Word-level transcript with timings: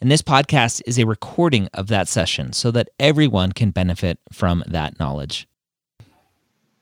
and 0.00 0.10
this 0.10 0.22
podcast 0.22 0.82
is 0.86 0.98
a 0.98 1.06
recording 1.06 1.68
of 1.74 1.88
that 1.88 2.08
session 2.08 2.52
so 2.52 2.70
that 2.70 2.88
everyone 3.00 3.52
can 3.52 3.70
benefit 3.70 4.18
from 4.32 4.62
that 4.66 4.98
knowledge. 5.00 5.48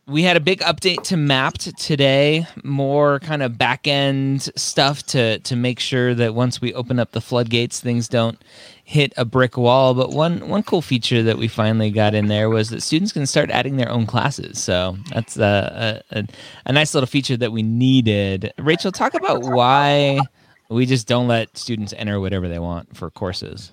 We 0.08 0.22
had 0.22 0.36
a 0.36 0.40
big 0.40 0.60
update 0.60 1.02
to 1.04 1.16
Mappd 1.16 1.74
today, 1.74 2.46
more 2.62 3.18
kind 3.18 3.42
of 3.42 3.58
back 3.58 3.88
end 3.88 4.42
stuff 4.54 5.02
to, 5.06 5.40
to 5.40 5.56
make 5.56 5.80
sure 5.80 6.14
that 6.14 6.32
once 6.32 6.60
we 6.60 6.72
open 6.74 7.00
up 7.00 7.10
the 7.10 7.20
floodgates, 7.20 7.80
things 7.80 8.06
don't 8.06 8.40
hit 8.84 9.12
a 9.16 9.24
brick 9.24 9.56
wall. 9.56 9.94
But 9.94 10.10
one, 10.10 10.48
one 10.48 10.62
cool 10.62 10.80
feature 10.80 11.24
that 11.24 11.38
we 11.38 11.48
finally 11.48 11.90
got 11.90 12.14
in 12.14 12.28
there 12.28 12.48
was 12.48 12.70
that 12.70 12.82
students 12.82 13.12
can 13.12 13.26
start 13.26 13.50
adding 13.50 13.78
their 13.78 13.90
own 13.90 14.06
classes. 14.06 14.60
So 14.60 14.96
that's 15.12 15.38
a, 15.38 16.04
a, 16.12 16.24
a 16.66 16.72
nice 16.72 16.94
little 16.94 17.08
feature 17.08 17.36
that 17.38 17.50
we 17.50 17.64
needed. 17.64 18.52
Rachel, 18.58 18.92
talk 18.92 19.14
about 19.14 19.42
why 19.42 20.20
we 20.68 20.86
just 20.86 21.06
don't 21.06 21.28
let 21.28 21.56
students 21.56 21.94
enter 21.96 22.20
whatever 22.20 22.48
they 22.48 22.58
want 22.58 22.96
for 22.96 23.10
courses. 23.10 23.72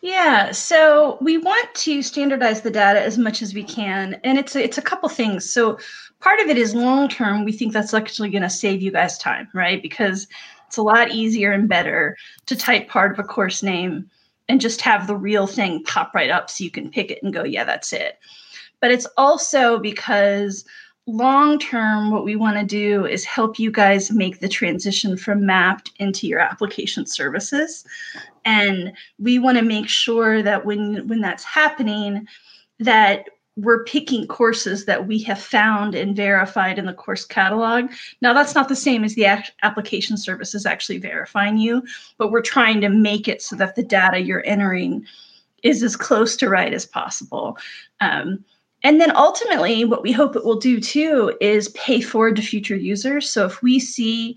Yeah, 0.00 0.52
so 0.52 1.18
we 1.20 1.38
want 1.38 1.74
to 1.74 2.02
standardize 2.02 2.60
the 2.60 2.70
data 2.70 3.02
as 3.02 3.18
much 3.18 3.42
as 3.42 3.52
we 3.52 3.64
can, 3.64 4.20
and 4.22 4.38
it's 4.38 4.54
a, 4.54 4.62
it's 4.62 4.78
a 4.78 4.82
couple 4.82 5.08
things. 5.08 5.50
So 5.50 5.78
part 6.20 6.38
of 6.40 6.46
it 6.46 6.56
is 6.56 6.74
long 6.74 7.08
term. 7.08 7.44
We 7.44 7.52
think 7.52 7.72
that's 7.72 7.92
actually 7.92 8.30
going 8.30 8.42
to 8.42 8.50
save 8.50 8.80
you 8.80 8.92
guys 8.92 9.18
time, 9.18 9.48
right? 9.54 9.82
Because 9.82 10.28
it's 10.68 10.76
a 10.76 10.82
lot 10.82 11.10
easier 11.10 11.50
and 11.50 11.68
better 11.68 12.16
to 12.46 12.54
type 12.54 12.88
part 12.88 13.10
of 13.10 13.18
a 13.18 13.26
course 13.26 13.62
name 13.62 14.08
and 14.48 14.60
just 14.60 14.80
have 14.82 15.06
the 15.06 15.16
real 15.16 15.46
thing 15.46 15.82
pop 15.84 16.14
right 16.14 16.30
up 16.30 16.48
so 16.48 16.62
you 16.62 16.70
can 16.70 16.90
pick 16.90 17.10
it 17.10 17.18
and 17.22 17.34
go, 17.34 17.42
yeah, 17.42 17.64
that's 17.64 17.92
it. 17.92 18.18
But 18.80 18.92
it's 18.92 19.06
also 19.16 19.78
because 19.78 20.64
long 21.08 21.58
term, 21.58 22.10
what 22.10 22.24
we 22.24 22.36
want 22.36 22.58
to 22.58 22.64
do 22.64 23.06
is 23.06 23.24
help 23.24 23.58
you 23.58 23.72
guys 23.72 24.12
make 24.12 24.40
the 24.40 24.48
transition 24.48 25.16
from 25.16 25.40
Mappd 25.40 25.90
into 25.96 26.28
your 26.28 26.38
application 26.38 27.06
services. 27.06 27.84
And 28.44 28.92
we 29.18 29.38
want 29.38 29.58
to 29.58 29.64
make 29.64 29.88
sure 29.88 30.42
that 30.42 30.64
when 30.64 31.08
when 31.08 31.20
that's 31.20 31.44
happening, 31.44 32.26
that 32.78 33.24
we're 33.56 33.82
picking 33.84 34.26
courses 34.28 34.84
that 34.84 35.08
we 35.08 35.20
have 35.20 35.40
found 35.40 35.96
and 35.96 36.14
verified 36.14 36.78
in 36.78 36.86
the 36.86 36.92
course 36.92 37.24
catalog. 37.24 37.90
Now, 38.20 38.32
that's 38.32 38.54
not 38.54 38.68
the 38.68 38.76
same 38.76 39.02
as 39.02 39.16
the 39.16 39.26
application 39.64 40.16
services 40.16 40.64
actually 40.64 40.98
verifying 40.98 41.58
you, 41.58 41.82
but 42.18 42.30
we're 42.30 42.40
trying 42.40 42.80
to 42.82 42.88
make 42.88 43.26
it 43.26 43.42
so 43.42 43.56
that 43.56 43.74
the 43.74 43.82
data 43.82 44.20
you're 44.20 44.46
entering 44.46 45.04
is 45.64 45.82
as 45.82 45.96
close 45.96 46.36
to 46.36 46.48
right 46.48 46.72
as 46.72 46.86
possible. 46.86 47.58
Um, 48.00 48.44
and 48.84 49.00
then 49.00 49.14
ultimately, 49.16 49.84
what 49.84 50.02
we 50.02 50.12
hope 50.12 50.36
it 50.36 50.44
will 50.44 50.58
do 50.58 50.80
too 50.80 51.36
is 51.40 51.68
pay 51.70 52.00
forward 52.00 52.36
to 52.36 52.42
future 52.42 52.76
users. 52.76 53.28
So 53.28 53.44
if 53.46 53.62
we 53.62 53.80
see 53.80 54.36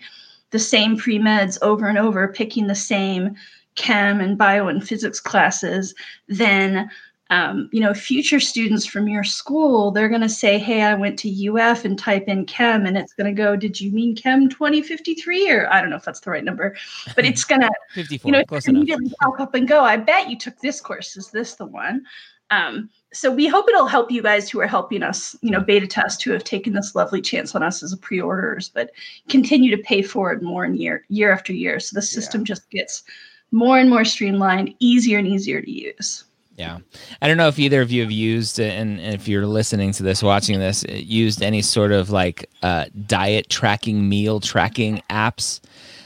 the 0.50 0.59
same 0.59 0.97
pre 0.97 1.20
meds 1.20 1.58
over 1.61 1.88
and 1.88 1.97
over, 1.97 2.28
picking 2.28 2.67
the 2.67 2.75
same 2.75 3.36
chem 3.75 4.19
and 4.19 4.38
bio 4.38 4.67
and 4.67 4.86
physics 4.86 5.19
classes, 5.19 5.94
then 6.28 6.89
um, 7.31 7.69
you 7.72 7.80
know, 7.80 7.94
future 7.94 8.42
students 8.42 8.86
from 8.86 9.08
your 9.08 9.23
school, 9.23 9.89
they're 9.92 10.09
going 10.09 10.19
to 10.19 10.28
say, 10.28 10.59
"Hey, 10.59 10.81
I 10.81 10.95
went 10.95 11.17
to 11.19 11.47
UF 11.50 11.86
and 11.86 11.97
type 11.97 12.28
in 12.28 12.45
chem," 12.45 12.86
and 12.86 12.97
it's 12.97 13.14
going 13.14 13.34
to 13.34 13.42
go, 13.42 13.56
"Did 13.56 13.80
you 13.80 13.89
mean 13.89 14.17
chem 14.17 14.50
2053?" 14.50 15.50
Or 15.50 15.72
I 15.72 15.80
don't 15.80 15.90
know 15.90 15.96
if 15.96 16.03
that's 16.03 16.19
the 16.19 16.30
right 16.30 16.44
number, 16.44 16.75
but 17.16 17.24
it's 17.24 17.46
going 17.46 17.62
to, 17.94 18.19
you 18.25 18.34
know, 18.34 18.44
immediately 18.68 19.13
pop 19.22 19.40
up 19.40 19.56
and 19.56 19.66
go. 19.66 19.81
I 19.81 19.96
bet 19.96 20.30
you 20.30 20.38
took 20.38 20.59
this 20.59 20.81
course. 20.81 21.16
Is 21.16 21.31
this 21.31 21.53
the 21.53 21.66
one? 21.66 22.03
Um, 22.50 22.90
so 23.13 23.31
we 23.31 23.47
hope 23.47 23.67
it'll 23.67 23.88
help 23.88 24.09
you 24.09 24.22
guys 24.22 24.49
who 24.49 24.59
are 24.61 24.67
helping 24.67 25.03
us, 25.03 25.35
you 25.41 25.51
know, 25.51 25.59
beta 25.59 25.88
test 25.88 26.23
who 26.23 26.31
have 26.31 26.44
taken 26.44 26.73
this 26.73 26.95
lovely 26.95 27.22
chance 27.22 27.53
on 27.53 27.63
us 27.63 27.83
as 27.83 27.91
a 27.91 27.97
pre-orders, 27.97 28.69
but 28.69 28.91
continue 29.27 29.75
to 29.75 29.83
pay 29.83 30.01
for 30.01 30.31
it 30.31 30.41
more 30.41 30.63
and 30.63 30.77
year 30.77 31.03
year 31.09 31.31
after 31.31 31.51
year. 31.51 31.79
So 31.79 31.94
the 31.94 32.01
system 32.01 32.41
yeah. 32.41 32.45
just 32.45 32.69
gets 32.69 33.03
more 33.51 33.77
and 33.77 33.89
more 33.89 34.05
streamlined, 34.05 34.73
easier 34.79 35.19
and 35.19 35.27
easier 35.27 35.61
to 35.61 35.71
use. 35.71 36.23
Yeah. 36.57 36.79
I 37.21 37.27
don't 37.27 37.38
know 37.38 37.47
if 37.47 37.59
either 37.59 37.81
of 37.81 37.91
you 37.91 38.01
have 38.01 38.11
used, 38.11 38.59
and 38.59 39.00
if 39.00 39.27
you're 39.27 39.47
listening 39.47 39.94
to 39.94 40.03
this, 40.03 40.21
watching 40.21 40.59
this, 40.59 40.83
used 40.88 41.41
any 41.41 41.61
sort 41.61 41.91
of 41.91 42.11
like 42.11 42.50
uh, 42.61 42.85
diet 43.07 43.50
tracking, 43.50 44.07
meal 44.07 44.39
tracking 44.39 45.01
apps. 45.09 45.59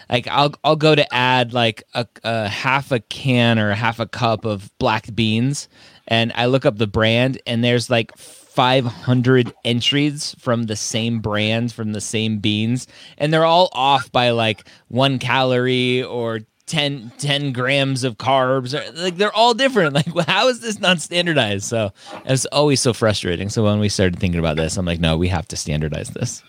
Like 0.09 0.27
I'll 0.27 0.53
I'll 0.63 0.75
go 0.75 0.95
to 0.95 1.13
add 1.13 1.53
like 1.53 1.83
a, 1.93 2.07
a 2.23 2.47
half 2.47 2.91
a 2.91 2.99
can 2.99 3.57
or 3.59 3.73
half 3.73 3.99
a 3.99 4.05
cup 4.05 4.45
of 4.45 4.71
black 4.77 5.13
beans, 5.15 5.67
and 6.07 6.31
I 6.35 6.45
look 6.45 6.65
up 6.65 6.77
the 6.77 6.87
brand, 6.87 7.41
and 7.45 7.63
there's 7.63 7.89
like 7.89 8.15
500 8.17 9.53
entries 9.65 10.35
from 10.39 10.63
the 10.63 10.75
same 10.75 11.19
brand 11.19 11.73
from 11.73 11.93
the 11.93 12.01
same 12.01 12.39
beans, 12.39 12.87
and 13.17 13.33
they're 13.33 13.45
all 13.45 13.69
off 13.73 14.11
by 14.11 14.29
like 14.31 14.67
one 14.87 15.19
calorie 15.19 16.03
or 16.03 16.41
10, 16.67 17.11
10 17.17 17.53
grams 17.53 18.03
of 18.03 18.17
carbs. 18.17 18.73
Like 18.95 19.17
they're 19.17 19.33
all 19.33 19.53
different. 19.53 19.93
Like 20.15 20.27
how 20.27 20.47
is 20.47 20.61
this 20.61 20.79
not 20.79 21.01
standardized? 21.01 21.65
So 21.65 21.91
it's 22.25 22.45
always 22.47 22.81
so 22.81 22.93
frustrating. 22.93 23.49
So 23.49 23.63
when 23.63 23.79
we 23.79 23.89
started 23.89 24.19
thinking 24.19 24.39
about 24.39 24.57
this, 24.57 24.77
I'm 24.77 24.85
like, 24.85 24.99
no, 24.99 25.17
we 25.17 25.27
have 25.27 25.47
to 25.49 25.57
standardize 25.57 26.09
this. 26.09 26.43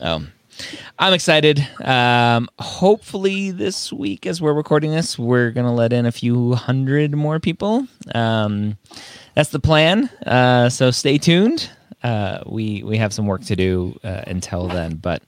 Um, 0.00 0.32
I'm 0.98 1.12
excited. 1.12 1.66
Um, 1.84 2.48
hopefully, 2.58 3.50
this 3.50 3.92
week, 3.92 4.26
as 4.26 4.40
we're 4.40 4.52
recording 4.52 4.90
this, 4.90 5.18
we're 5.18 5.50
going 5.50 5.66
to 5.66 5.72
let 5.72 5.92
in 5.92 6.06
a 6.06 6.12
few 6.12 6.54
hundred 6.54 7.14
more 7.14 7.38
people. 7.40 7.86
Um, 8.14 8.76
that's 9.34 9.50
the 9.50 9.60
plan. 9.60 10.10
Uh, 10.26 10.68
so 10.68 10.90
stay 10.90 11.18
tuned. 11.18 11.70
Uh, 12.02 12.40
we 12.46 12.82
we 12.82 12.96
have 12.96 13.12
some 13.12 13.26
work 13.26 13.44
to 13.44 13.56
do 13.56 13.98
uh, 14.04 14.22
until 14.26 14.68
then, 14.68 14.96
but 14.96 15.22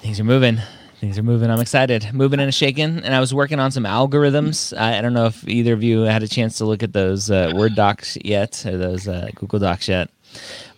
things 0.00 0.20
are 0.20 0.24
moving. 0.24 0.58
Things 1.00 1.18
are 1.18 1.22
moving. 1.22 1.50
I'm 1.50 1.60
excited. 1.60 2.12
Moving 2.14 2.40
and 2.40 2.54
shaking. 2.54 3.00
And 3.04 3.14
I 3.14 3.20
was 3.20 3.34
working 3.34 3.60
on 3.60 3.70
some 3.70 3.84
algorithms. 3.84 4.76
I, 4.76 4.98
I, 4.98 5.00
don't 5.02 5.12
know 5.12 5.26
if 5.26 5.46
either 5.46 5.74
of 5.74 5.82
you 5.82 6.02
had 6.02 6.22
a 6.22 6.28
chance 6.28 6.56
to 6.58 6.64
look 6.64 6.82
at 6.82 6.94
those 6.94 7.30
uh, 7.30 7.52
Word 7.54 7.74
docs 7.74 8.16
yet 8.24 8.64
or 8.64 8.78
those 8.78 9.06
uh, 9.06 9.28
Google 9.34 9.58
Docs 9.58 9.88
yet. 9.88 10.08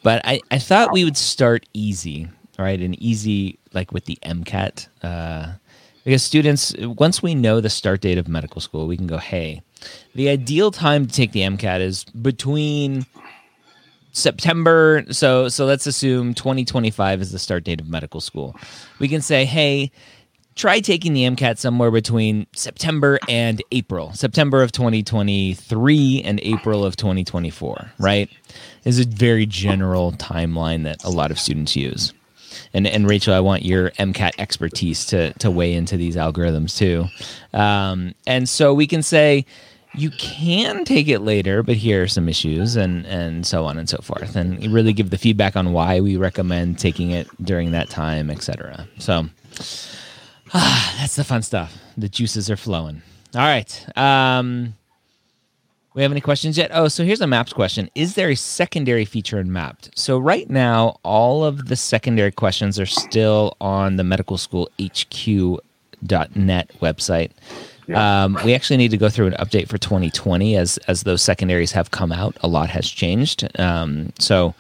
But 0.03 0.23
I, 0.25 0.41
I 0.51 0.59
thought 0.59 0.93
we 0.93 1.05
would 1.05 1.17
start 1.17 1.67
easy 1.73 2.29
right? 2.59 2.81
And 2.81 3.01
easy, 3.01 3.59
like 3.73 3.93
with 3.93 4.07
the 4.07 4.19
MCAT. 4.25 4.89
Uh, 5.03 5.53
because 6.05 6.23
students, 6.23 6.75
once 6.79 7.23
we 7.23 7.35
know 7.35 7.61
the 7.61 7.69
start 7.69 8.01
date 8.01 8.19
of 8.19 8.29
medical 8.29 8.61
school, 8.61 8.87
we 8.87 8.97
can 8.97 9.07
go, 9.07 9.19
hey, 9.19 9.61
the 10.15 10.29
ideal 10.31 10.71
time 10.71 11.07
to 11.07 11.13
take 11.13 11.33
the 11.33 11.41
MCAT 11.41 11.81
is 11.81 12.05
between 12.05 13.05
September. 14.13 15.05
So, 15.11 15.49
so 15.49 15.67
let's 15.67 15.87
assume 15.87 16.35
2025 16.35 17.21
is 17.21 17.33
the 17.33 17.39
start 17.39 17.65
date 17.65 17.81
of 17.81 17.89
medical 17.89 18.21
school. 18.21 18.57
We 18.99 19.09
can 19.09 19.21
say, 19.21 19.45
hey, 19.45 19.91
try 20.55 20.81
taking 20.81 21.13
the 21.13 21.25
MCAT 21.25 21.59
somewhere 21.59 21.91
between 21.91 22.47
September 22.55 23.19
and 23.29 23.63
April, 23.71 24.13
September 24.15 24.63
of 24.63 24.73
2023 24.73 26.23
and 26.23 26.41
April 26.43 26.85
of 26.85 26.97
2024, 26.97 27.93
right? 27.99 28.31
Is 28.85 28.99
a 28.99 29.05
very 29.05 29.47
general 29.47 30.13
timeline 30.13 30.85
that 30.85 31.05
a 31.05 31.11
lot 31.11 31.31
of 31.31 31.39
students 31.39 31.77
use 31.77 32.13
and 32.73 32.87
and 32.87 33.09
Rachel, 33.09 33.35
I 33.35 33.41
want 33.41 33.65
your 33.65 33.91
MCAT 33.93 34.33
expertise 34.39 35.07
to 35.07 35.33
to 35.35 35.51
weigh 35.51 35.75
into 35.75 35.97
these 35.97 36.17
algorithms 36.17 36.77
too. 36.77 37.07
Um, 37.53 38.15
and 38.27 38.49
so 38.49 38.75
we 38.75 38.87
can 38.87 39.03
say 39.03 39.47
you 39.95 40.11
can 40.11 40.85
take 40.85 41.09
it 41.09 41.21
later, 41.21 41.63
but 41.63 41.77
here 41.77 42.03
are 42.03 42.09
some 42.09 42.29
issues, 42.29 42.77
and 42.77 43.07
and 43.07 43.47
so 43.47 43.65
on 43.65 43.79
and 43.79 43.89
so 43.89 43.99
forth, 43.99 44.37
and 44.37 44.73
really 44.73 44.93
give 44.93 45.11
the 45.11 45.19
feedback 45.19 45.57
on 45.57 45.73
why 45.73 46.01
we 46.01 46.17
recommend 46.17 46.79
taking 46.79 47.11
it 47.11 47.29
during 47.45 47.73
that 47.73 47.89
time, 47.91 48.31
etc. 48.31 48.87
So 48.99 49.27
ah, 50.55 50.97
that's 51.01 51.17
the 51.17 51.25
fun 51.25 51.43
stuff. 51.43 51.77
The 51.97 52.09
juices 52.09 52.51
are 52.51 52.57
flowing. 52.57 53.03
All 53.35 53.43
right. 53.43 53.99
Um, 53.99 54.75
we 55.99 56.05
have 56.05 56.13
any 56.13 56.21
questions 56.21 56.57
yet? 56.57 56.71
Oh, 56.73 56.87
so 56.87 57.05
here's 57.05 57.21
a 57.21 57.27
maps 57.27 57.53
question. 57.53 57.91
Is 57.97 58.15
there 58.15 58.31
a 58.31 58.37
secondary 58.37 59.05
feature 59.05 59.41
in 59.41 59.49
Mappd? 59.49 59.91
So 59.97 60.17
right 60.17 60.49
now, 60.49 61.01
all 61.03 61.45
of 61.45 61.67
the 61.67 61.75
secondary 61.75 62.31
questions 62.31 62.79
are 62.79 62.87
still 62.87 63.57
on 63.61 63.97
the 63.97 64.05
medical 64.05 64.39
school 64.39 64.71
HQ.net 64.81 65.61
website. 66.81 67.33
Um, 67.93 68.39
we 68.45 68.55
actually 68.55 68.77
need 68.77 68.93
to 68.93 68.97
go 68.97 69.09
through 69.09 69.27
an 69.27 69.33
update 69.41 69.67
for 69.67 69.77
2020 69.79 70.57
as 70.57 70.77
as 70.87 71.03
those 71.03 71.21
secondaries 71.23 71.73
have 71.73 71.91
come 71.91 72.13
out. 72.13 72.37
A 72.43 72.47
lot 72.49 72.69
has 72.71 72.89
changed. 72.89 73.49
Um, 73.59 74.13
so 74.21 74.55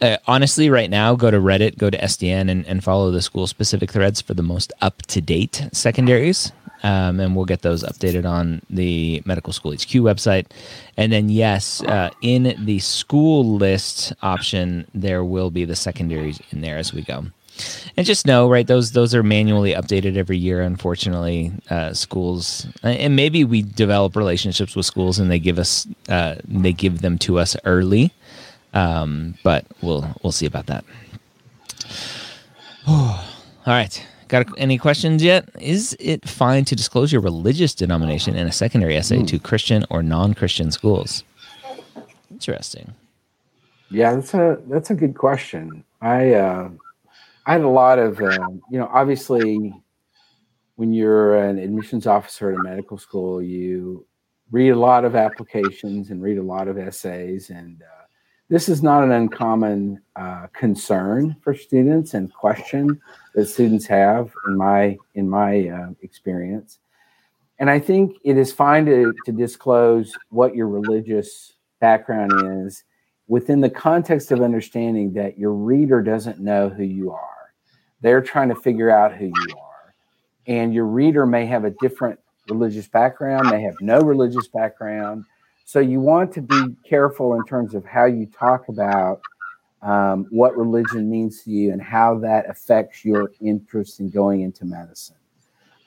uh, 0.00 0.16
honestly, 0.26 0.70
right 0.70 0.90
now, 0.90 1.14
go 1.14 1.30
to 1.30 1.38
Reddit, 1.38 1.78
go 1.78 1.90
to 1.90 1.98
SDN, 1.98 2.50
and, 2.50 2.66
and 2.66 2.84
follow 2.84 3.10
the 3.10 3.22
school 3.22 3.46
specific 3.46 3.90
threads 3.90 4.20
for 4.20 4.34
the 4.34 4.42
most 4.42 4.72
up 4.80 5.02
to 5.02 5.20
date 5.20 5.68
secondaries. 5.72 6.52
Um, 6.84 7.18
and 7.18 7.34
we'll 7.34 7.44
get 7.44 7.62
those 7.62 7.82
updated 7.82 8.24
on 8.24 8.62
the 8.70 9.20
Medical 9.24 9.52
School 9.52 9.72
HQ 9.72 9.90
website. 10.06 10.46
And 10.96 11.12
then, 11.12 11.28
yes, 11.28 11.82
uh, 11.82 12.10
in 12.22 12.54
the 12.64 12.78
school 12.78 13.56
list 13.56 14.12
option, 14.22 14.86
there 14.94 15.24
will 15.24 15.50
be 15.50 15.64
the 15.64 15.74
secondaries 15.74 16.40
in 16.50 16.60
there 16.60 16.76
as 16.76 16.92
we 16.92 17.02
go. 17.02 17.26
And 17.96 18.06
just 18.06 18.26
know, 18.26 18.48
right? 18.48 18.66
Those 18.66 18.92
those 18.92 19.16
are 19.16 19.24
manually 19.24 19.72
updated 19.74 20.16
every 20.16 20.38
year. 20.38 20.62
Unfortunately, 20.62 21.50
uh, 21.70 21.92
schools 21.92 22.68
and 22.84 23.16
maybe 23.16 23.42
we 23.42 23.62
develop 23.62 24.14
relationships 24.14 24.76
with 24.76 24.86
schools 24.86 25.18
and 25.18 25.28
they 25.28 25.40
give 25.40 25.58
us 25.58 25.84
uh, 26.08 26.36
they 26.46 26.72
give 26.72 27.00
them 27.00 27.18
to 27.18 27.40
us 27.40 27.56
early. 27.64 28.12
Um, 28.74 29.34
but 29.42 29.66
we'll 29.82 30.14
we'll 30.22 30.32
see 30.32 30.46
about 30.46 30.66
that. 30.66 30.84
All 32.86 33.24
right. 33.66 34.06
Got 34.28 34.46
any 34.58 34.76
questions 34.76 35.22
yet? 35.22 35.48
Is 35.58 35.96
it 35.98 36.28
fine 36.28 36.66
to 36.66 36.76
disclose 36.76 37.10
your 37.10 37.22
religious 37.22 37.74
denomination 37.74 38.36
in 38.36 38.46
a 38.46 38.52
secondary 38.52 38.94
essay 38.94 39.22
to 39.22 39.38
Christian 39.38 39.86
or 39.88 40.02
non-Christian 40.02 40.70
schools? 40.70 41.24
Interesting. 42.30 42.92
Yeah, 43.90 44.14
that's 44.14 44.34
a 44.34 44.58
that's 44.68 44.90
a 44.90 44.94
good 44.94 45.14
question. 45.14 45.82
I 46.02 46.34
uh, 46.34 46.68
I 47.46 47.52
had 47.52 47.62
a 47.62 47.68
lot 47.68 47.98
of 47.98 48.20
uh, 48.20 48.38
you 48.70 48.78
know 48.78 48.88
obviously 48.92 49.74
when 50.76 50.92
you're 50.92 51.36
an 51.36 51.58
admissions 51.58 52.06
officer 52.06 52.52
at 52.52 52.58
a 52.58 52.62
medical 52.62 52.98
school, 52.98 53.42
you 53.42 54.06
read 54.50 54.70
a 54.70 54.78
lot 54.78 55.04
of 55.04 55.16
applications 55.16 56.10
and 56.10 56.22
read 56.22 56.38
a 56.38 56.42
lot 56.42 56.68
of 56.68 56.78
essays, 56.78 57.48
and 57.48 57.82
uh, 57.82 57.97
this 58.48 58.68
is 58.68 58.82
not 58.82 59.04
an 59.04 59.12
uncommon 59.12 60.00
uh, 60.16 60.46
concern 60.52 61.36
for 61.42 61.54
students 61.54 62.14
and 62.14 62.32
question 62.32 63.00
that 63.34 63.46
students 63.46 63.86
have 63.86 64.32
in 64.46 64.56
my 64.56 64.96
in 65.14 65.28
my 65.28 65.68
uh, 65.68 65.90
experience. 66.02 66.78
And 67.60 67.68
i 67.68 67.78
think 67.78 68.16
it 68.24 68.38
is 68.38 68.52
fine 68.52 68.86
to, 68.86 69.12
to 69.26 69.32
disclose 69.32 70.12
what 70.30 70.54
your 70.54 70.68
religious 70.68 71.54
background 71.80 72.32
is 72.66 72.84
within 73.26 73.60
the 73.60 73.70
context 73.70 74.32
of 74.32 74.40
understanding 74.40 75.12
that 75.12 75.38
your 75.38 75.52
reader 75.52 76.00
doesn't 76.02 76.40
know 76.40 76.68
who 76.68 76.82
you 76.82 77.12
are. 77.12 77.52
They're 78.00 78.22
trying 78.22 78.48
to 78.48 78.54
figure 78.54 78.90
out 78.90 79.14
who 79.14 79.26
you 79.26 79.56
are. 79.60 79.94
And 80.46 80.72
your 80.72 80.86
reader 80.86 81.26
may 81.26 81.44
have 81.46 81.64
a 81.64 81.74
different 81.82 82.18
religious 82.48 82.88
background 82.88 83.50
may 83.50 83.62
have 83.62 83.74
no 83.80 84.00
religious 84.00 84.48
background 84.48 85.24
so 85.68 85.80
you 85.80 86.00
want 86.00 86.32
to 86.32 86.40
be 86.40 86.74
careful 86.82 87.34
in 87.34 87.44
terms 87.44 87.74
of 87.74 87.84
how 87.84 88.06
you 88.06 88.24
talk 88.24 88.70
about 88.70 89.20
um, 89.82 90.26
what 90.30 90.56
religion 90.56 91.10
means 91.10 91.42
to 91.42 91.50
you 91.50 91.72
and 91.72 91.82
how 91.82 92.18
that 92.20 92.48
affects 92.48 93.04
your 93.04 93.32
interest 93.42 94.00
in 94.00 94.08
going 94.08 94.40
into 94.40 94.64
medicine. 94.64 95.16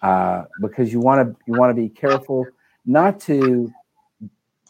Uh, 0.03 0.43
because 0.61 0.93
you 0.93 0.99
want 0.99 1.27
to 1.27 1.35
you 1.47 1.57
want 1.57 1.75
to 1.75 1.81
be 1.81 1.89
careful 1.89 2.45
not 2.85 3.19
to. 3.21 3.73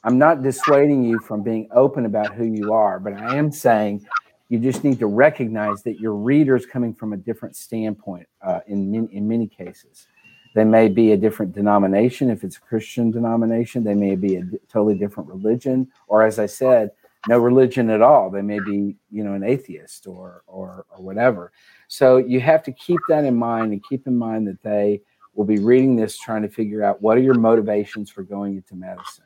I'm 0.06 0.18
not 0.18 0.44
dissuading 0.44 1.04
you 1.04 1.20
from 1.20 1.44
being 1.44 1.68
open 1.74 2.06
about 2.06 2.34
who 2.34 2.46
you 2.46 2.72
are, 2.72 2.98
but 2.98 3.12
I 3.12 3.36
am 3.36 3.52
saying 3.52 4.08
you 4.48 4.60
just 4.60 4.86
need 4.86 5.00
to 5.00 5.08
recognize 5.08 5.84
that 5.84 6.00
your 6.00 6.14
reader 6.14 6.56
is 6.56 6.66
coming 6.66 6.94
from 6.94 7.12
a 7.12 7.18
different 7.18 7.58
standpoint 7.58 8.30
uh, 8.42 8.62
in 8.66 9.10
in 9.12 9.28
many 9.28 9.48
cases. 9.48 10.08
They 10.54 10.64
may 10.66 10.90
be 10.90 11.12
a 11.12 11.18
different 11.18 11.54
denomination 11.54 12.30
if 12.30 12.44
it's 12.44 12.58
a 12.58 12.62
Christian 12.62 13.12
denomination. 13.12 13.84
They 13.84 13.94
may 13.94 14.16
be 14.16 14.36
a 14.36 14.44
totally 14.70 14.96
different 14.96 15.30
religion, 15.30 15.88
or 16.08 16.24
as 16.24 16.40
I 16.40 16.46
said, 16.46 16.92
no 17.28 17.38
religion 17.38 17.90
at 17.90 18.02
all. 18.02 18.30
They 18.30 18.42
may 18.42 18.60
be, 18.60 18.96
you 19.12 19.24
know, 19.24 19.34
an 19.34 19.44
atheist 19.44 20.08
or 20.08 20.44
or 20.48 20.86
or 20.90 21.04
whatever. 21.04 21.52
So 21.88 22.18
you 22.18 22.40
have 22.42 22.64
to 22.64 22.72
keep 22.72 23.00
that 23.10 23.26
in 23.26 23.36
mind 23.36 23.72
and 23.72 23.84
keep 23.88 24.08
in 24.08 24.18
mind 24.18 24.48
that 24.48 24.62
they 24.64 25.02
will 25.34 25.46
be 25.46 25.60
reading 25.60 25.96
this 25.96 26.18
trying 26.18 26.42
to 26.42 26.50
figure 26.50 26.84
out 26.84 27.02
what 27.02 27.18
are 27.18 27.22
your 27.22 27.36
motivations 27.36 28.10
for 28.10 28.24
going 28.24 28.56
into 28.56 28.76
medicine. 28.76 29.26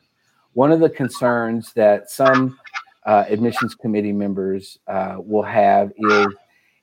One 0.53 0.71
of 0.71 0.79
the 0.79 0.89
concerns 0.89 1.73
that 1.73 2.09
some 2.09 2.59
uh, 3.05 3.25
admissions 3.27 3.75
committee 3.75 4.11
members 4.11 4.79
uh, 4.87 5.17
will 5.19 5.43
have 5.43 5.91
is 5.97 6.27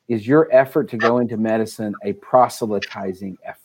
is 0.08 0.26
your 0.26 0.48
effort 0.52 0.88
to 0.90 0.96
go 0.96 1.18
into 1.18 1.36
medicine 1.36 1.94
a 2.04 2.12
proselytizing 2.14 3.38
effort? 3.44 3.61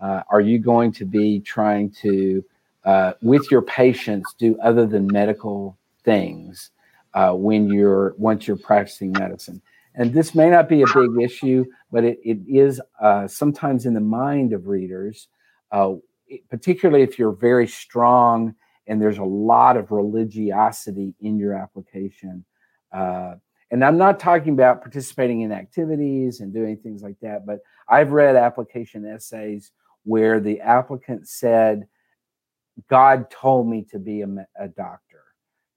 Uh, 0.00 0.22
are 0.30 0.40
you 0.40 0.58
going 0.58 0.92
to 0.92 1.04
be 1.04 1.40
trying 1.40 1.90
to, 1.90 2.44
uh, 2.84 3.12
with 3.22 3.50
your 3.50 3.62
patients, 3.62 4.34
do 4.38 4.58
other 4.60 4.86
than 4.86 5.06
medical 5.06 5.76
things 6.04 6.70
uh, 7.16 7.32
when 7.32 7.68
you're 7.68 8.14
once 8.18 8.46
you're 8.46 8.56
practicing 8.56 9.10
medicine. 9.12 9.60
And 9.94 10.12
this 10.12 10.34
may 10.34 10.50
not 10.50 10.68
be 10.68 10.82
a 10.82 10.86
big 10.94 11.10
issue, 11.20 11.64
but 11.90 12.04
it, 12.04 12.18
it 12.22 12.38
is 12.46 12.80
uh, 13.00 13.26
sometimes 13.26 13.86
in 13.86 13.94
the 13.94 14.00
mind 14.00 14.52
of 14.52 14.66
readers, 14.66 15.28
uh, 15.72 15.94
particularly 16.50 17.02
if 17.02 17.18
you're 17.18 17.32
very 17.32 17.66
strong 17.66 18.54
and 18.86 19.00
there's 19.00 19.18
a 19.18 19.24
lot 19.24 19.78
of 19.78 19.90
religiosity 19.90 21.14
in 21.20 21.38
your 21.38 21.54
application. 21.54 22.44
Uh, 22.92 23.36
and 23.70 23.82
I'm 23.82 23.96
not 23.96 24.20
talking 24.20 24.52
about 24.52 24.82
participating 24.82 25.40
in 25.40 25.50
activities 25.50 26.40
and 26.40 26.52
doing 26.52 26.76
things 26.76 27.02
like 27.02 27.16
that, 27.22 27.46
but 27.46 27.60
I've 27.88 28.12
read 28.12 28.36
application 28.36 29.06
essays 29.06 29.72
where 30.06 30.40
the 30.40 30.60
applicant 30.60 31.28
said, 31.28 31.86
God 32.88 33.30
told 33.30 33.68
me 33.68 33.86
to 33.90 33.98
be 33.98 34.22
a, 34.22 34.28
a 34.58 34.68
doctor 34.68 35.16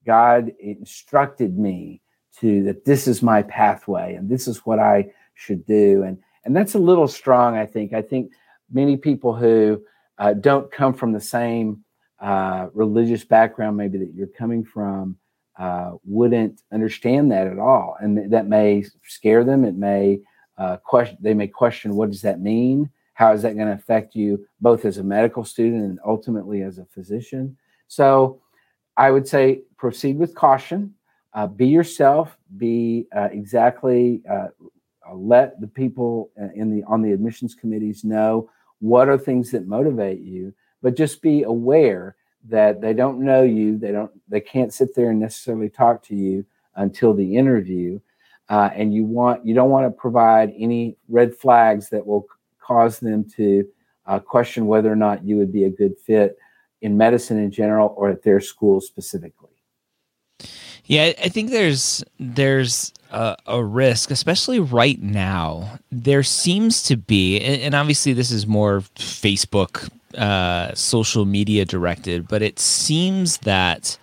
God 0.06 0.52
instructed 0.60 1.58
me 1.58 2.02
to 2.40 2.64
that 2.64 2.86
this 2.86 3.08
is 3.08 3.22
my 3.22 3.44
pathway 3.44 4.16
and 4.16 4.30
this 4.30 4.48
is 4.48 4.66
what 4.66 4.80
I 4.80 5.12
should 5.36 5.66
do. 5.66 6.04
And 6.04 6.18
and 6.46 6.56
that's 6.56 6.74
a 6.74 6.80
little 6.80 7.08
strong, 7.08 7.58
I 7.58 7.68
think. 7.68 7.94
I 7.94 8.02
think 8.02 8.32
many 8.72 8.98
people 8.98 9.36
who 9.36 9.84
uh, 10.18 10.34
don't 10.34 10.72
come 10.72 10.94
from 10.94 11.12
the 11.12 11.22
same 11.22 11.84
uh, 12.20 12.70
religious 12.74 13.24
background, 13.24 13.78
maybe 13.78 13.98
that 14.00 14.14
you're 14.16 14.28
coming 14.28 14.64
from, 14.64 15.18
uh, 15.60 15.92
wouldn't 16.06 16.62
understand 16.72 17.32
that 17.32 17.46
at 17.46 17.60
all, 17.60 17.98
and 18.02 18.32
that 18.32 18.48
may 18.48 18.84
scare 19.06 19.44
them. 19.44 19.64
It 19.64 19.76
may 19.76 20.22
uh, 20.58 20.78
question. 20.78 21.18
They 21.22 21.34
may 21.34 21.48
question, 21.48 21.96
what 21.96 22.10
does 22.10 22.22
that 22.22 22.40
mean? 22.42 22.90
How 23.20 23.34
is 23.34 23.42
that 23.42 23.58
going 23.58 23.68
to 23.68 23.74
affect 23.74 24.16
you, 24.16 24.48
both 24.62 24.86
as 24.86 24.98
a 24.98 25.04
medical 25.04 25.44
student 25.44 25.84
and 25.84 26.00
ultimately 26.06 26.62
as 26.62 26.78
a 26.78 26.86
physician? 26.86 27.58
So 27.90 28.40
I 28.96 29.12
would 29.12 29.28
say 29.28 29.64
proceed 29.76 30.18
with 30.18 30.34
caution. 30.34 30.94
Uh, 31.34 31.48
be 31.48 31.68
yourself. 31.68 32.38
Be 32.56 33.08
uh, 33.14 33.28
exactly. 33.30 34.22
Uh, 34.32 34.48
let 35.14 35.60
the 35.60 35.68
people 35.68 36.32
uh, 36.42 36.48
in 36.56 36.72
the 36.72 36.82
on 36.86 37.02
the 37.02 37.12
admissions 37.12 37.56
committees 37.56 38.06
know 38.06 38.50
what 38.80 39.10
are 39.10 39.18
things 39.18 39.52
that 39.52 39.68
motivate 39.68 40.22
you. 40.22 40.54
But 40.82 40.96
just 40.96 41.22
be 41.22 41.44
aware 41.44 42.16
that 42.48 42.80
they 42.80 42.94
don't 42.94 43.20
know 43.20 43.44
you. 43.44 43.78
They 43.78 43.92
don't. 43.92 44.12
They 44.30 44.40
can't 44.40 44.74
sit 44.74 44.96
there 44.96 45.10
and 45.10 45.20
necessarily 45.20 45.70
talk 45.70 46.02
to 46.04 46.16
you 46.16 46.46
until 46.78 47.14
the 47.14 47.36
interview. 47.36 48.00
Uh, 48.48 48.70
and 48.74 48.94
you 48.94 49.04
want 49.04 49.46
you 49.46 49.54
don't 49.54 49.72
want 49.72 49.86
to 49.86 49.92
provide 49.92 50.54
any 50.58 50.96
red 51.10 51.36
flags 51.36 51.90
that 51.90 52.08
will 52.08 52.26
cause 52.70 53.00
them 53.00 53.26
to 53.38 53.68
question 54.26 54.68
whether 54.68 54.92
or 54.92 54.96
not 54.96 55.24
you 55.26 55.38
would 55.38 55.52
be 55.52 55.66
a 55.66 55.70
good 55.70 55.96
fit 56.06 56.38
in 56.82 56.98
medicine 56.98 57.38
in 57.38 57.52
general 57.52 57.94
or 57.98 58.10
at 58.10 58.24
their 58.24 58.40
school 58.40 58.80
specifically? 58.82 59.50
Yeah, 60.86 61.14
I 61.24 61.30
think 61.30 61.52
there's 61.52 62.04
there's 62.20 62.92
a, 63.12 63.36
a, 63.46 63.64
risk, 63.64 64.10
especially 64.10 64.60
right 64.60 65.00
now. 65.00 65.78
There 65.92 66.24
seems 66.24 66.82
to 66.84 66.98
be, 66.98 67.40
and 67.40 67.76
obviously 67.76 68.14
this 68.14 68.32
is 68.32 68.48
more 68.48 68.82
Facebook, 68.96 69.88
uh, 70.18 70.74
social 70.74 71.26
media 71.26 71.64
directed, 71.64 72.28
but 72.28 72.42
it 72.42 72.58
seems 72.58 73.38
that 73.40 74.00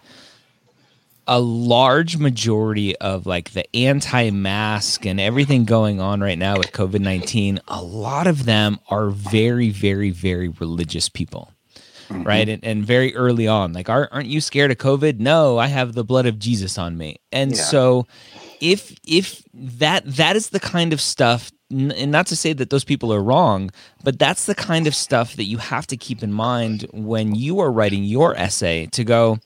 a 1.27 1.41
large 1.41 2.17
majority 2.17 2.97
of 2.97 3.27
like 3.27 3.51
the 3.53 3.77
anti-mask 3.77 5.05
and 5.05 5.21
everything 5.21 5.65
going 5.65 6.01
on 6.01 6.21
right 6.21 6.39
now 6.39 6.57
with 6.57 6.73
COVID-19, 6.73 7.59
a 7.69 7.83
lot 7.83 8.27
of 8.27 8.45
them 8.45 8.79
are 8.89 9.11
very, 9.11 9.71
very, 9.71 10.11
very 10.11 10.49
religious 10.49 11.09
people 11.09 11.53
mm-hmm. 12.09 12.23
right? 12.23 12.49
And, 12.49 12.65
and 12.65 12.85
very 12.85 13.15
early 13.15 13.49
on, 13.49 13.73
like, 13.73 13.89
aren't, 13.89 14.13
aren't 14.13 14.29
you 14.29 14.41
scared 14.41 14.71
of 14.71 14.79
COVID? 14.79 15.19
No, 15.19 15.59
I 15.59 15.67
have 15.67 15.95
the 15.95 16.05
blood 16.05 16.27
of 16.27 16.39
Jesus 16.39 16.79
on 16.79 16.97
me. 16.97 17.17
And 17.33 17.53
yeah. 17.53 17.63
so, 17.63 18.07
if 18.61 18.97
if 19.07 19.43
that 19.53 20.05
that 20.07 20.37
is 20.37 20.49
the 20.49 20.61
kind 20.61 20.93
of 20.93 21.01
stuff 21.01 21.51
and 21.71 22.13
not 22.13 22.27
to 22.29 22.37
say 22.37 22.53
that 22.53 22.71
those 22.71 22.85
people 22.85 23.13
are 23.13 23.23
wrong, 23.23 23.71
but 24.05 24.19
that's 24.19 24.47
the 24.47 24.55
kind 24.55 24.87
of 24.87 24.95
stuff 24.95 25.35
that 25.35 25.45
you 25.45 25.59
have 25.59 25.87
to 25.89 25.97
keep 25.97 26.23
in 26.23 26.33
mind 26.33 26.87
when 26.93 27.35
you 27.35 27.59
are 27.59 27.73
writing 27.73 28.05
your 28.05 28.37
essay 28.37 28.87
to 28.87 29.03
go, 29.05 29.39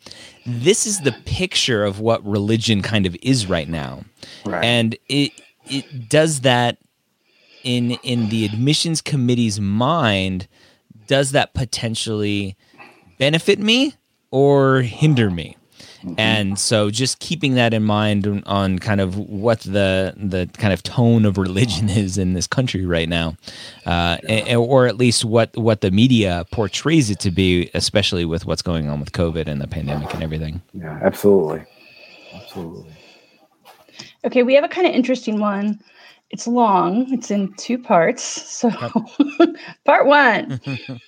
this 0.45 0.87
is 0.87 1.01
the 1.01 1.13
picture 1.25 1.85
of 1.85 2.01
what 2.01 2.25
religion 2.25 2.83
kind 2.83 3.07
of 3.07 3.17
is 3.23 3.49
right 3.49 3.69
now. 3.69 4.05
Right. 4.45 4.65
And 4.65 4.97
it 5.09 5.33
it 5.67 6.09
does 6.09 6.41
that 6.41 6.79
in 7.63 7.93
in 8.03 8.29
the 8.29 8.45
admissions 8.45 9.01
committee's 9.01 9.61
mind 9.61 10.49
does 11.07 11.33
that 11.33 11.55
potentially 11.55 12.57
benefit 13.19 13.59
me 13.59 13.95
or 14.31 14.83
hinder 14.83 15.31
me? 15.31 15.57
Mm-hmm. 16.03 16.15
And 16.19 16.59
so 16.59 16.91
just 16.91 17.19
keeping 17.19 17.55
that 17.55 17.75
in 17.75 17.83
mind 17.83 18.27
on, 18.27 18.43
on, 18.47 18.79
kind 18.79 19.03
of 19.03 19.19
what 19.19 19.61
the 19.61 20.15
the 20.17 20.49
kind 20.55 20.73
of 20.73 20.83
tone 20.83 21.27
of 21.27 21.37
religion 21.37 21.91
is 21.91 22.17
in 22.17 22.33
this 22.33 22.47
country 22.47 22.87
right 22.87 23.09
now, 23.09 23.37
uh, 23.85 24.17
yeah. 24.27 24.57
or 24.57 24.87
at 24.87 24.97
least 24.97 25.27
what 25.27 25.55
what 25.59 25.83
the 25.83 25.91
media 25.91 26.47
portrays 26.53 27.11
it 27.11 27.21
to 27.21 27.31
be, 27.31 27.71
especially 27.75 28.25
with 28.25 28.47
what's 28.47 28.63
going 28.63 28.89
on 28.89 28.99
with 28.99 29.13
COVID 29.13 29.47
and 29.47 29.61
the 29.61 29.67
pandemic 29.67 30.13
and 30.15 30.23
everything. 30.23 30.63
Yeah, 30.73 30.99
absolutely, 31.03 31.65
absolutely. 32.33 32.87
Okay, 34.25 34.43
we 34.43 34.55
have 34.55 34.65
a 34.65 34.69
kind 34.69 34.87
of 34.87 34.95
interesting 34.95 35.39
one. 35.39 35.81
It's 36.31 36.47
long. 36.47 37.13
It's 37.13 37.31
in 37.31 37.53
two 37.55 37.77
parts. 37.77 38.23
So, 38.23 38.71
part 39.85 40.07
one. 40.07 40.61
All 40.89 40.99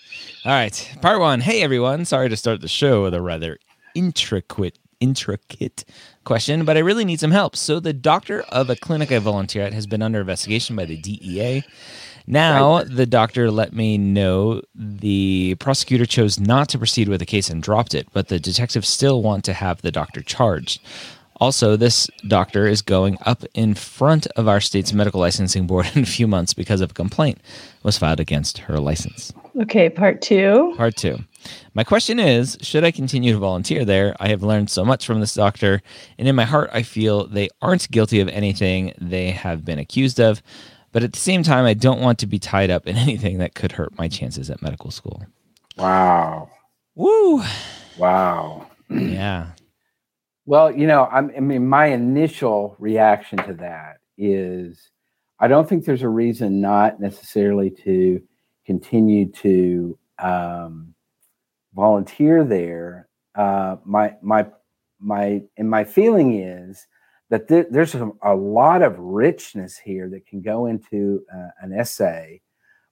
right, 0.45 0.97
part 1.01 1.21
one. 1.21 1.41
Hey 1.41 1.63
everyone, 1.63 2.05
sorry 2.05 2.29
to 2.29 2.37
start 2.37 2.61
the 2.61 2.69
show 2.69 3.05
with 3.05 3.15
a 3.15 3.23
rather 3.23 3.59
intricate 3.95 4.79
intricate 5.03 5.85
question, 6.25 6.65
but 6.65 6.77
I 6.77 6.81
really 6.81 7.05
need 7.05 7.21
some 7.21 7.33
help. 7.33 7.57
So 7.57 7.81
the 7.81 7.93
doctor 7.93 8.43
of 8.43 8.71
a 8.71 8.77
clinic 8.77 9.11
I 9.11 9.19
volunteer 9.19 9.63
at 9.65 9.73
has 9.73 9.87
been 9.87 10.01
under 10.01 10.21
investigation 10.21 10.77
by 10.77 10.85
the 10.85 10.97
DEA. 10.97 11.65
Now, 12.27 12.79
right. 12.79 12.87
the 12.89 13.07
doctor 13.07 13.51
let 13.51 13.73
me 13.73 13.99
know 13.99 14.63
the 14.75 15.57
prosecutor 15.57 16.07
chose 16.07 16.39
not 16.39 16.69
to 16.69 16.79
proceed 16.79 17.09
with 17.09 17.19
the 17.19 17.27
case 17.27 17.51
and 17.51 17.61
dropped 17.61 17.95
it, 17.95 18.07
but 18.13 18.29
the 18.29 18.39
detectives 18.39 18.89
still 18.89 19.23
want 19.23 19.45
to 19.47 19.53
have 19.53 19.83
the 19.83 19.91
doctor 19.91 20.23
charged. 20.23 20.81
Also, 21.41 21.75
this 21.75 22.09
doctor 22.29 22.69
is 22.69 22.83
going 22.83 23.19
up 23.27 23.43
in 23.55 23.75
front 23.75 24.29
of 24.37 24.47
our 24.47 24.61
state's 24.61 24.93
medical 24.93 25.19
licensing 25.19 25.67
board 25.67 25.91
in 25.95 26.05
a 26.05 26.07
few 26.07 26.29
months 26.29 26.55
because 26.55 26.81
of 26.81 26.93
a 26.93 26.95
complaint 26.95 27.41
was 27.83 27.99
filed 27.99 28.21
against 28.21 28.59
her 28.59 28.79
license. 28.79 29.33
Okay, 29.61 29.91
part 29.91 30.23
two. 30.23 30.73
Part 30.77 30.95
two. 30.97 31.19
My 31.75 31.85
question 31.85 32.19
is 32.19 32.59
Should 32.61 32.85
I 32.85 32.91
continue 32.91 33.33
to 33.33 33.39
volunteer 33.39 33.85
there? 33.85 34.17
I 34.21 34.29
have 34.29 34.43
learned 34.43 34.71
so 34.71 34.85
much 34.85 35.07
from 35.07 35.21
this 35.21 35.35
doctor, 35.35 35.83
and 36.19 36.29
in 36.29 36.37
my 36.37 36.45
heart, 36.45 36.71
I 36.73 36.83
feel 36.83 37.27
they 37.27 37.49
aren't 37.61 37.91
guilty 37.91 38.21
of 38.21 38.29
anything 38.29 38.95
they 39.01 39.31
have 39.31 39.65
been 39.65 39.79
accused 39.79 40.21
of. 40.21 40.43
But 40.93 41.03
at 41.03 41.13
the 41.13 41.19
same 41.19 41.43
time, 41.43 41.65
I 41.65 41.75
don't 41.75 42.01
want 42.01 42.19
to 42.19 42.27
be 42.27 42.39
tied 42.39 42.71
up 42.71 42.87
in 42.87 42.97
anything 43.07 43.39
that 43.39 43.55
could 43.55 43.73
hurt 43.73 43.97
my 43.99 44.09
chances 44.09 44.51
at 44.51 44.63
medical 44.63 44.91
school. 44.91 45.25
Wow. 45.77 46.51
Woo. 46.95 47.43
Wow. 47.97 48.67
yeah. 48.91 49.53
Well, 50.45 50.71
you 50.71 50.87
know, 50.87 51.09
I'm, 51.11 51.33
I 51.37 51.41
mean, 51.41 51.67
my 51.67 51.87
initial 51.87 52.77
reaction 52.79 53.39
to 53.39 53.55
that 53.55 53.99
is 54.19 54.91
I 55.39 55.49
don't 55.49 55.69
think 55.69 55.85
there's 55.85 56.03
a 56.03 56.09
reason 56.09 56.61
not 56.61 57.01
necessarily 57.01 57.71
to 57.85 58.23
continue 58.67 59.31
to 59.33 59.99
um, 60.19 60.92
volunteer 61.75 62.45
there. 62.45 63.09
Uh, 63.35 63.77
my 63.85 64.15
my 64.23 64.47
my 65.01 65.43
and 65.57 65.69
my 65.69 65.85
feeling 65.85 66.41
is 66.41 66.87
that 67.31 67.49
th- 67.49 67.67
there's 67.71 67.95
a, 67.95 68.11
a, 68.23 68.35
lot 68.35 68.83
of 68.83 68.99
richness 68.99 69.79
here 69.79 70.09
that 70.11 70.27
can 70.27 70.43
go 70.43 70.67
into 70.67 71.25
uh, 71.35 71.49
an 71.63 71.73
essay 71.73 72.43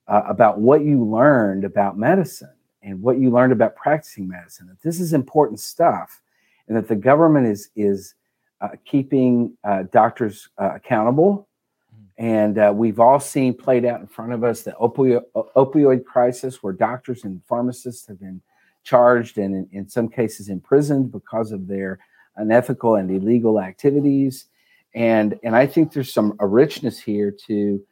uh, 0.08 0.22
about 0.26 0.58
what 0.58 0.82
you 0.82 1.04
learned 1.04 1.64
about 1.64 1.98
medicine 1.98 2.54
and 2.82 3.02
what 3.02 3.18
you 3.18 3.30
learned 3.30 3.52
about 3.52 3.76
practicing 3.76 4.26
medicine. 4.26 4.66
That 4.66 4.80
this 4.82 4.98
is 4.98 5.12
important 5.12 5.60
stuff 5.60 6.22
and 6.68 6.76
that 6.76 6.88
the 6.88 6.96
government 6.96 7.46
is 7.46 7.70
is 7.76 8.14
uh, 8.60 8.68
keeping 8.84 9.56
uh, 9.64 9.84
doctors 9.92 10.48
uh, 10.58 10.70
accountable. 10.74 11.48
Mm-hmm. 11.94 12.24
And 12.24 12.58
uh, 12.58 12.72
we've 12.74 13.00
all 13.00 13.20
seen 13.20 13.54
played 13.54 13.84
out 13.84 14.00
in 14.00 14.06
front 14.06 14.32
of 14.32 14.44
us 14.44 14.62
the 14.62 14.72
opioid, 14.72 15.22
opioid 15.56 16.04
crisis, 16.04 16.62
where 16.62 16.72
doctors 16.72 17.24
and 17.24 17.42
pharmacists 17.44 18.06
have 18.06 18.20
been 18.20 18.40
charged 18.82 19.38
and, 19.38 19.54
in, 19.54 19.68
in 19.72 19.88
some 19.88 20.08
cases, 20.08 20.48
imprisoned 20.48 21.12
because 21.12 21.52
of 21.52 21.66
their 21.66 21.98
unethical 22.36 22.96
and 22.96 23.10
illegal 23.10 23.60
activities. 23.60 24.46
And 24.94 25.38
and 25.44 25.54
I 25.54 25.66
think 25.66 25.92
there's 25.92 26.12
some 26.12 26.34
a 26.40 26.46
richness 26.46 26.98
here 26.98 27.30
to 27.46 27.82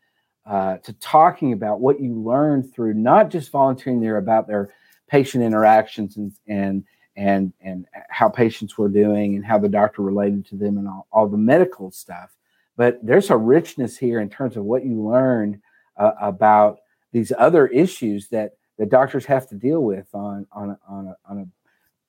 uh, 0.47 0.78
to 0.78 0.92
talking 0.95 1.52
about 1.52 1.80
what 1.80 2.00
you 2.00 2.14
learned 2.14 2.73
through 2.73 2.95
not 2.95 3.30
just 3.30 3.52
volunteering 3.52 4.00
there 4.00 4.16
about 4.16 4.49
their 4.49 4.73
patient 5.09 5.45
interactions 5.45 6.16
and 6.16 6.33
and 6.49 6.85
and 7.16 7.52
and 7.61 7.87
how 8.09 8.28
patients 8.28 8.76
were 8.78 8.88
doing 8.88 9.37
and 9.37 9.45
how 9.45 9.59
the 9.59 9.68
doctor 9.68 10.02
related 10.02 10.47
to 10.47 10.57
them 10.57 10.78
and 10.78 10.88
all, 10.88 11.07
all 11.12 11.28
the 11.28 11.37
medical 11.37 11.90
stuff 11.90 12.35
but 12.78 13.04
there's 13.04 13.28
a 13.28 13.37
richness 13.37 13.99
here 13.99 14.21
in 14.21 14.30
terms 14.30 14.57
of 14.57 14.64
what 14.64 14.87
you 14.87 15.02
learned 15.02 15.61
uh, 15.99 16.12
about 16.21 16.78
these 17.12 17.33
other 17.37 17.66
issues 17.66 18.28
that 18.28 18.52
the 18.78 18.87
doctors 18.87 19.25
have 19.25 19.49
to 19.49 19.54
deal 19.54 19.82
with 19.82 20.06
on 20.14 20.47
on 20.52 20.70
a, 20.70 20.78
on 20.88 21.06
a, 21.08 21.16
on 21.30 21.38
a 21.38 21.47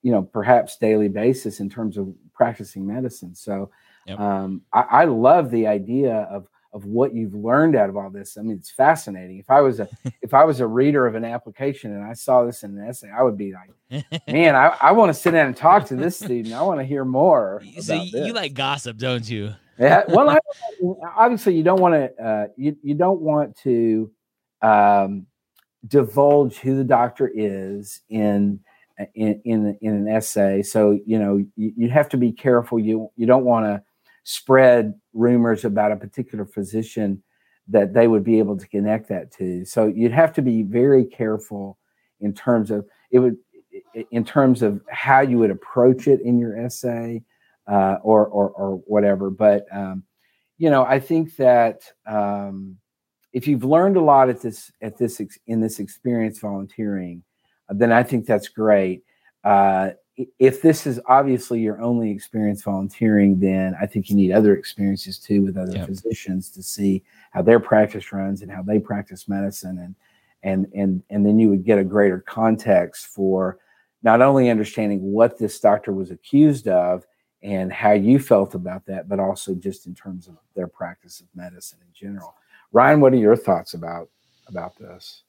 you 0.01 0.11
know 0.11 0.21
perhaps 0.21 0.77
daily 0.77 1.09
basis 1.09 1.59
in 1.59 1.69
terms 1.69 1.97
of 1.97 2.13
practicing 2.33 2.85
medicine 2.85 3.35
so 3.35 3.69
yep. 4.05 4.19
um, 4.19 4.61
I, 4.73 4.81
I 4.81 5.05
love 5.05 5.51
the 5.51 5.67
idea 5.67 6.27
of 6.31 6.47
of 6.71 6.85
what 6.85 7.15
you've 7.15 7.33
learned 7.33 7.75
out 7.75 7.89
of 7.89 7.97
all 7.97 8.09
this. 8.09 8.37
I 8.37 8.41
mean, 8.41 8.57
it's 8.57 8.69
fascinating. 8.69 9.39
If 9.39 9.49
I 9.49 9.61
was 9.61 9.79
a 9.79 9.89
if 10.21 10.33
I 10.33 10.43
was 10.43 10.59
a 10.59 10.67
reader 10.67 11.07
of 11.07 11.15
an 11.15 11.25
application 11.25 11.93
and 11.93 12.03
I 12.03 12.13
saw 12.13 12.45
this 12.45 12.63
in 12.63 12.77
an 12.77 12.87
essay, 12.87 13.09
I 13.09 13.23
would 13.23 13.37
be 13.37 13.53
like, 13.53 14.03
man, 14.27 14.55
I, 14.55 14.75
I 14.79 14.91
want 14.91 15.09
to 15.09 15.13
sit 15.13 15.31
down 15.31 15.47
and 15.47 15.57
talk 15.57 15.85
to 15.87 15.95
this 15.95 16.17
student. 16.17 16.53
I 16.53 16.61
want 16.61 16.79
to 16.79 16.85
hear 16.85 17.05
more. 17.05 17.63
So 17.79 17.93
you, 18.01 18.25
you, 18.25 18.33
like 18.33 18.53
gossip, 18.53 18.97
don't 18.97 19.27
you? 19.29 19.55
yeah. 19.79 20.03
Well, 20.07 20.29
I, 20.29 20.39
obviously 21.15 21.55
you 21.55 21.63
don't 21.63 21.81
want 21.81 21.95
to 21.95 22.23
uh, 22.23 22.47
you 22.55 22.77
you 22.83 22.95
don't 22.95 23.21
want 23.21 23.57
to 23.59 24.11
um, 24.61 25.25
divulge 25.87 26.57
who 26.57 26.75
the 26.75 26.83
doctor 26.83 27.31
is 27.33 28.01
in 28.09 28.59
in 29.15 29.41
in, 29.45 29.77
in 29.81 29.93
an 29.95 30.07
essay. 30.07 30.61
So 30.61 30.99
you 31.05 31.19
know 31.19 31.37
you, 31.55 31.73
you 31.75 31.89
have 31.89 32.09
to 32.09 32.17
be 32.17 32.31
careful. 32.31 32.79
You 32.79 33.09
you 33.15 33.25
don't 33.25 33.45
want 33.45 33.65
to 33.65 33.81
spread 34.23 34.93
rumors 35.13 35.65
about 35.65 35.91
a 35.91 35.95
particular 35.95 36.45
physician 36.45 37.23
that 37.67 37.93
they 37.93 38.07
would 38.07 38.23
be 38.23 38.39
able 38.39 38.57
to 38.57 38.67
connect 38.67 39.07
that 39.09 39.31
to. 39.31 39.63
So 39.63 39.85
you'd 39.87 40.11
have 40.11 40.33
to 40.33 40.41
be 40.41 40.63
very 40.63 41.05
careful 41.05 41.77
in 42.19 42.33
terms 42.33 42.71
of 42.71 42.85
it 43.11 43.19
would 43.19 43.37
in 44.11 44.25
terms 44.25 44.61
of 44.61 44.81
how 44.89 45.21
you 45.21 45.37
would 45.37 45.51
approach 45.51 46.07
it 46.07 46.21
in 46.21 46.39
your 46.39 46.57
essay 46.57 47.23
uh, 47.67 47.97
or, 48.01 48.25
or, 48.27 48.49
or 48.49 48.75
whatever. 48.87 49.29
But 49.29 49.65
um, 49.71 50.03
you 50.57 50.69
know, 50.69 50.83
I 50.83 50.99
think 50.99 51.35
that 51.37 51.83
um, 52.05 52.77
if 53.33 53.47
you've 53.47 53.63
learned 53.63 53.97
a 53.97 54.01
lot 54.01 54.29
at 54.29 54.41
this 54.41 54.71
at 54.81 54.97
this 54.97 55.21
in 55.47 55.61
this 55.61 55.79
experience 55.79 56.39
volunteering, 56.39 57.23
then 57.69 57.91
I 57.91 58.03
think 58.03 58.25
that's 58.25 58.47
great. 58.47 59.03
Uh, 59.43 59.91
if 60.37 60.61
this 60.61 60.85
is 60.85 60.99
obviously 61.05 61.61
your 61.61 61.81
only 61.81 62.11
experience 62.11 62.61
volunteering, 62.61 63.39
then 63.39 63.75
I 63.79 63.85
think 63.85 64.09
you 64.09 64.15
need 64.15 64.33
other 64.33 64.55
experiences 64.55 65.17
too 65.17 65.43
with 65.43 65.55
other 65.55 65.77
yep. 65.77 65.87
physicians 65.87 66.49
to 66.51 66.63
see 66.63 67.03
how 67.31 67.41
their 67.41 67.59
practice 67.59 68.11
runs 68.11 68.41
and 68.41 68.51
how 68.51 68.61
they 68.61 68.79
practice 68.79 69.29
medicine, 69.29 69.77
and 69.79 69.95
and 70.43 70.67
and 70.73 71.03
and 71.09 71.25
then 71.25 71.39
you 71.39 71.49
would 71.49 71.63
get 71.63 71.79
a 71.79 71.83
greater 71.83 72.19
context 72.19 73.07
for 73.07 73.59
not 74.03 74.21
only 74.21 74.49
understanding 74.49 74.99
what 75.11 75.37
this 75.37 75.59
doctor 75.59 75.93
was 75.93 76.11
accused 76.11 76.67
of 76.67 77.05
and 77.41 77.71
how 77.71 77.91
you 77.91 78.19
felt 78.19 78.55
about 78.55 78.85
that, 78.85 79.07
but 79.07 79.19
also 79.19 79.53
just 79.53 79.87
in 79.87 79.95
terms 79.95 80.27
of 80.27 80.37
their 80.55 80.67
practice 80.67 81.21
of 81.21 81.27
medicine 81.35 81.79
in 81.81 81.93
general. 81.93 82.33
Ryan, 82.71 83.01
what 83.01 83.13
are 83.13 83.17
your 83.17 83.35
thoughts 83.35 83.73
about 83.73 84.09
about 84.47 84.77
this? 84.77 85.23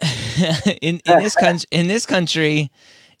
in 0.82 1.00
in 1.04 1.18
this 1.18 1.34
country, 1.36 1.66
in 1.70 1.88
this 1.88 2.06
country, 2.06 2.70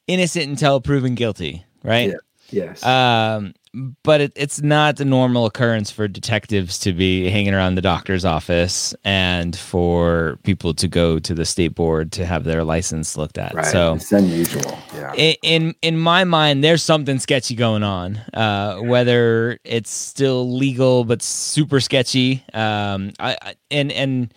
innocent 0.06 0.48
until 0.48 0.80
proven 0.80 1.14
guilty, 1.14 1.64
right? 1.82 2.10
Yeah. 2.10 2.16
Yes. 2.50 2.84
Um, 2.84 3.54
but 4.02 4.20
it, 4.20 4.32
it's 4.36 4.62
not 4.62 4.96
the 4.96 5.04
normal 5.04 5.44
occurrence 5.46 5.90
for 5.90 6.08
detectives 6.08 6.78
to 6.80 6.92
be 6.92 7.28
hanging 7.28 7.54
around 7.54 7.74
the 7.74 7.82
doctor's 7.82 8.24
office 8.24 8.94
and 9.04 9.56
for 9.56 10.38
people 10.44 10.72
to 10.74 10.88
go 10.88 11.18
to 11.18 11.34
the 11.34 11.44
state 11.44 11.74
board 11.74 12.12
to 12.12 12.24
have 12.24 12.44
their 12.44 12.64
license 12.64 13.16
looked 13.16 13.38
at. 13.38 13.54
Right. 13.54 13.66
So 13.66 13.94
it's 13.94 14.12
unusual. 14.12 14.78
Yeah. 14.94 15.12
In 15.42 15.74
in 15.82 15.98
my 15.98 16.24
mind, 16.24 16.64
there's 16.64 16.82
something 16.82 17.18
sketchy 17.18 17.54
going 17.54 17.82
on. 17.82 18.16
Uh, 18.32 18.78
whether 18.78 19.58
it's 19.64 19.90
still 19.90 20.56
legal 20.56 21.04
but 21.04 21.22
super 21.22 21.80
sketchy. 21.80 22.42
Um, 22.54 23.12
I, 23.20 23.36
I 23.42 23.54
and 23.70 23.92
and 23.92 24.34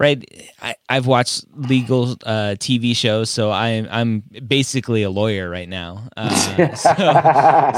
right? 0.00 0.24
I, 0.60 0.74
i've 0.88 1.06
watched 1.06 1.44
legal 1.54 2.12
uh, 2.24 2.56
tv 2.58 2.96
shows 2.96 3.30
so 3.30 3.52
i'm 3.52 3.86
i'm 3.90 4.24
basically 4.46 5.02
a 5.02 5.10
lawyer 5.10 5.48
right 5.48 5.68
now. 5.68 6.08
Uh, 6.16 6.28
so, 6.74 6.92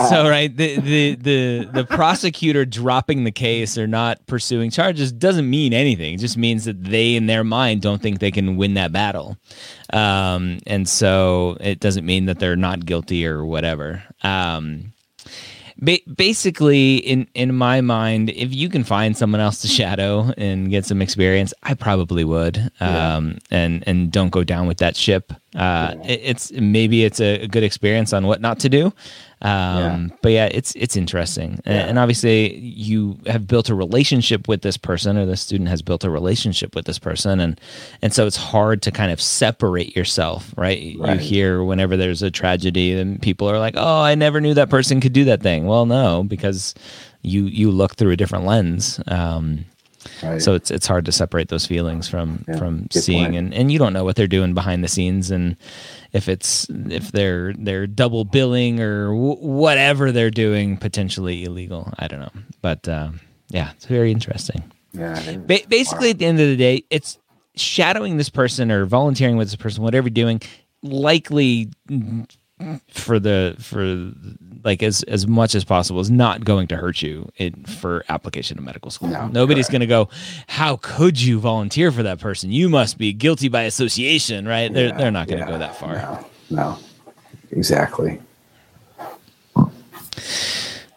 so, 0.09 0.29
right 0.29 0.55
the, 0.57 0.81
the 0.81 1.15
the 1.17 1.69
the 1.73 1.85
prosecutor 1.85 2.65
dropping 2.65 3.25
the 3.25 3.33
case 3.33 3.77
or 3.77 3.87
not 3.87 4.25
pursuing 4.27 4.71
charges 4.71 5.13
doesn't 5.13 5.49
mean 5.49 5.73
anything. 5.73 6.15
It 6.15 6.21
just 6.21 6.37
means 6.37 6.65
that 6.65 6.83
they 6.83 7.15
in 7.15 7.27
their 7.27 7.45
mind 7.45 7.83
don't 7.83 8.01
think 8.01 8.19
they 8.19 8.31
can 8.31 8.57
win 8.57 8.75
that 8.75 8.93
battle. 8.93 9.37
Um, 9.93 10.59
and 10.67 10.89
so 10.89 11.57
it 11.61 11.81
doesn't 11.81 12.07
mean 12.07 12.27
that 12.27 12.39
they're 12.39 12.57
not 12.57 12.87
guilty 12.87 13.27
or 13.27 13.45
whatever. 13.45 14.03
Um, 14.23 14.93
Ba- 15.83 15.99
basically, 16.17 16.99
in 16.99 17.27
in 17.35 17.55
my 17.57 17.81
mind, 17.81 18.31
if 18.31 18.55
you 18.55 18.69
can 18.69 18.85
find 18.85 19.17
someone 19.17 19.41
else 19.41 19.61
to 19.63 19.69
shadow 19.69 20.33
and 20.39 20.71
get 20.71 20.87
some 20.87 21.03
experience, 21.03 21.53
I 21.65 21.75
probably 21.75 22.23
would. 22.23 22.71
Yeah. 22.81 23.17
Um, 23.17 23.39
and 23.51 23.83
and 23.87 24.13
don't 24.13 24.31
go 24.31 24.45
down 24.45 24.69
with 24.69 24.79
that 24.79 24.97
ship. 24.97 25.33
Uh, 25.55 25.97
it, 26.05 26.21
it's 26.23 26.53
maybe 26.53 27.05
it's 27.05 27.21
a, 27.21 27.47
good 27.47 27.63
experience 27.63 28.13
on 28.13 28.27
what 28.27 28.41
not 28.41 28.59
to 28.61 28.69
do. 28.69 28.93
Um, 29.43 30.13
but 30.23 30.31
yeah, 30.31 30.47
it's 30.53 30.73
it's 30.77 30.97
interesting, 30.97 31.61
Yeah. 31.67 31.89
and 31.89 31.99
obviously 31.99 32.57
you 32.59 33.19
have 33.27 33.49
built 33.49 33.69
a 33.71 33.75
relationship 33.75 34.47
with 34.47 34.63
this 34.63 34.77
person, 34.77 35.19
or 35.19 35.27
the 35.27 35.37
student 35.37 35.69
has 35.69 35.83
built 35.83 36.05
a 36.05 36.11
relationship 36.11 36.77
with 36.77 36.85
this 36.85 37.01
person, 37.01 37.41
and 37.41 37.61
and 38.03 38.15
so 38.15 38.27
it's 38.27 38.37
hard 38.37 38.83
to 38.83 38.93
kind 38.93 39.11
of 39.11 39.21
separate 39.21 39.97
yourself, 39.97 40.55
right? 40.57 40.81
You 40.81 41.17
hear 41.19 41.65
whenever 41.65 41.97
there's 41.97 42.23
a 42.23 42.31
tragedy, 42.31 42.95
and 42.95 43.21
people 43.21 43.51
are 43.51 43.59
like, 43.59 43.75
"Oh, 43.77 44.01
I 44.03 44.15
never 44.15 44.41
knew 44.41 44.55
that 44.55 44.71
person 44.71 45.01
could 45.01 45.13
do 45.13 45.25
that 45.25 45.43
thing." 45.43 45.67
Well, 45.67 45.87
no, 45.87 46.23
because 46.23 46.75
you 47.23 47.47
you 47.47 47.73
look 47.73 47.97
through 47.97 48.13
a 48.13 48.17
different 48.17 48.45
lens. 48.47 49.01
Um, 49.09 49.65
Right. 50.23 50.41
so 50.43 50.55
it's 50.55 50.71
it's 50.71 50.87
hard 50.87 51.05
to 51.07 51.13
separate 51.13 51.49
those 51.49 51.67
feelings 51.67 52.09
from 52.09 52.45
Yeah, 52.49 52.57
from 52.59 52.89
seeing 52.91 53.25
point. 53.25 53.37
and, 53.37 53.55
and 53.55 53.71
you 53.73 53.79
don't 53.79 53.93
know 53.93 54.05
what 54.05 54.17
they're 54.17 54.27
doing 54.27 54.55
behind 54.55 54.83
the 54.83 54.89
scenes 54.89 55.31
and 55.31 55.57
if 56.13 56.29
it's 56.29 56.67
if 56.71 57.13
they're 57.13 57.53
they're 57.55 57.87
double 57.87 58.25
billing 58.25 58.81
or 58.81 59.07
w- 59.07 59.37
whatever 59.37 60.11
they're 60.13 60.31
doing 60.31 60.77
potentially 60.77 61.45
illegal 61.45 61.93
i 61.99 62.09
don't 62.09 62.21
know 62.21 62.43
but 62.63 62.87
uh, 62.89 63.11
yeah 63.51 63.71
it's 63.73 63.87
very 63.87 64.11
interesting 64.11 64.63
yeah. 64.93 65.37
ba- 65.47 65.61
basically 65.69 66.11
at 66.11 66.19
the 66.19 66.27
end 66.27 66.41
of 66.41 66.49
the 66.49 66.57
day 66.57 66.85
it's 66.91 67.19
shadowing 67.55 68.17
this 68.17 68.31
person 68.31 68.71
or 68.73 68.85
volunteering 68.87 69.37
with 69.37 69.49
this 69.49 69.57
person 69.57 69.83
whatever 69.83 70.09
you're 70.09 70.15
doing 70.15 70.41
likely 70.83 71.69
for 72.89 73.19
the 73.19 73.57
for 73.59 74.13
like 74.65 74.83
as 74.83 75.03
as 75.05 75.27
much 75.27 75.55
as 75.55 75.65
possible 75.65 76.01
is 76.01 76.11
not 76.11 76.45
going 76.45 76.69
to 76.69 76.77
hurt 76.77 77.03
you 77.03 77.31
in, 77.37 77.65
for 77.65 78.05
application 78.09 78.57
to 78.57 78.63
medical 78.63 78.91
school. 78.91 79.09
No, 79.09 79.29
Nobody's 79.29 79.69
going 79.69 79.81
to 79.81 79.87
go, 79.87 80.09
"How 80.47 80.77
could 80.77 81.21
you 81.21 81.39
volunteer 81.39 81.91
for 81.93 82.03
that 82.03 82.19
person? 82.21 82.51
You 82.53 82.69
must 82.69 82.99
be 82.99 83.13
guilty 83.13 83.49
by 83.49 83.63
association." 83.63 84.47
Right? 84.47 84.73
They're 84.73 84.93
they're 84.93 85.11
not 85.11 85.29
going 85.29 85.41
to 85.41 85.47
yeah, 85.47 85.53
go 85.53 85.59
that 85.59 85.77
far. 85.77 85.95
No, 85.95 86.27
no. 86.51 86.79
Exactly. 87.51 88.21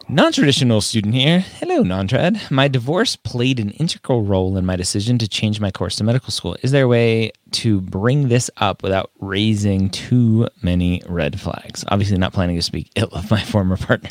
Non-traditional 0.08 0.80
student 0.82 1.14
here. 1.14 1.40
Hello, 1.40 1.82
non-trad. 1.82 2.48
My 2.48 2.68
divorce 2.68 3.16
played 3.16 3.58
an 3.58 3.70
integral 3.70 4.22
role 4.22 4.56
in 4.56 4.64
my 4.64 4.76
decision 4.76 5.18
to 5.18 5.26
change 5.26 5.58
my 5.58 5.72
course 5.72 5.96
to 5.96 6.04
medical 6.04 6.30
school. 6.30 6.56
Is 6.62 6.70
there 6.70 6.84
a 6.84 6.88
way 6.88 7.32
to 7.52 7.80
bring 7.80 8.28
this 8.28 8.48
up 8.58 8.84
without 8.84 9.10
raising 9.18 9.90
too 9.90 10.46
many 10.62 11.02
red 11.08 11.40
flags? 11.40 11.84
Obviously, 11.88 12.18
not 12.18 12.32
planning 12.32 12.54
to 12.54 12.62
speak 12.62 12.92
ill 12.94 13.08
of 13.10 13.28
my 13.32 13.42
former 13.52 13.76
partner. 13.76 14.10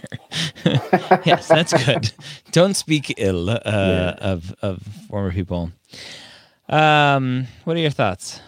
yes, 1.23 1.47
that's 1.47 1.71
good. 1.85 2.11
Don't 2.51 2.73
speak 2.73 3.13
ill 3.15 3.49
uh, 3.49 4.15
of 4.17 4.53
of 4.61 4.83
former 5.07 5.31
people. 5.31 5.71
Um, 6.67 7.47
what 7.63 7.77
are 7.77 7.79
your 7.79 7.89
thoughts? 7.89 8.41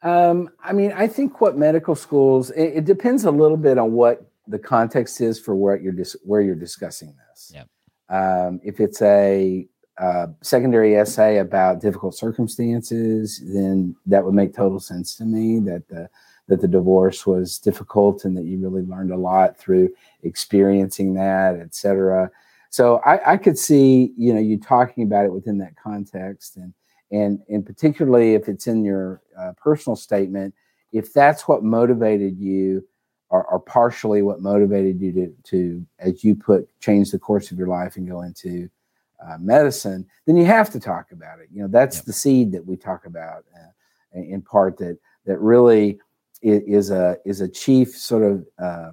Um, 0.00 0.48
I 0.64 0.72
mean, 0.72 0.92
I 0.92 1.06
think 1.06 1.42
what 1.42 1.58
medical 1.58 1.94
schools 1.94 2.50
it, 2.52 2.78
it 2.78 2.84
depends 2.86 3.24
a 3.24 3.30
little 3.30 3.58
bit 3.58 3.76
on 3.76 3.92
what 3.92 4.26
the 4.48 4.58
context 4.58 5.20
is 5.20 5.38
for 5.38 5.54
where 5.54 5.76
you're 5.76 5.92
dis- 5.92 6.16
where 6.22 6.40
you're 6.40 6.54
discussing 6.54 7.14
this. 7.28 7.52
Yep. 7.54 7.68
Um, 8.08 8.60
if 8.64 8.80
it's 8.80 9.02
a 9.02 9.66
uh, 9.98 10.26
secondary 10.42 10.96
essay 10.96 11.38
about 11.38 11.80
difficult 11.80 12.14
circumstances, 12.14 13.42
then 13.46 13.96
that 14.06 14.24
would 14.24 14.34
make 14.34 14.54
total 14.54 14.78
sense 14.78 15.16
to 15.16 15.24
me 15.24 15.58
that 15.60 15.88
the 15.88 16.08
that 16.48 16.60
the 16.60 16.68
divorce 16.68 17.26
was 17.26 17.58
difficult 17.58 18.24
and 18.24 18.36
that 18.36 18.44
you 18.44 18.58
really 18.58 18.82
learned 18.82 19.10
a 19.10 19.16
lot 19.16 19.58
through 19.58 19.88
experiencing 20.22 21.14
that, 21.14 21.58
et 21.58 21.74
cetera. 21.74 22.30
So 22.70 22.98
I, 23.04 23.32
I 23.32 23.36
could 23.36 23.58
see, 23.58 24.12
you 24.16 24.32
know, 24.32 24.38
you 24.38 24.60
talking 24.60 25.02
about 25.02 25.24
it 25.24 25.32
within 25.32 25.58
that 25.58 25.76
context 25.76 26.56
and 26.56 26.72
and 27.10 27.40
and 27.48 27.64
particularly 27.64 28.34
if 28.34 28.48
it's 28.48 28.66
in 28.66 28.84
your 28.84 29.22
uh, 29.38 29.52
personal 29.56 29.96
statement 29.96 30.54
if 30.92 31.12
that's 31.12 31.46
what 31.46 31.62
motivated 31.62 32.38
you 32.38 32.86
or, 33.30 33.44
or 33.46 33.58
partially 33.58 34.22
what 34.22 34.40
motivated 34.40 35.00
you 35.00 35.12
to, 35.12 35.34
to 35.42 35.86
as 35.98 36.22
you 36.22 36.34
put 36.34 36.68
change 36.80 37.10
the 37.10 37.18
course 37.18 37.50
of 37.50 37.58
your 37.58 37.66
life 37.68 37.96
and 37.96 38.08
go 38.08 38.22
into 38.22 38.68
uh, 39.26 39.36
medicine 39.38 40.06
then 40.26 40.36
you 40.36 40.44
have 40.44 40.70
to 40.70 40.78
talk 40.78 41.10
about 41.12 41.40
it 41.40 41.48
you 41.52 41.62
know 41.62 41.68
that's 41.68 41.96
Yep. 41.96 42.04
the 42.04 42.12
seed 42.12 42.52
that 42.52 42.66
we 42.66 42.76
talk 42.76 43.06
about 43.06 43.44
uh, 43.54 44.18
in 44.18 44.42
part 44.42 44.76
that 44.78 44.98
that 45.24 45.38
really 45.38 45.98
is 46.42 46.90
a 46.90 47.16
is 47.24 47.40
a 47.40 47.48
chief 47.48 47.96
sort 47.96 48.22
of 48.22 48.46
uh, 48.58 48.90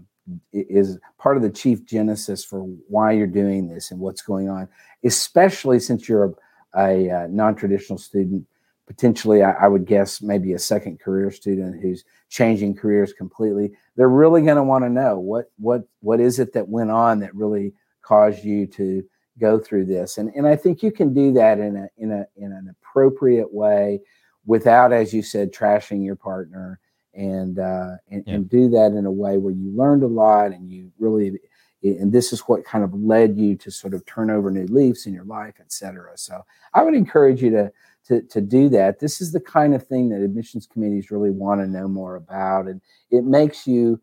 is 0.54 0.98
part 1.17 1.36
of 1.36 1.43
the 1.43 1.50
chief 1.50 1.86
genesis 1.86 2.43
for 2.43 2.62
why 2.88 3.12
you're 3.12 3.28
doing 3.28 3.67
this 3.67 3.91
and 3.91 4.00
what's 4.00 4.22
going 4.22 4.50
on 4.50 4.67
especially 5.04 5.80
since 5.80 6.08
you're 6.08 6.26
a 6.26 6.34
a 6.76 7.10
uh, 7.12 7.28
non-traditional 7.30 8.00
student 8.00 8.43
potentially 8.88 9.43
I, 9.43 9.52
I 9.52 9.67
would 9.67 9.86
guess 9.86 10.22
maybe 10.22 10.54
a 10.54 10.60
second 10.60 11.00
career 11.00 11.32
student 11.32 11.82
who's 11.82 12.04
changing 12.30 12.76
careers 12.76 13.13
completely. 13.13 13.72
They're 13.96 14.10
really 14.10 14.41
going 14.41 14.58
to 14.58 14.63
want 14.63 14.84
to 14.84 14.89
know 14.89 15.19
what 15.19 15.52
what 15.58 15.84
what 16.02 16.19
is 16.19 16.39
it 16.39 16.54
that 16.54 16.67
went 16.67 16.91
on 16.91 17.19
that 17.19 17.34
really 17.36 17.74
caused 18.02 18.43
you 18.43 18.67
to 18.67 19.04
go 19.39 19.60
through 19.60 19.86
this? 19.86 20.17
And 20.17 20.32
and 20.36 20.46
i 20.48 20.56
think 20.56 20.84
you 20.84 20.91
can 20.91 21.13
do 21.13 21.32
that 21.34 21.60
in 21.60 21.76
a 21.78 21.88
in 21.98 22.12
a 22.12 22.26
in 22.36 22.52
an 22.52 22.69
appropriate 22.69 23.52
way 23.54 24.00
without 24.46 24.91
as 24.93 25.13
you 25.13 25.22
said 25.24 25.54
trashing 25.54 26.04
your 26.06 26.15
partner 26.15 26.80
and 27.15 27.60
uh 27.60 27.91
and, 28.12 28.24
Yeah. 28.28 28.34
and 28.36 28.50
do 28.50 28.69
that 28.69 28.91
in 28.91 29.06
a 29.06 29.12
way 29.12 29.38
where 29.38 29.54
you 29.54 29.72
learned 29.76 30.04
a 30.04 30.08
lot 30.08 30.52
and 30.52 30.69
you 30.69 30.91
really 31.00 31.39
and 31.82 32.13
this 32.13 32.32
is 32.32 32.41
what 32.41 32.63
kind 32.63 32.84
of 32.84 32.93
led 32.93 33.38
you 33.38 33.56
to 33.58 33.69
sort 33.72 33.93
of 33.93 34.06
turn 34.06 34.30
over 34.30 34.50
new 34.52 34.67
leaves 34.67 35.06
in 35.06 35.13
your 35.13 35.26
life 35.26 35.56
et 35.60 35.72
cetera. 35.72 36.12
So 36.17 36.41
i 36.74 36.84
would 36.84 36.93
encourage 36.93 37.41
you 37.41 37.50
to 37.52 37.72
to, 38.08 38.22
to 38.22 38.42
do 38.42 38.70
that. 38.70 39.00
This 39.00 39.22
is 39.22 39.32
the 39.32 39.39
kind 39.39 39.74
of 39.74 39.88
thing 39.88 40.10
that 40.10 40.22
admissions 40.22 40.68
committees 40.68 41.12
really 41.12 41.30
want 41.30 41.62
to 41.62 41.68
know 41.68 41.88
more 41.88 42.16
about 42.16 42.68
and 42.68 42.82
it 43.12 43.24
makes 43.24 43.68
you 43.68 44.02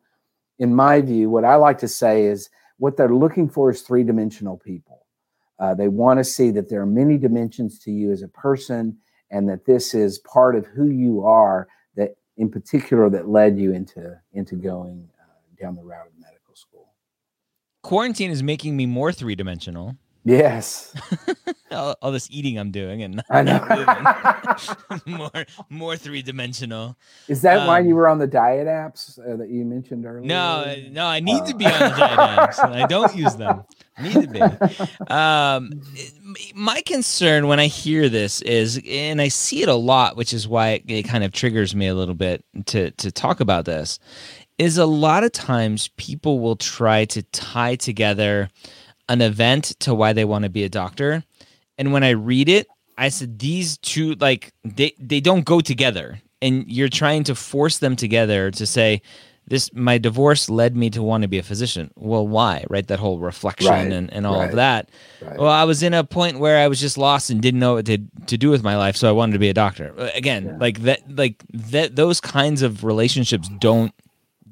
in 0.58 0.74
my 0.74 1.00
view 1.00 1.30
what 1.30 1.44
i 1.44 1.54
like 1.54 1.78
to 1.78 1.88
say 1.88 2.24
is 2.24 2.50
what 2.80 2.96
they're 2.96 3.14
looking 3.14 3.48
for 3.48 3.70
is 3.70 3.82
three-dimensional 3.82 4.56
people. 4.56 5.06
Uh, 5.58 5.74
they 5.74 5.86
want 5.86 6.18
to 6.18 6.24
see 6.24 6.50
that 6.50 6.70
there 6.70 6.80
are 6.80 6.86
many 6.86 7.18
dimensions 7.18 7.78
to 7.78 7.90
you 7.90 8.10
as 8.10 8.22
a 8.22 8.28
person 8.28 8.96
and 9.30 9.48
that 9.48 9.66
this 9.66 9.92
is 9.92 10.18
part 10.20 10.56
of 10.56 10.64
who 10.66 10.88
you 10.88 11.22
are 11.22 11.68
that 11.96 12.14
in 12.38 12.50
particular 12.50 13.10
that 13.10 13.28
led 13.28 13.58
you 13.58 13.72
into 13.72 14.18
into 14.32 14.56
going 14.56 15.10
uh, 15.20 15.62
down 15.62 15.76
the 15.76 15.82
route 15.82 16.06
of 16.06 16.12
medical 16.18 16.56
school. 16.56 16.94
Quarantine 17.82 18.30
is 18.30 18.42
making 18.42 18.78
me 18.78 18.86
more 18.86 19.12
three 19.12 19.34
dimensional. 19.34 19.96
Yes 20.24 20.94
All, 21.72 21.94
all 22.02 22.10
this 22.12 22.28
eating 22.30 22.58
I'm 22.58 22.72
doing 22.72 23.02
and 23.02 23.22
i 23.30 23.42
know 23.42 23.60
more 25.06 25.30
more 25.68 25.96
three 25.96 26.20
dimensional. 26.20 26.96
is 27.28 27.42
that 27.42 27.66
why 27.66 27.80
Um, 27.80 27.86
you 27.86 27.94
were 27.94 28.08
on 28.08 28.18
the 28.18 28.26
diet 28.26 28.66
apps 28.66 29.18
uh, 29.20 29.36
that 29.36 29.48
you 29.50 29.64
mentioned 29.64 30.04
earlier 30.04 30.24
No, 30.26 30.74
no, 30.90 31.06
I 31.06 31.20
need 31.20 31.46
to 31.46 31.54
Oh. 31.54 31.56
be 31.58 31.66
on 31.66 31.72
the 31.78 31.96
diet 31.96 32.18
apps, 32.18 32.62
and 32.64 32.74
I 32.74 32.86
don't 32.86 33.14
use 33.16 33.36
them. 33.36 33.62
I 33.96 34.02
need 34.02 34.14
to 34.14 34.28
be. 34.28 34.40
Um, 35.12 35.80
my 36.54 36.82
concern 36.82 37.46
when 37.46 37.60
I 37.60 37.66
hear 37.66 38.08
this 38.08 38.42
is, 38.42 38.80
and 38.88 39.20
I 39.20 39.28
see 39.28 39.62
it 39.62 39.68
a 39.68 39.74
lot, 39.74 40.16
which 40.16 40.32
is 40.32 40.46
why 40.48 40.70
it, 40.70 40.84
it 40.88 41.02
kind 41.04 41.22
of 41.24 41.32
triggers 41.32 41.74
me 41.74 41.86
a 41.86 41.94
little 41.94 42.14
bit 42.14 42.44
to 42.66 42.90
to 42.92 43.10
talk 43.12 43.40
about 43.40 43.64
this, 43.64 43.98
is 44.58 44.76
a 44.76 44.86
lot 44.86 45.24
of 45.24 45.32
times 45.32 45.88
people 45.96 46.40
will 46.40 46.56
try 46.56 47.04
to 47.06 47.22
tie 47.24 47.76
together 47.76 48.48
an 49.10 49.20
event 49.20 49.64
to 49.80 49.92
why 49.94 50.14
they 50.14 50.24
want 50.24 50.44
to 50.44 50.48
be 50.50 50.64
a 50.64 50.68
doctor, 50.70 51.22
and 51.76 51.92
when 51.92 52.02
I 52.02 52.10
read 52.10 52.48
it, 52.48 52.66
I 52.96 53.10
said 53.10 53.38
these 53.38 53.76
two 53.78 54.14
like 54.14 54.52
they 54.64 54.92
they 54.98 55.20
don't 55.20 55.44
go 55.44 55.60
together, 55.60 56.20
and 56.40 56.64
you're 56.66 56.88
trying 56.88 57.24
to 57.24 57.34
force 57.34 57.78
them 57.78 57.96
together 57.96 58.50
to 58.52 58.64
say 58.66 59.02
this 59.46 59.70
my 59.74 59.98
divorce 59.98 60.48
led 60.48 60.76
me 60.76 60.90
to 60.90 61.02
want 61.02 61.22
to 61.22 61.28
be 61.28 61.38
a 61.38 61.42
physician. 61.42 61.90
Well 61.96 62.26
why 62.28 62.64
right? 62.70 62.86
That 62.86 63.00
whole 63.00 63.18
reflection 63.18 63.70
Right, 63.70 63.90
and, 63.92 64.12
and 64.12 64.24
all 64.26 64.38
right, 64.38 64.50
of 64.50 64.56
that. 64.56 64.90
right. 65.20 65.38
well 65.38 65.50
i 65.50 65.64
was 65.64 65.82
in 65.82 65.92
a 65.92 66.04
point 66.04 66.38
where 66.38 66.58
i 66.58 66.68
was 66.68 66.78
just 66.78 66.96
lost 66.96 67.30
and 67.30 67.40
didn't 67.42 67.58
know 67.58 67.74
what 67.74 67.86
to, 67.86 67.98
to 68.26 68.36
do 68.38 68.48
with 68.50 68.62
my 68.62 68.76
life 68.76 68.94
so 68.96 69.08
i 69.08 69.12
wanted 69.12 69.32
to 69.32 69.38
be 69.40 69.48
a 69.48 69.54
doctor. 69.54 69.92
Again 70.14 70.44
Yeah. 70.44 70.56
like 70.60 70.78
that 70.82 71.00
like 71.22 71.42
that 71.72 71.96
those 71.96 72.20
kinds 72.20 72.62
of 72.62 72.84
relationships 72.84 73.48
don't 73.58 73.92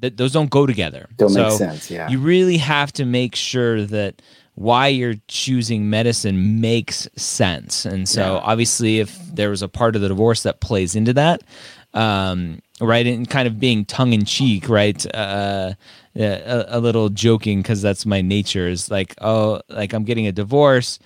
that 0.01 0.17
those 0.17 0.31
don't 0.33 0.49
go 0.49 0.65
together. 0.65 1.07
Don't 1.17 1.29
so 1.29 1.43
make 1.43 1.57
sense 1.57 1.91
yeah. 1.91 2.09
you 2.09 2.19
really 2.19 2.57
have 2.57 2.91
to 2.93 3.05
make 3.05 3.35
sure 3.37 3.85
that 3.85 4.21
why 4.59 4.87
you're 4.87 5.15
choosing 5.29 5.89
medicine 5.89 6.59
makes 6.59 7.07
sense. 7.15 7.85
And 7.85 8.09
so, 8.09 8.21
Yeah. 8.35 8.41
obviously, 8.43 8.99
if 8.99 9.17
there 9.33 9.49
was 9.49 9.61
a 9.61 9.69
part 9.69 9.95
of 9.95 10.01
the 10.01 10.09
divorce 10.09 10.43
that 10.43 10.59
plays 10.59 10.95
into 10.97 11.13
that, 11.13 11.41
um, 11.93 12.59
right, 12.81 13.07
and 13.07 13.29
kind 13.29 13.47
of 13.47 13.57
being 13.57 13.85
tongue 13.85 14.11
in 14.11 14.25
cheek, 14.25 14.67
right, 14.67 15.05
uh, 15.15 15.75
a, 16.13 16.65
a 16.67 16.79
little 16.81 17.07
joking 17.07 17.61
because 17.61 17.81
that's 17.81 18.05
my 18.05 18.21
nature 18.21 18.67
is 18.67 18.91
like, 18.91 19.15
oh, 19.21 19.61
like 19.69 19.93
I'm 19.93 20.03
getting 20.03 20.27
a 20.27 20.33
divorce 20.33 20.99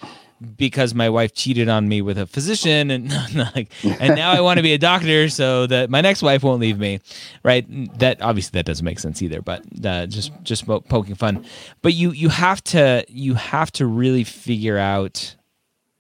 because 0.56 0.94
my 0.94 1.10
wife 1.10 1.34
cheated 1.34 1.70
on 1.70 1.88
me 1.88 2.02
with 2.02 2.18
a 2.18 2.26
physician 2.26 2.92
and 2.92 3.12
like 3.56 3.72
and 3.84 4.16
now 4.16 4.32
I 4.32 4.42
want 4.42 4.58
to 4.58 4.64
be 4.64 4.74
a 4.74 4.78
doctor 4.78 5.30
so 5.30 5.68
that 5.68 5.90
my 5.90 6.02
next 6.02 6.22
wife 6.22 6.44
won't 6.44 6.62
leave 6.62 6.80
me 6.80 7.00
right? 7.44 7.66
That 8.00 8.22
obviously 8.22 8.58
that 8.58 8.66
doesn't 8.66 8.86
make 8.86 9.00
sense 9.00 9.22
either 9.22 9.42
but 9.42 9.64
uh, 9.84 10.06
just 10.08 10.32
just 10.44 10.66
poking 10.66 11.16
fun. 11.16 11.46
But 11.82 11.94
you 11.94 12.12
you 12.12 12.30
have 12.30 12.64
to 12.66 13.06
you 13.08 13.36
have 13.36 13.72
to 13.74 13.86
really 13.86 14.24
figure 14.24 14.78
out 14.78 15.36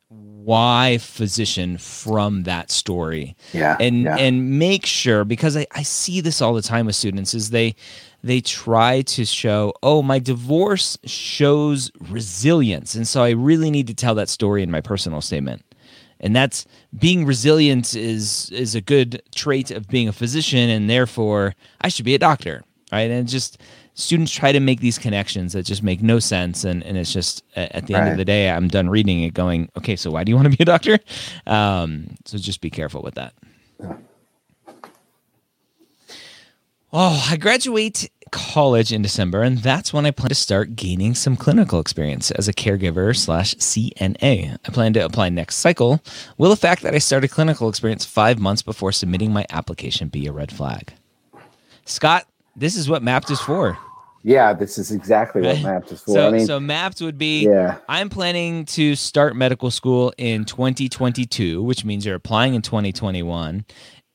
why 0.09 0.97
physician 0.99 1.77
from 1.77 2.43
that 2.43 2.69
story. 2.69 3.35
Yeah 3.53 3.77
and 3.79 4.03
yeah. 4.03 4.17
and 4.17 4.59
make 4.59 4.85
sure 4.85 5.23
because 5.23 5.55
I, 5.55 5.67
I 5.71 5.83
see 5.83 6.21
this 6.21 6.41
all 6.41 6.53
the 6.53 6.61
time 6.61 6.85
with 6.85 6.95
students 6.95 7.33
is 7.33 7.49
they 7.49 7.75
they 8.23 8.41
try 8.41 9.01
to 9.01 9.25
show, 9.25 9.73
oh, 9.83 10.01
my 10.01 10.17
divorce 10.17 10.97
shows 11.05 11.91
resilience. 12.09 12.95
And 12.95 13.07
so 13.07 13.21
I 13.21 13.31
really 13.31 13.69
need 13.69 13.87
to 13.87 13.93
tell 13.93 14.15
that 14.15 14.29
story 14.29 14.63
in 14.63 14.71
my 14.71 14.81
personal 14.81 15.21
statement. 15.21 15.61
And 16.19 16.33
that's 16.33 16.65
being 16.97 17.25
resilient 17.25 17.95
is 17.95 18.49
is 18.51 18.75
a 18.75 18.81
good 18.81 19.21
trait 19.35 19.71
of 19.71 19.89
being 19.89 20.07
a 20.07 20.13
physician, 20.13 20.69
and 20.69 20.89
therefore 20.89 21.53
I 21.81 21.89
should 21.89 22.05
be 22.05 22.15
a 22.15 22.19
doctor. 22.19 22.63
Right. 22.93 23.11
And 23.11 23.27
just 23.27 23.57
students 23.95 24.31
try 24.31 24.51
to 24.51 24.59
make 24.59 24.79
these 24.79 24.97
connections 24.97 25.53
that 25.53 25.63
just 25.63 25.83
make 25.83 26.01
no 26.01 26.19
sense. 26.19 26.63
And, 26.63 26.83
and 26.83 26.97
it's 26.97 27.11
just 27.11 27.43
at 27.55 27.87
the 27.87 27.93
right. 27.93 28.03
end 28.03 28.11
of 28.11 28.17
the 28.17 28.25
day, 28.25 28.49
I'm 28.49 28.67
done 28.67 28.89
reading 28.89 29.23
it 29.23 29.33
going, 29.33 29.69
okay, 29.77 29.95
so 29.95 30.11
why 30.11 30.23
do 30.23 30.31
you 30.31 30.35
want 30.35 30.49
to 30.49 30.57
be 30.57 30.61
a 30.61 30.65
doctor? 30.65 30.99
Um, 31.45 32.15
so 32.25 32.37
just 32.37 32.61
be 32.61 32.69
careful 32.69 33.01
with 33.01 33.15
that. 33.15 33.33
Oh, 36.95 37.27
I 37.29 37.37
graduate 37.37 38.11
college 38.33 38.91
in 38.91 39.03
December, 39.03 39.43
and 39.43 39.59
that's 39.59 39.93
when 39.93 40.05
I 40.07 40.11
plan 40.11 40.29
to 40.29 40.35
start 40.35 40.75
gaining 40.75 41.13
some 41.13 41.37
clinical 41.37 41.79
experience 41.79 42.31
as 42.31 42.47
a 42.47 42.53
caregiver 42.53 43.15
slash 43.15 43.53
CNA. 43.55 44.57
I 44.65 44.71
plan 44.71 44.91
to 44.93 45.05
apply 45.05 45.29
next 45.29 45.57
cycle. 45.57 46.01
Will 46.37 46.49
the 46.49 46.57
fact 46.57 46.81
that 46.81 46.95
I 46.95 46.97
started 46.97 47.29
clinical 47.29 47.69
experience 47.69 48.03
five 48.03 48.39
months 48.39 48.63
before 48.63 48.91
submitting 48.91 49.31
my 49.31 49.45
application 49.51 50.07
be 50.09 50.25
a 50.25 50.33
red 50.33 50.51
flag? 50.51 50.93
Scott, 51.85 52.25
this 52.55 52.75
is 52.75 52.89
what 52.89 53.03
Mappd 53.03 53.29
is 53.31 53.39
for. 53.39 53.77
Yeah, 54.23 54.53
this 54.53 54.77
is 54.77 54.91
exactly 54.91 55.41
what 55.43 55.57
Mappd 55.57 55.91
is 55.91 56.01
for. 56.01 56.13
So, 56.13 56.27
I 56.27 56.31
mean, 56.31 56.47
so 56.47 56.59
Mappd 56.59 57.03
would 57.03 57.19
be 57.19 57.45
yeah. 57.45 57.77
I'm 57.87 58.09
planning 58.09 58.65
to 58.65 58.95
start 58.95 59.35
medical 59.35 59.69
school 59.69 60.11
in 60.17 60.45
2022, 60.45 61.61
which 61.61 61.85
means 61.85 62.05
you're 62.05 62.15
applying 62.15 62.55
in 62.55 62.63
2021. 62.63 63.65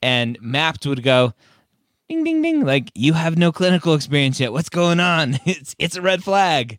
And 0.02 0.40
Mappd 0.40 0.86
would 0.86 1.02
go, 1.02 1.34
ding 2.08 2.24
ding 2.24 2.42
ding. 2.42 2.64
Like 2.64 2.90
you 2.94 3.12
have 3.12 3.36
no 3.38 3.52
clinical 3.52 3.94
experience 3.94 4.40
yet. 4.40 4.52
What's 4.52 4.68
going 4.68 5.00
on? 5.00 5.38
It's 5.46 5.74
it's 5.78 5.96
a 5.96 6.02
red 6.02 6.22
flag. 6.22 6.78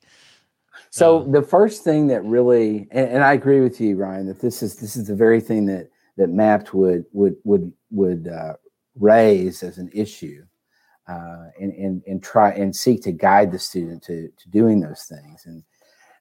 So 0.91 1.23
the 1.23 1.41
first 1.41 1.83
thing 1.83 2.07
that 2.07 2.23
really 2.23 2.87
and, 2.91 3.09
and, 3.09 3.23
i 3.23 3.33
agree 3.33 3.61
with 3.61 3.79
you 3.79 3.95
ryan 3.95 4.25
that 4.25 4.41
this 4.41 4.63
is 4.63 4.77
this 4.77 4.95
is 4.95 5.07
the 5.07 5.15
very 5.15 5.39
thing 5.39 5.65
that 5.67 5.89
that 6.17 6.29
Mappd 6.29 6.73
would 6.73 7.05
would 7.13 7.35
would 7.43 7.71
would 7.91 8.27
uh, 8.27 8.53
raise 8.95 9.63
as 9.63 9.77
an 9.77 9.89
issue 9.93 10.43
uh, 11.07 11.47
and, 11.59 11.73
and 11.73 12.03
and 12.07 12.23
try 12.23 12.51
and 12.51 12.75
seek 12.75 13.01
to 13.03 13.11
guide 13.11 13.51
the 13.51 13.59
student 13.59 14.03
to 14.03 14.29
to 14.37 14.49
doing 14.49 14.79
those 14.79 15.03
things. 15.03 15.43
And 15.45 15.63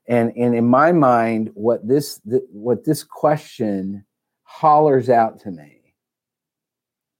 and 0.06 0.32
and 0.36 0.54
in 0.54 0.66
my 0.66 0.92
mind 0.92 1.50
what 1.54 1.86
this 1.86 2.20
the, 2.24 2.46
what 2.50 2.84
this 2.84 3.04
question 3.04 4.04
hollers 4.44 5.10
out 5.10 5.40
to 5.40 5.50
me 5.50 5.77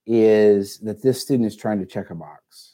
is 0.09 0.79
that 0.79 1.03
this 1.03 1.21
student 1.21 1.45
is 1.45 1.55
trying 1.55 1.79
to 1.79 1.85
check 1.85 2.09
a 2.09 2.15
box. 2.15 2.73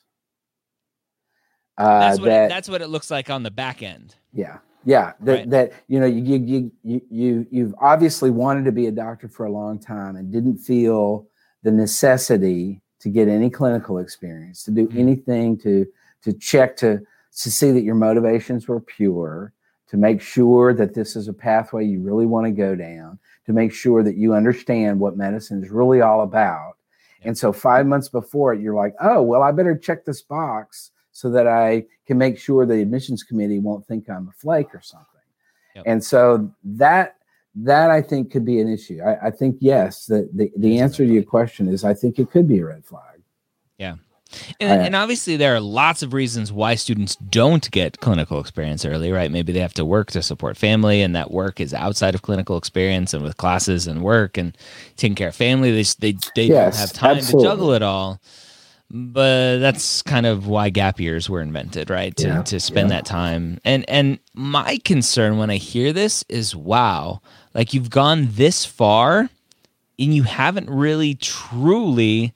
Uh, 1.78 2.00
that's, 2.00 2.20
what 2.20 2.26
that, 2.28 2.46
it, 2.46 2.50
that's 2.50 2.70
what 2.70 2.82
it 2.82 2.88
looks 2.88 3.12
like 3.12 3.30
on 3.30 3.44
the 3.44 3.52
back 3.52 3.84
end. 3.84 4.16
Yeah, 4.32 4.60
yeah. 4.86 5.12
That 5.20 5.32
right. 5.32 5.50
that 5.50 5.74
you 5.90 6.00
know 6.00 6.06
you 6.06 6.38
you 6.38 6.72
you 6.84 7.02
you 7.12 7.48
you've 7.52 7.76
obviously 7.80 8.32
wanted 8.32 8.64
to 8.66 8.72
be 8.72 8.88
a 8.88 8.92
doctor 8.92 9.28
for 9.28 9.46
a 9.46 9.52
long 9.52 9.78
time 9.78 10.16
and 10.16 10.32
didn't 10.32 10.60
feel 10.60 11.28
the 11.64 11.72
necessity 11.72 12.82
to 13.02 13.10
get 13.10 13.28
any 13.28 13.50
clinical 13.50 13.98
experience 13.98 14.64
to 14.64 14.72
do 14.72 14.88
mm-hmm. 14.88 14.98
anything 14.98 15.58
to 15.58 15.86
to 16.24 16.32
check 16.32 16.78
to 16.78 17.02
to 17.36 17.52
see 17.52 17.72
that 17.72 17.84
your 17.84 17.96
motivations 17.96 18.70
were 18.70 18.80
pure 18.80 19.52
to 19.88 19.98
make 19.98 20.22
sure 20.22 20.74
that 20.74 20.94
this 20.94 21.18
is 21.18 21.28
a 21.28 21.34
pathway 21.34 21.86
you 21.86 22.00
really 22.00 22.26
want 22.26 22.46
to 22.46 22.52
go 22.52 22.76
down 22.76 23.20
to 23.46 23.52
make 23.52 23.74
sure 23.74 24.02
that 24.04 24.16
you 24.16 24.34
understand 24.34 25.00
what 25.00 25.18
medicine 25.18 25.62
is 25.62 25.70
really 25.70 26.00
all 26.00 26.22
about 26.22 26.75
and 27.26 27.38
so 27.38 27.52
five 27.52 27.86
months 27.86 28.10
before 28.10 28.54
it, 28.54 28.62
you're 28.62 28.76
like, 28.76 28.96
oh, 29.02 29.22
well, 29.22 29.42
I 29.42 29.52
better 29.52 29.78
check 29.78 30.06
this 30.06 30.22
box 30.22 30.92
so 31.12 31.30
that 31.32 31.48
I 31.48 31.86
can 32.06 32.18
make 32.18 32.38
sure 32.38 32.66
the 32.66 32.82
admissions 32.82 33.24
committee 33.24 33.60
won't 33.60 33.88
think 33.88 34.10
I'm 34.10 34.28
a 34.28 34.32
flake 34.34 34.74
or 34.74 34.82
something. 34.82 35.08
Yep. 35.76 35.84
And 35.88 36.04
so 36.04 36.52
that 36.64 37.16
that 37.56 37.90
I 37.90 38.02
think 38.02 38.32
could 38.32 38.44
be 38.46 38.60
an 38.60 38.72
issue. 38.72 39.00
I, 39.02 39.28
I 39.28 39.32
think 39.32 39.58
yes, 39.62 40.08
the, 40.08 40.30
the, 40.34 40.52
the 40.58 40.80
answer 40.80 41.06
to 41.06 41.12
your 41.12 41.24
question 41.24 41.70
is 41.70 41.86
I 41.86 41.94
think 41.94 42.20
it 42.20 42.30
could 42.30 42.48
be 42.48 42.60
a 42.60 42.66
red 42.66 42.86
flag. 42.86 43.22
Yeah. 43.78 43.96
And, 44.60 44.82
and, 44.82 44.96
obviously, 44.96 45.38
there 45.38 45.56
are 45.56 45.60
lots 45.60 46.02
of 46.02 46.14
reasons 46.14 46.52
why 46.52 46.76
students 46.76 47.16
don't 47.16 47.70
get 47.72 48.00
clinical 48.00 48.40
experience 48.40 48.84
early, 48.84 49.12
right? 49.12 49.32
Maybe 49.32 49.54
they 49.54 49.60
have 49.60 49.74
to 49.76 49.86
work 49.86 50.12
to 50.12 50.22
support 50.22 50.58
family, 50.58 51.02
and 51.02 51.16
that 51.16 51.32
work 51.32 51.62
is 51.62 51.74
outside 51.74 52.16
of 52.16 52.22
clinical 52.22 52.58
experience 52.58 53.14
and 53.14 53.24
with 53.24 53.38
classes 53.38 53.88
and 53.88 54.02
work 54.02 54.38
and 54.38 54.58
taking 54.98 55.16
care 55.16 55.30
of 55.30 55.36
family. 55.36 55.72
They, 55.72 55.84
they, 56.00 56.18
they 56.36 56.46
yes, 56.48 56.74
don't 56.74 56.80
have 56.80 56.94
time 56.94 57.18
absolutely. 57.18 57.44
to 57.44 57.50
juggle 57.50 57.74
it 57.74 57.82
all. 57.82 58.20
But 58.92 59.58
that's 59.60 60.02
kind 60.04 60.26
of 60.26 60.48
why 60.48 60.70
gap 60.70 61.00
years 61.00 61.30
were 61.30 61.42
invented, 61.42 61.90
right? 61.90 62.16
To, 62.18 62.28
yeah, 62.28 62.42
to 62.44 62.60
spend 62.60 62.90
yeah. 62.90 62.98
that 62.98 63.06
time. 63.06 63.60
And 63.66 63.84
and 63.90 64.20
my 64.36 64.80
concern 64.86 65.38
when 65.38 65.50
I 65.50 65.58
hear 65.58 65.92
this 65.92 66.24
is 66.30 66.56
wow, 66.56 67.22
like 67.56 67.74
you've 67.74 67.90
gone 67.90 68.28
this 68.32 68.64
far 68.64 69.30
and 69.98 70.14
you 70.14 70.24
haven't 70.24 70.70
really 70.70 71.16
truly 71.16 72.34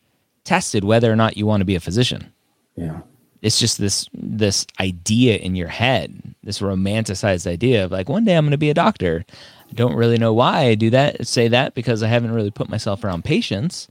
tested 0.49 0.83
whether 0.83 1.13
or 1.13 1.15
not 1.15 1.38
you 1.38 1.45
want 1.45 1.62
to 1.62 1.65
be 1.65 1.75
a 1.75 1.79
physician. 1.79 2.33
Yeah. 2.75 3.01
It's 3.43 3.59
just 3.59 3.77
this 3.77 4.09
this 4.13 4.65
idea 4.79 5.38
in 5.38 5.55
your 5.55 5.67
head, 5.67 6.35
this 6.43 6.59
romanticized 6.59 7.45
idea 7.45 7.85
of 7.85 7.91
like 7.91 8.09
one 8.09 8.25
day 8.25 8.35
I'm 8.35 8.45
going 8.45 8.51
to 8.51 8.57
be 8.57 8.71
a 8.71 8.73
doctor. 8.73 9.23
I 9.69 9.73
don't 9.73 9.93
really 9.93 10.17
know 10.17 10.33
why 10.33 10.62
I 10.62 10.75
do 10.75 10.89
that. 10.89 11.27
Say 11.27 11.49
that 11.49 11.75
because 11.75 12.01
I 12.01 12.07
haven't 12.07 12.31
really 12.31 12.49
put 12.49 12.67
myself 12.67 13.03
around 13.03 13.23
patients. 13.23 13.88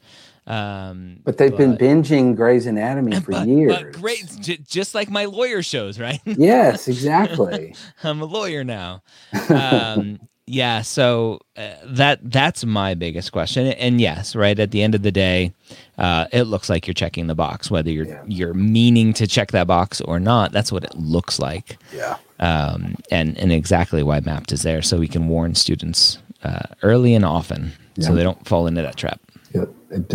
Um, 0.48 1.20
but 1.24 1.38
they've 1.38 1.50
but, 1.50 1.58
been 1.58 1.76
binging 1.76 2.34
Grey's 2.34 2.66
Anatomy 2.66 3.20
for 3.20 3.30
but, 3.32 3.46
years. 3.46 3.72
But 3.72 3.92
great, 3.92 4.26
j- 4.40 4.58
just 4.66 4.96
like 4.96 5.10
my 5.10 5.26
lawyer 5.26 5.62
shows, 5.62 6.00
right? 6.00 6.20
yes, 6.24 6.88
exactly. 6.88 7.74
I'm 8.02 8.20
a 8.20 8.24
lawyer 8.24 8.64
now. 8.64 9.02
Um, 9.48 10.18
yeah, 10.48 10.82
so 10.82 11.40
uh, 11.56 11.74
that 11.84 12.18
that's 12.22 12.64
my 12.64 12.94
biggest 12.94 13.30
question. 13.32 13.66
And 13.66 14.00
yes, 14.00 14.34
right 14.34 14.58
at 14.58 14.72
the 14.72 14.82
end 14.82 14.94
of 14.94 15.02
the 15.02 15.12
day, 15.12 15.52
uh, 15.98 16.26
it 16.32 16.44
looks 16.44 16.70
like 16.70 16.86
you're 16.86 16.94
checking 16.94 17.26
the 17.26 17.34
box, 17.34 17.70
whether 17.70 17.90
you're 17.90 18.06
yeah. 18.06 18.22
you're 18.26 18.54
meaning 18.54 19.12
to 19.14 19.26
check 19.26 19.50
that 19.50 19.66
box 19.66 20.00
or 20.00 20.20
not. 20.20 20.52
That's 20.52 20.70
what 20.70 20.84
it 20.84 20.94
looks 20.94 21.38
like. 21.38 21.76
Yeah. 21.92 22.16
Um, 22.38 22.94
and 23.10 23.36
and 23.36 23.52
exactly 23.52 24.02
why 24.02 24.20
Mappd 24.20 24.52
is 24.52 24.62
there, 24.62 24.80
so 24.80 24.98
we 24.98 25.08
can 25.08 25.28
warn 25.28 25.54
students 25.56 26.18
uh, 26.44 26.66
early 26.82 27.14
and 27.14 27.24
often, 27.24 27.72
yeah. 27.96 28.06
so 28.06 28.14
they 28.14 28.22
don't 28.22 28.46
fall 28.46 28.68
into 28.68 28.80
that 28.82 28.96
trap. 28.96 29.20
Yeah, 29.52 29.64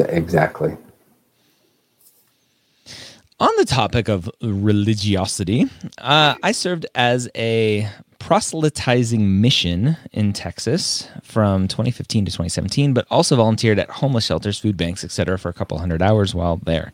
exactly. 0.08 0.78
On 3.39 3.50
the 3.58 3.65
topic 3.65 4.08
of 4.08 4.30
religiosity, 4.41 5.65
uh, 5.98 6.36
I 6.41 6.54
served 6.54 6.86
as 6.96 7.28
a 7.36 7.89
proselytizing 8.23 9.41
mission 9.41 9.97
in 10.13 10.31
Texas 10.31 11.09
from 11.23 11.67
2015 11.67 12.23
to 12.23 12.31
2017, 12.31 12.93
but 12.93 13.05
also 13.12 13.36
volunteered 13.36 13.77
at 13.77 13.89
homeless 13.89 14.25
shelters, 14.25 14.57
food 14.57 14.77
banks, 14.77 15.03
etc., 15.03 15.38
for 15.38 15.49
a 15.49 15.53
couple 15.53 15.77
hundred 15.77 16.01
hours 16.01 16.33
while 16.33 16.55
there. 16.63 16.93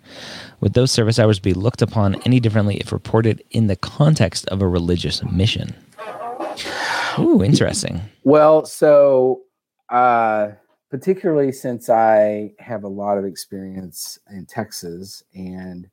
Would 0.60 0.74
those 0.74 0.92
service 0.92 1.20
hours 1.20 1.38
be 1.40 1.54
looked 1.54 1.84
upon 1.84 2.16
any 2.24 2.40
differently 2.40 2.78
if 2.78 2.92
reported 2.92 3.44
in 3.52 3.68
the 3.68 3.76
context 3.76 4.48
of 4.48 4.64
a 4.64 4.68
religious 4.68 5.24
mission? 5.24 5.76
Ooh, 7.20 7.44
interesting. 7.44 8.02
Well, 8.24 8.66
so 8.66 9.42
uh, 9.90 10.54
particularly 10.90 11.52
since 11.52 11.92
I 11.92 12.54
have 12.58 12.84
a 12.84 12.88
lot 12.88 13.20
of 13.20 13.26
experience 13.26 14.18
in 14.32 14.48
Texas 14.48 15.24
and 15.36 15.88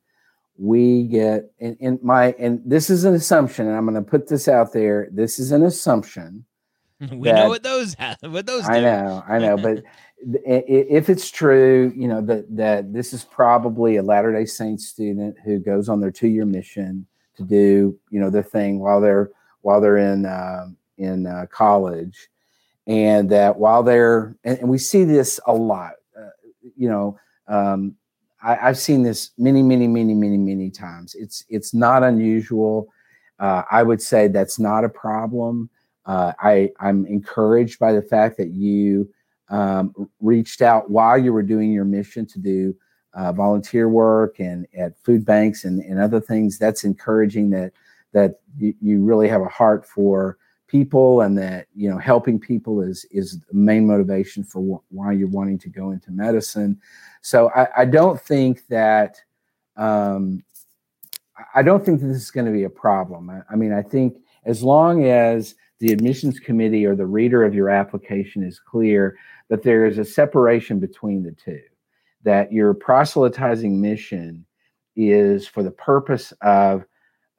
we 0.57 1.03
get 1.03 1.51
and, 1.59 1.77
in 1.79 1.99
my 2.01 2.35
and 2.39 2.61
this 2.65 2.89
is 2.89 3.03
an 3.03 3.13
assumption 3.13 3.67
and 3.67 3.75
i'm 3.75 3.85
going 3.85 3.95
to 3.95 4.01
put 4.01 4.27
this 4.27 4.47
out 4.47 4.73
there 4.73 5.07
this 5.11 5.39
is 5.39 5.51
an 5.51 5.63
assumption 5.63 6.43
we 7.11 7.31
know 7.31 7.47
what 7.47 7.63
those 7.63 7.93
have 7.93 8.17
what 8.21 8.45
those 8.45 8.65
do. 8.65 8.71
i 8.71 8.79
know 8.79 9.23
i 9.27 9.37
know 9.37 9.55
but 9.55 9.83
if 10.25 11.09
it's 11.09 11.29
true 11.29 11.93
you 11.95 12.07
know 12.07 12.21
that 12.21 12.43
that 12.55 12.91
this 12.91 13.13
is 13.13 13.23
probably 13.23 13.97
a 13.97 14.03
latter 14.03 14.33
day 14.33 14.45
Saint 14.45 14.81
student 14.81 15.35
who 15.45 15.59
goes 15.59 15.89
on 15.89 15.99
their 16.01 16.11
two-year 16.11 16.45
mission 16.45 17.05
to 17.35 17.43
do 17.43 17.97
you 18.09 18.19
know 18.19 18.31
their 18.31 18.43
thing 18.43 18.79
while 18.79 18.99
they're 18.99 19.29
while 19.61 19.79
they're 19.79 19.97
in 19.97 20.25
uh, 20.25 20.67
in 20.97 21.27
uh, 21.27 21.45
college 21.51 22.29
and 22.87 23.29
that 23.29 23.57
while 23.57 23.83
they're 23.83 24.35
and, 24.43 24.57
and 24.59 24.69
we 24.69 24.79
see 24.79 25.03
this 25.03 25.39
a 25.45 25.53
lot 25.53 25.93
uh, 26.19 26.29
you 26.75 26.89
know 26.89 27.19
um, 27.47 27.95
I, 28.41 28.55
have 28.55 28.77
seen 28.77 29.03
this 29.03 29.31
many, 29.37 29.63
many, 29.63 29.87
many, 29.87 30.13
many, 30.13 30.37
many 30.37 30.69
times. 30.69 31.15
It's 31.15 31.43
it's 31.49 31.73
not 31.73 32.03
unusual. 32.03 32.87
Uh, 33.39 33.63
I 33.71 33.83
would 33.83 34.01
say 34.01 34.27
that's 34.27 34.59
not 34.59 34.83
a 34.83 34.89
problem. 34.89 35.69
Uh, 36.05 36.33
I 36.39 36.71
I'm 36.79 37.05
encouraged 37.05 37.79
by 37.79 37.93
the 37.93 38.01
fact 38.01 38.37
that 38.37 38.49
you 38.49 39.09
um, 39.49 40.09
reached 40.19 40.61
out 40.61 40.89
while 40.89 41.17
you 41.17 41.33
were 41.33 41.43
doing 41.43 41.71
your 41.71 41.85
mission 41.85 42.25
to 42.27 42.39
do 42.39 42.75
uh, 43.13 43.31
volunteer 43.31 43.89
work 43.89 44.39
and 44.39 44.67
at 44.77 44.97
food 45.03 45.25
banks 45.25 45.63
and, 45.63 45.81
and 45.81 45.99
other 45.99 46.19
things. 46.19 46.57
That's 46.57 46.83
encouraging 46.83 47.49
that 47.51 47.73
that 48.13 48.39
you, 48.57 48.73
you 48.81 49.03
really 49.03 49.27
have 49.27 49.41
a 49.41 49.49
heart 49.49 49.85
for 49.85 50.37
people 50.67 51.21
and 51.21 51.37
that 51.37 51.67
you 51.73 51.89
know 51.89 51.97
helping 51.97 52.39
people 52.39 52.81
is 52.81 53.05
is 53.11 53.39
the 53.39 53.53
main 53.53 53.87
motivation 53.87 54.43
for 54.43 54.61
wh- 54.61 54.93
why 54.93 55.11
you're 55.11 55.27
wanting 55.29 55.57
to 55.57 55.69
go 55.69 55.91
into 55.91 56.11
medicine. 56.11 56.79
So 57.21 57.49
i, 57.55 57.67
I 57.77 57.85
don't 57.85 58.19
think 58.19 58.67
that 58.67 59.21
um, 59.75 60.43
i 61.55 61.61
don't 61.61 61.85
think 61.85 62.01
that 62.01 62.07
this 62.07 62.17
is 62.17 62.31
going 62.31 62.45
to 62.45 62.51
be 62.51 62.63
a 62.63 62.69
problem. 62.69 63.29
I, 63.29 63.41
I 63.49 63.55
mean 63.55 63.73
i 63.73 63.81
think 63.81 64.17
as 64.45 64.61
long 64.63 65.05
as 65.05 65.55
the 65.79 65.93
admissions 65.93 66.39
committee 66.39 66.85
or 66.85 66.95
the 66.95 67.05
reader 67.05 67.43
of 67.43 67.53
your 67.53 67.69
application 67.69 68.43
is 68.43 68.59
clear 68.59 69.17
that 69.49 69.63
there 69.63 69.85
is 69.85 69.97
a 69.97 70.05
separation 70.05 70.79
between 70.79 71.23
the 71.23 71.31
two 71.31 71.61
that 72.23 72.51
your 72.51 72.73
proselytizing 72.73 73.79
mission 73.79 74.45
is 74.95 75.47
for 75.47 75.63
the 75.63 75.71
purpose 75.71 76.33
of 76.41 76.83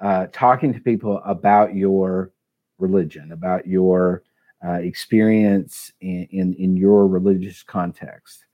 uh, 0.01 0.27
talking 0.33 0.73
to 0.73 0.81
people 0.81 1.21
about 1.27 1.75
your 1.75 2.31
religion, 2.79 3.33
about 3.33 3.67
your 3.67 4.23
uh, 4.65 4.73
experience 4.73 5.93
in, 6.01 6.27
in, 6.31 6.55
in 6.55 6.77
your 6.77 7.07
religious 7.07 7.63
context. 7.63 8.45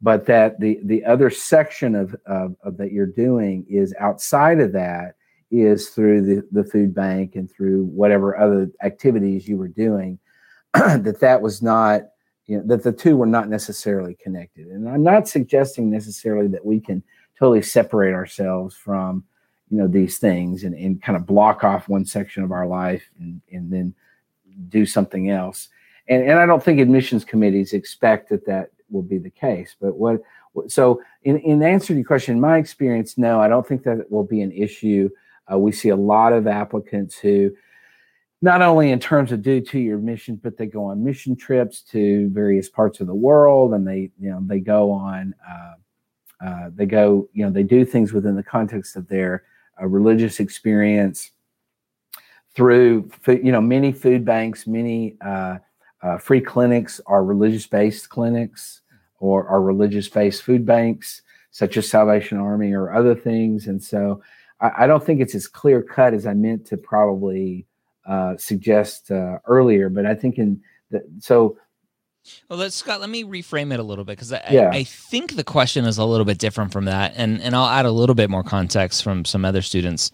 But 0.00 0.26
that 0.26 0.60
the 0.60 0.78
the 0.84 1.04
other 1.04 1.28
section 1.28 1.96
of, 1.96 2.14
of, 2.24 2.54
of 2.62 2.76
that 2.76 2.92
you're 2.92 3.06
doing 3.06 3.66
is 3.68 3.94
outside 3.98 4.60
of 4.60 4.72
that 4.72 5.16
is 5.50 5.88
through 5.88 6.22
the, 6.22 6.48
the 6.52 6.64
food 6.68 6.94
bank 6.94 7.34
and 7.34 7.50
through 7.50 7.84
whatever 7.86 8.38
other 8.38 8.70
activities 8.82 9.48
you 9.48 9.56
were 9.56 9.68
doing 9.68 10.18
that 10.74 11.18
that 11.20 11.40
was 11.40 11.62
not 11.62 12.02
you 12.46 12.58
know 12.58 12.62
that 12.66 12.82
the 12.82 12.92
two 12.92 13.16
were 13.16 13.26
not 13.26 13.48
necessarily 13.48 14.14
connected 14.22 14.66
and 14.66 14.88
i'm 14.88 15.02
not 15.02 15.26
suggesting 15.26 15.90
necessarily 15.90 16.48
that 16.48 16.64
we 16.64 16.78
can 16.78 17.02
totally 17.38 17.62
separate 17.62 18.12
ourselves 18.12 18.74
from 18.74 19.24
you 19.70 19.78
know 19.78 19.88
these 19.88 20.18
things 20.18 20.64
and, 20.64 20.74
and 20.74 21.02
kind 21.02 21.16
of 21.16 21.26
block 21.26 21.64
off 21.64 21.88
one 21.88 22.04
section 22.04 22.42
of 22.42 22.52
our 22.52 22.66
life 22.66 23.08
and, 23.18 23.40
and 23.68 23.72
then 23.72 23.94
do 24.68 24.86
something 24.86 25.30
else. 25.30 25.68
And, 26.08 26.22
and 26.22 26.38
i 26.38 26.46
don't 26.46 26.62
think 26.62 26.80
admissions 26.80 27.24
committees 27.24 27.72
expect 27.74 28.30
that 28.30 28.46
that 28.46 28.70
will 28.90 29.02
be 29.02 29.18
the 29.18 29.30
case 29.30 29.76
but 29.78 29.96
what 29.96 30.20
so 30.66 31.02
in, 31.22 31.36
in 31.38 31.62
answer 31.62 31.88
to 31.88 31.94
your 31.96 32.04
question 32.04 32.34
in 32.34 32.40
my 32.40 32.56
experience 32.56 33.18
no 33.18 33.40
i 33.40 33.48
don't 33.48 33.66
think 33.66 33.82
that 33.84 34.10
will 34.10 34.24
be 34.24 34.40
an 34.40 34.52
issue. 34.52 35.10
Uh, 35.50 35.58
we 35.58 35.72
see 35.72 35.88
a 35.88 35.96
lot 35.96 36.32
of 36.32 36.46
applicants 36.46 37.16
who 37.16 37.50
not 38.42 38.60
only 38.60 38.90
in 38.90 39.00
terms 39.00 39.32
of 39.32 39.42
due 39.42 39.60
to 39.60 39.78
your 39.78 39.98
mission 39.98 40.36
but 40.42 40.56
they 40.56 40.66
go 40.66 40.84
on 40.84 41.04
mission 41.04 41.36
trips 41.36 41.82
to 41.82 42.28
various 42.30 42.68
parts 42.68 43.00
of 43.00 43.06
the 43.06 43.14
world 43.14 43.74
and 43.74 43.86
they 43.86 44.10
you 44.18 44.30
know 44.30 44.40
they 44.42 44.60
go 44.60 44.90
on 44.90 45.34
uh, 45.46 45.74
uh, 46.44 46.70
they 46.74 46.86
go 46.86 47.28
you 47.32 47.44
know 47.44 47.50
they 47.50 47.62
do 47.62 47.84
things 47.84 48.12
within 48.12 48.36
the 48.36 48.42
context 48.42 48.96
of 48.96 49.08
their 49.08 49.44
a 49.78 49.86
religious 49.86 50.40
experience 50.40 51.32
through 52.54 53.10
you 53.26 53.52
know 53.52 53.60
many 53.60 53.92
food 53.92 54.24
banks 54.24 54.66
many 54.66 55.16
uh, 55.24 55.58
uh, 56.02 56.18
free 56.18 56.40
clinics 56.40 57.00
are 57.06 57.24
religious 57.24 57.66
based 57.66 58.08
clinics 58.08 58.82
or 59.20 59.46
are 59.48 59.62
religious 59.62 60.08
based 60.08 60.42
food 60.42 60.64
banks 60.64 61.22
such 61.50 61.76
as 61.76 61.88
salvation 61.88 62.38
army 62.38 62.72
or 62.72 62.92
other 62.92 63.14
things. 63.14 63.66
And 63.66 63.82
so 63.82 64.22
i, 64.60 64.70
I 64.78 64.86
don't 64.86 65.04
think 65.04 65.20
it's 65.20 65.34
as 65.34 65.46
clear 65.46 65.82
cut 65.82 66.14
as 66.14 66.26
i 66.26 66.34
meant 66.34 66.66
to 66.66 66.76
probably 66.76 67.66
uh, 68.06 68.36
suggest 68.38 69.10
uh, 69.10 69.38
earlier 69.46 69.90
but 69.90 70.06
i 70.06 70.14
think 70.14 70.38
in 70.38 70.60
the, 70.90 71.02
so 71.18 71.58
well, 72.48 72.58
let's 72.58 72.74
Scott. 72.74 73.00
Let 73.00 73.10
me 73.10 73.24
reframe 73.24 73.72
it 73.72 73.80
a 73.80 73.82
little 73.82 74.04
bit 74.04 74.12
because 74.12 74.32
I, 74.32 74.42
yeah. 74.50 74.70
I, 74.72 74.78
I, 74.78 74.84
think 74.84 75.36
the 75.36 75.44
question 75.44 75.84
is 75.84 75.98
a 75.98 76.04
little 76.04 76.24
bit 76.24 76.38
different 76.38 76.72
from 76.72 76.86
that, 76.86 77.12
and 77.16 77.40
and 77.42 77.54
I'll 77.54 77.68
add 77.68 77.86
a 77.86 77.90
little 77.90 78.14
bit 78.14 78.30
more 78.30 78.42
context 78.42 79.02
from 79.02 79.24
some 79.24 79.44
other 79.44 79.62
students 79.62 80.10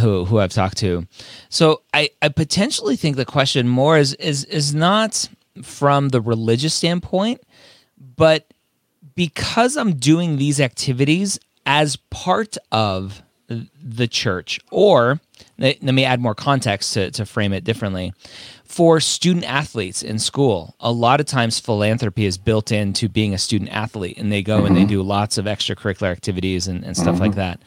who 0.00 0.24
who 0.24 0.38
I've 0.38 0.52
talked 0.52 0.78
to. 0.78 1.06
So 1.48 1.82
I 1.92 2.10
I 2.22 2.28
potentially 2.28 2.96
think 2.96 3.16
the 3.16 3.24
question 3.24 3.68
more 3.68 3.98
is 3.98 4.14
is 4.14 4.44
is 4.44 4.74
not 4.74 5.28
from 5.62 6.08
the 6.10 6.20
religious 6.20 6.74
standpoint, 6.74 7.40
but 8.16 8.52
because 9.14 9.76
I'm 9.76 9.94
doing 9.94 10.36
these 10.36 10.60
activities 10.60 11.38
as 11.66 11.96
part 11.96 12.56
of 12.72 13.22
the 13.48 14.08
church, 14.08 14.60
or 14.70 15.20
let 15.58 15.82
me 15.82 16.04
add 16.04 16.20
more 16.20 16.34
context 16.34 16.94
to, 16.94 17.10
to 17.12 17.26
frame 17.26 17.52
it 17.52 17.64
differently 17.64 18.12
for 18.70 19.00
student 19.00 19.44
athletes 19.50 20.00
in 20.00 20.20
school, 20.20 20.76
a 20.78 20.92
lot 20.92 21.18
of 21.18 21.26
times 21.26 21.58
philanthropy 21.58 22.24
is 22.24 22.38
built 22.38 22.70
into 22.70 23.08
being 23.08 23.34
a 23.34 23.38
student 23.38 23.68
athlete, 23.72 24.16
and 24.16 24.30
they 24.30 24.42
go 24.42 24.58
mm-hmm. 24.58 24.66
and 24.66 24.76
they 24.76 24.82
mm-hmm. 24.82 24.90
do 24.90 25.02
lots 25.02 25.38
of 25.38 25.46
extracurricular 25.46 26.12
activities 26.12 26.68
and, 26.68 26.84
and 26.84 26.96
stuff 26.96 27.14
mm-hmm. 27.14 27.24
like 27.24 27.34
that. 27.34 27.60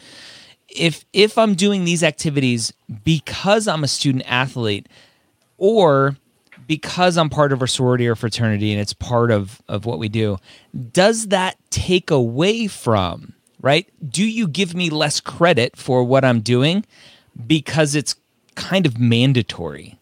If 0.69 1.03
if 1.11 1.37
I'm 1.37 1.55
doing 1.55 1.83
these 1.83 2.03
activities 2.03 2.71
because 3.03 3.67
I'm 3.67 3.83
a 3.83 3.87
student 3.89 4.23
athlete, 4.31 4.87
or 5.57 6.15
because 6.67 7.17
I'm 7.17 7.29
part 7.29 7.51
of 7.51 7.61
a 7.61 7.67
sorority 7.67 8.07
or 8.07 8.15
fraternity 8.15 8.71
and 8.71 8.79
it's 8.79 8.93
part 8.93 9.29
of, 9.29 9.61
of 9.67 9.85
what 9.85 9.99
we 9.99 10.07
do, 10.07 10.37
does 10.93 11.27
that 11.27 11.57
take 11.69 12.11
away 12.11 12.67
from, 12.67 13.33
right? 13.59 13.89
Do 14.09 14.25
you 14.25 14.47
give 14.47 14.73
me 14.73 14.89
less 14.89 15.19
credit 15.19 15.75
for 15.75 16.01
what 16.05 16.23
I'm 16.23 16.39
doing 16.39 16.85
because 17.47 17.95
it's 17.95 18.15
kind 18.55 18.85
of 18.85 18.99
mandatory? 18.99 19.97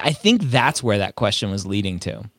I 0.00 0.12
think 0.12 0.42
that's 0.42 0.82
where 0.82 0.98
that 0.98 1.16
question 1.16 1.50
was 1.50 1.66
leading 1.66 1.98
to. 2.00 2.30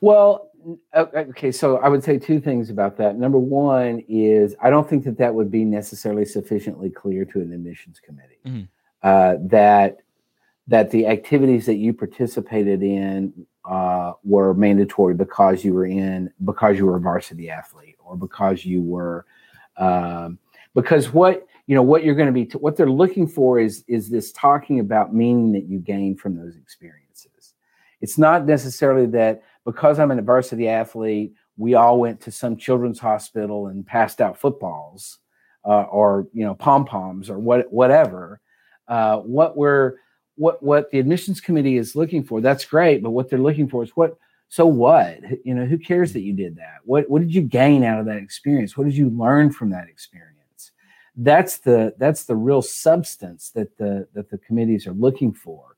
Well, 0.00 0.50
okay, 0.94 1.52
so 1.52 1.78
I 1.78 1.88
would 1.88 2.04
say 2.04 2.18
two 2.18 2.40
things 2.40 2.70
about 2.70 2.96
that. 2.98 3.16
Number 3.16 3.38
one 3.38 4.02
is 4.08 4.54
I 4.60 4.70
don't 4.70 4.88
think 4.88 5.04
that 5.04 5.18
that 5.18 5.34
would 5.34 5.50
be 5.50 5.64
necessarily 5.64 6.24
sufficiently 6.24 6.90
clear 6.90 7.24
to 7.26 7.40
an 7.40 7.52
admissions 7.52 8.00
committee 8.00 8.38
mm-hmm. 8.46 8.62
uh, 9.02 9.34
that 9.48 9.98
that 10.66 10.90
the 10.90 11.06
activities 11.06 11.64
that 11.66 11.76
you 11.76 11.94
participated 11.94 12.82
in 12.82 13.32
uh, 13.64 14.12
were 14.22 14.54
mandatory 14.54 15.14
because 15.14 15.64
you 15.64 15.72
were 15.74 15.86
in 15.86 16.32
because 16.44 16.78
you 16.78 16.86
were 16.86 16.96
a 16.96 17.00
varsity 17.00 17.50
athlete 17.50 17.96
or 18.04 18.16
because 18.16 18.64
you 18.64 18.82
were 18.82 19.24
um, 19.76 20.38
because 20.74 21.12
what 21.12 21.46
you 21.68 21.74
know 21.74 21.82
what 21.82 22.02
you're 22.02 22.16
going 22.16 22.26
to 22.26 22.32
be 22.32 22.46
t- 22.46 22.58
what 22.58 22.76
they're 22.76 22.90
looking 22.90 23.28
for 23.28 23.60
is 23.60 23.84
is 23.86 24.08
this 24.08 24.32
talking 24.32 24.80
about 24.80 25.14
meaning 25.14 25.52
that 25.52 25.68
you 25.68 25.78
gain 25.78 26.16
from 26.16 26.34
those 26.34 26.56
experiences. 26.56 27.54
It's 28.00 28.18
not 28.18 28.46
necessarily 28.46 29.06
that 29.06 29.42
because 29.64 29.98
i'm 30.00 30.10
an 30.10 30.24
varsity 30.24 30.68
athlete 30.68 31.34
we 31.58 31.74
all 31.74 32.00
went 32.00 32.20
to 32.22 32.30
some 32.30 32.56
children's 32.56 32.98
hospital 32.98 33.66
and 33.66 33.86
passed 33.86 34.20
out 34.20 34.38
footballs 34.38 35.18
uh, 35.66 35.82
or 35.82 36.26
you 36.32 36.44
know 36.44 36.54
pom 36.54 36.84
poms 36.86 37.28
or 37.28 37.38
what 37.38 37.70
whatever. 37.70 38.40
Uh, 38.88 39.18
what 39.18 39.56
we're 39.56 39.96
what 40.36 40.62
what 40.62 40.90
the 40.90 40.98
admissions 40.98 41.40
committee 41.40 41.76
is 41.76 41.94
looking 41.94 42.24
for 42.24 42.40
that's 42.40 42.64
great 42.64 43.02
but 43.02 43.10
what 43.10 43.28
they're 43.28 43.38
looking 43.38 43.68
for 43.68 43.82
is 43.82 43.90
what 43.90 44.16
so 44.48 44.64
what? 44.64 45.18
You 45.44 45.54
know 45.54 45.66
who 45.66 45.76
cares 45.76 46.14
that 46.14 46.22
you 46.22 46.32
did 46.32 46.56
that? 46.56 46.78
What 46.84 47.10
what 47.10 47.20
did 47.20 47.34
you 47.34 47.42
gain 47.42 47.84
out 47.84 48.00
of 48.00 48.06
that 48.06 48.16
experience? 48.16 48.78
What 48.78 48.84
did 48.84 48.96
you 48.96 49.10
learn 49.10 49.52
from 49.52 49.68
that 49.70 49.88
experience 49.88 50.37
that's 51.18 51.58
the 51.58 51.94
that's 51.98 52.24
the 52.24 52.36
real 52.36 52.62
substance 52.62 53.50
that 53.50 53.76
the 53.76 54.08
that 54.14 54.30
the 54.30 54.38
committees 54.38 54.86
are 54.86 54.92
looking 54.92 55.32
for. 55.32 55.76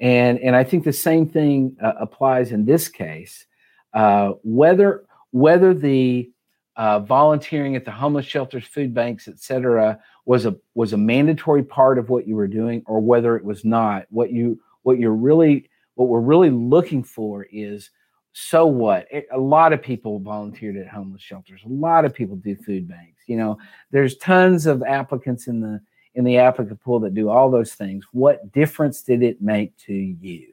And 0.00 0.38
and 0.40 0.56
i 0.56 0.64
think 0.64 0.84
the 0.84 0.92
same 0.92 1.28
thing 1.28 1.76
uh, 1.82 1.92
applies 2.00 2.52
in 2.52 2.64
this 2.64 2.88
case 2.88 3.46
uh, 3.92 4.32
whether 4.42 5.04
whether 5.30 5.72
the 5.72 6.30
uh, 6.76 6.98
volunteering 6.98 7.76
at 7.76 7.84
the 7.84 7.92
homeless 7.92 8.26
shelters 8.26 8.66
food 8.66 8.92
banks 8.92 9.28
et 9.28 9.38
cetera 9.38 10.00
was 10.24 10.46
a 10.46 10.56
was 10.74 10.92
a 10.92 10.96
mandatory 10.96 11.62
part 11.62 11.98
of 11.98 12.08
what 12.08 12.26
you 12.26 12.36
were 12.36 12.48
doing 12.48 12.82
or 12.86 13.00
whether 13.00 13.36
it 13.36 13.44
was 13.44 13.64
not. 13.64 14.06
What 14.10 14.30
you 14.32 14.60
what 14.82 14.98
you're 14.98 15.14
really 15.14 15.70
what 15.94 16.08
we're 16.08 16.20
really 16.20 16.50
looking 16.50 17.02
for 17.02 17.44
is 17.44 17.90
so 18.36 18.66
what 18.66 19.06
it, 19.10 19.26
a 19.32 19.38
lot 19.38 19.72
of 19.72 19.80
people 19.80 20.18
volunteered 20.18 20.76
at 20.76 20.88
homeless 20.88 21.22
shelters 21.22 21.62
a 21.64 21.68
lot 21.68 22.04
of 22.04 22.12
people 22.12 22.36
do 22.36 22.54
food 22.56 22.86
banks 22.86 23.14
you 23.26 23.36
know, 23.36 23.58
there's 23.90 24.16
tons 24.16 24.66
of 24.66 24.82
applicants 24.82 25.46
in 25.46 25.60
the 25.60 25.80
in 26.14 26.24
the 26.24 26.38
applicant 26.38 26.80
pool 26.80 27.00
that 27.00 27.14
do 27.14 27.28
all 27.28 27.50
those 27.50 27.74
things. 27.74 28.04
What 28.12 28.52
difference 28.52 29.02
did 29.02 29.22
it 29.22 29.42
make 29.42 29.76
to 29.78 29.92
you? 29.92 30.52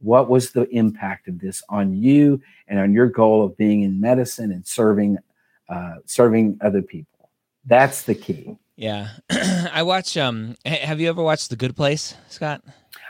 What 0.00 0.28
was 0.28 0.50
the 0.50 0.68
impact 0.70 1.28
of 1.28 1.38
this 1.38 1.62
on 1.68 1.94
you 1.94 2.40
and 2.66 2.80
on 2.80 2.92
your 2.92 3.06
goal 3.06 3.44
of 3.44 3.56
being 3.56 3.82
in 3.82 4.00
medicine 4.00 4.50
and 4.50 4.66
serving 4.66 5.18
uh, 5.68 5.96
serving 6.04 6.58
other 6.60 6.82
people? 6.82 7.30
That's 7.64 8.02
the 8.02 8.14
key. 8.14 8.56
Yeah, 8.76 9.08
I 9.30 9.82
watch. 9.82 10.16
Um, 10.16 10.56
have 10.64 11.00
you 11.00 11.08
ever 11.08 11.22
watched 11.22 11.50
The 11.50 11.56
Good 11.56 11.76
Place, 11.76 12.14
Scott? 12.28 12.62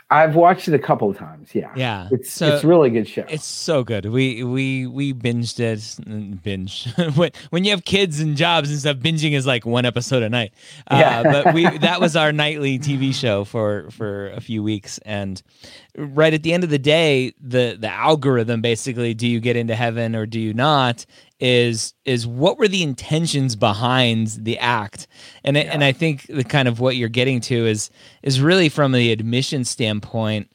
I've 0.09 0.35
watched 0.35 0.69
it 0.69 0.73
a 0.73 0.79
couple 0.79 1.09
of 1.09 1.17
times. 1.17 1.53
Yeah, 1.53 1.73
yeah, 1.75 2.07
it's 2.11 2.31
so, 2.31 2.55
it's 2.55 2.63
really 2.63 2.89
good 2.89 3.09
show. 3.09 3.25
It's 3.27 3.45
so 3.45 3.83
good. 3.83 4.05
We 4.05 4.41
we 4.41 4.87
we 4.87 5.13
binged 5.13 5.59
it. 5.59 6.43
Binge 6.43 6.87
when 7.15 7.31
when 7.49 7.65
you 7.65 7.71
have 7.71 7.83
kids 7.83 8.21
and 8.21 8.37
jobs 8.37 8.69
and 8.69 8.79
stuff. 8.79 8.97
Binging 8.97 9.33
is 9.33 9.45
like 9.45 9.65
one 9.65 9.83
episode 9.83 10.23
a 10.23 10.29
night. 10.29 10.53
Uh, 10.89 10.97
yeah. 10.97 11.23
but 11.23 11.53
we 11.53 11.77
that 11.79 11.99
was 11.99 12.15
our 12.15 12.31
nightly 12.31 12.79
TV 12.79 13.13
show 13.13 13.43
for 13.43 13.89
for 13.91 14.29
a 14.29 14.39
few 14.39 14.63
weeks, 14.63 14.97
and 14.99 15.41
right 15.97 16.33
at 16.33 16.43
the 16.43 16.53
end 16.53 16.63
of 16.63 16.69
the 16.69 16.79
day, 16.79 17.33
the 17.41 17.77
the 17.79 17.89
algorithm 17.89 18.61
basically, 18.61 19.13
do 19.13 19.27
you 19.27 19.39
get 19.39 19.55
into 19.55 19.75
heaven 19.75 20.15
or 20.15 20.25
do 20.25 20.39
you 20.39 20.53
not? 20.53 21.05
Is 21.39 21.93
is 22.05 22.25
what 22.25 22.57
were 22.57 22.67
the 22.67 22.83
intentions 22.83 23.55
behind 23.55 24.27
the 24.27 24.57
act? 24.59 25.07
And 25.43 25.57
yeah. 25.57 25.63
and 25.63 25.83
I 25.83 25.91
think 25.91 26.27
the 26.27 26.43
kind 26.43 26.67
of 26.67 26.79
what 26.79 26.95
you're 26.95 27.09
getting 27.09 27.41
to 27.41 27.65
is 27.65 27.89
is 28.23 28.39
really 28.39 28.69
from 28.69 28.91
the 28.91 29.11
admission 29.11 29.65
standpoint. 29.65 30.49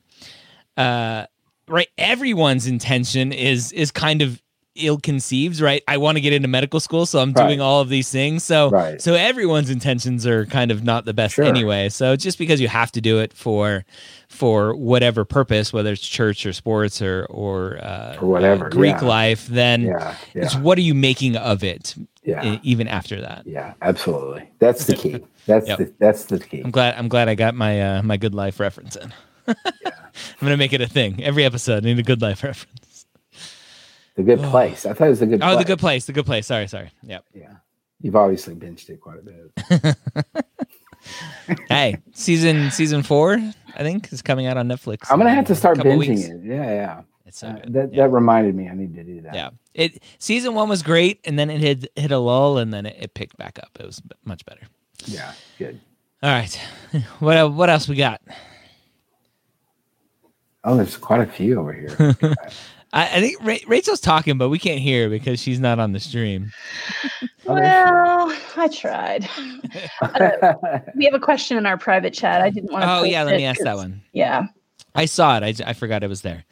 Uh, 0.77 1.27
right, 1.69 1.89
everyone's 1.99 2.67
intention 2.67 3.33
is 3.33 3.73
is 3.73 3.91
kind 3.91 4.23
of 4.23 4.41
ill 4.75 4.99
conceived, 4.99 5.61
right? 5.61 5.83
I 5.87 5.99
want 5.99 6.17
to 6.17 6.21
get 6.21 6.33
into 6.33 6.49
medical 6.49 6.81
school, 6.81 7.05
so 7.05 7.19
I'm 7.19 7.33
right. 7.33 7.47
doing 7.47 7.61
all 7.61 7.81
of 7.81 7.89
these 7.89 8.11
things. 8.11 8.43
So 8.45 8.71
right. 8.71 9.01
so 9.01 9.15
everyone's 9.15 9.71
intentions 9.71 10.27
are 10.27 10.47
kind 10.47 10.71
of 10.71 10.83
not 10.83 11.05
the 11.05 11.15
best 11.15 11.35
sure. 11.35 11.45
anyway. 11.45 11.89
So 11.89 12.17
just 12.17 12.39
because 12.39 12.61
you 12.61 12.69
have 12.69 12.93
to 12.93 13.01
do 13.01 13.19
it 13.19 13.33
for 13.33 13.85
for 14.33 14.75
whatever 14.75 15.25
purpose, 15.25 15.73
whether 15.73 15.93
it's 15.93 16.07
church 16.07 16.47
or 16.47 16.53
sports 16.53 17.03
or 17.03 17.27
or, 17.27 17.79
uh, 17.85 18.17
or 18.21 18.29
whatever 18.29 18.67
uh, 18.67 18.71
Greek 18.71 18.97
yeah. 19.01 19.07
life, 19.07 19.47
then 19.47 19.83
yeah. 19.83 20.17
Yeah. 20.35 20.45
it's 20.45 20.57
what 20.57 20.79
are 20.79 20.83
you 20.83 20.95
making 20.95 21.37
of 21.37 21.63
it? 21.63 21.95
Yeah. 22.25 22.59
even 22.63 22.89
after 22.89 23.21
that. 23.21 23.47
Yeah, 23.47 23.75
absolutely. 23.83 24.49
That's 24.59 24.87
the 24.87 24.95
key. 24.95 25.25
That's 25.47 25.67
yep. 25.67 25.79
the 25.79 25.93
that's 25.99 26.25
the 26.27 26.39
key. 26.39 26.61
I'm 26.61 26.71
glad 26.71 26.95
I'm 26.97 27.09
glad 27.09 27.29
I 27.29 27.35
got 27.35 27.57
my 27.57 27.99
uh, 27.99 28.03
my 28.03 28.17
good 28.17 28.33
life 28.33 28.61
reference 28.61 28.95
in. 28.95 29.13
I'm 29.49 29.55
gonna 30.41 30.57
make 30.57 30.73
it 30.73 30.81
a 30.81 30.87
thing. 30.87 31.21
Every 31.23 31.45
episode 31.45 31.85
I 31.85 31.87
need 31.89 31.99
a 31.99 32.05
good 32.05 32.23
life 32.23 32.45
reference. 32.45 33.07
The 34.15 34.23
Good 34.23 34.39
Place. 34.39 34.87
I 34.87 34.93
thought 34.93 35.07
it 35.07 35.11
was 35.11 35.21
the 35.21 35.27
Good. 35.27 35.43
Oh, 35.43 35.47
place. 35.47 35.59
the 35.59 35.65
Good 35.65 35.79
Place. 35.81 36.07
The 36.07 36.13
Good 36.13 36.27
Place. 36.27 36.47
Sorry, 36.47 36.69
sorry. 36.69 36.93
Yep. 37.03 37.25
Yeah, 37.35 37.55
you've 38.01 38.15
obviously 38.15 38.55
binged 38.55 38.89
it 38.89 39.01
quite 39.01 39.19
a 39.19 39.23
bit. 39.23 39.97
hey, 41.69 41.97
season 42.13 42.71
season 42.71 43.03
four, 43.03 43.43
I 43.77 43.83
think, 43.83 44.13
is 44.13 44.23
coming 44.23 44.47
out 44.47 44.57
on 44.57 44.69
Netflix. 44.69 45.11
I'm 45.11 45.19
gonna 45.19 45.35
have 45.35 45.47
to 45.47 45.55
start 45.55 45.79
binging 45.79 45.99
weeks. 45.99 46.23
it. 46.23 46.41
Yeah, 46.43 46.65
yeah. 46.65 47.03
It's 47.27 47.39
so 47.39 47.49
uh, 47.49 47.61
that 47.69 47.95
yeah. 47.95 48.03
that 48.03 48.11
reminded 48.11 48.55
me. 48.55 48.69
I 48.69 48.75
need 48.75 48.95
to 48.95 49.05
do 49.05 49.21
that. 49.23 49.35
Yeah. 49.35 49.51
It 49.75 50.03
season 50.19 50.55
one 50.55 50.69
was 50.69 50.83
great, 50.83 51.21
and 51.25 51.39
then 51.39 51.51
it 51.51 51.61
hit 51.61 51.91
hit 51.97 52.11
a 52.11 52.19
lull, 52.19 52.59
and 52.59 52.73
then 52.73 52.87
it, 52.87 52.97
it 52.99 53.15
picked 53.15 53.37
back 53.37 53.59
up. 53.59 53.71
It 53.79 53.87
was 53.87 54.03
much 54.25 54.45
better. 54.45 54.63
Yeah. 55.07 55.33
Good. 55.59 55.81
All 56.23 56.31
right. 56.31 56.61
What 57.21 57.53
what 57.55 57.71
else 57.71 57.89
we 57.89 57.97
got? 57.97 58.21
Oh, 60.65 60.77
there's 60.77 60.97
quite 60.97 61.21
a 61.21 61.27
few 61.27 61.59
over 61.59 61.73
here. 61.73 62.17
I, 62.93 63.05
I 63.05 63.21
think 63.21 63.39
Ra- 63.43 63.57
Rachel's 63.67 64.01
talking, 64.01 64.37
but 64.39 64.49
we 64.49 64.59
can't 64.59 64.81
hear 64.81 65.09
because 65.09 65.41
she's 65.41 65.59
not 65.59 65.79
on 65.79 65.93
the 65.93 66.01
stream. 66.01 66.53
well, 67.47 68.37
I 68.57 68.69
tried. 68.69 69.29
Uh, 70.03 70.79
we 70.97 71.05
have 71.05 71.15
a 71.15 71.21
question 71.21 71.57
in 71.57 71.65
our 71.65 71.79
private 71.79 72.13
chat. 72.13 72.43
I 72.43 72.51
didn't 72.51 72.73
want 72.73 72.85
to. 72.85 72.91
Oh 72.91 73.03
yeah, 73.05 73.23
let 73.23 73.37
me 73.37 73.45
ask 73.45 73.61
that 73.61 73.77
one. 73.77 74.03
Yeah, 74.13 74.47
I 74.95 75.07
saw 75.07 75.39
it. 75.39 75.61
I, 75.61 75.71
I 75.71 75.73
forgot 75.73 76.03
it 76.03 76.09
was 76.09 76.23
there. 76.23 76.45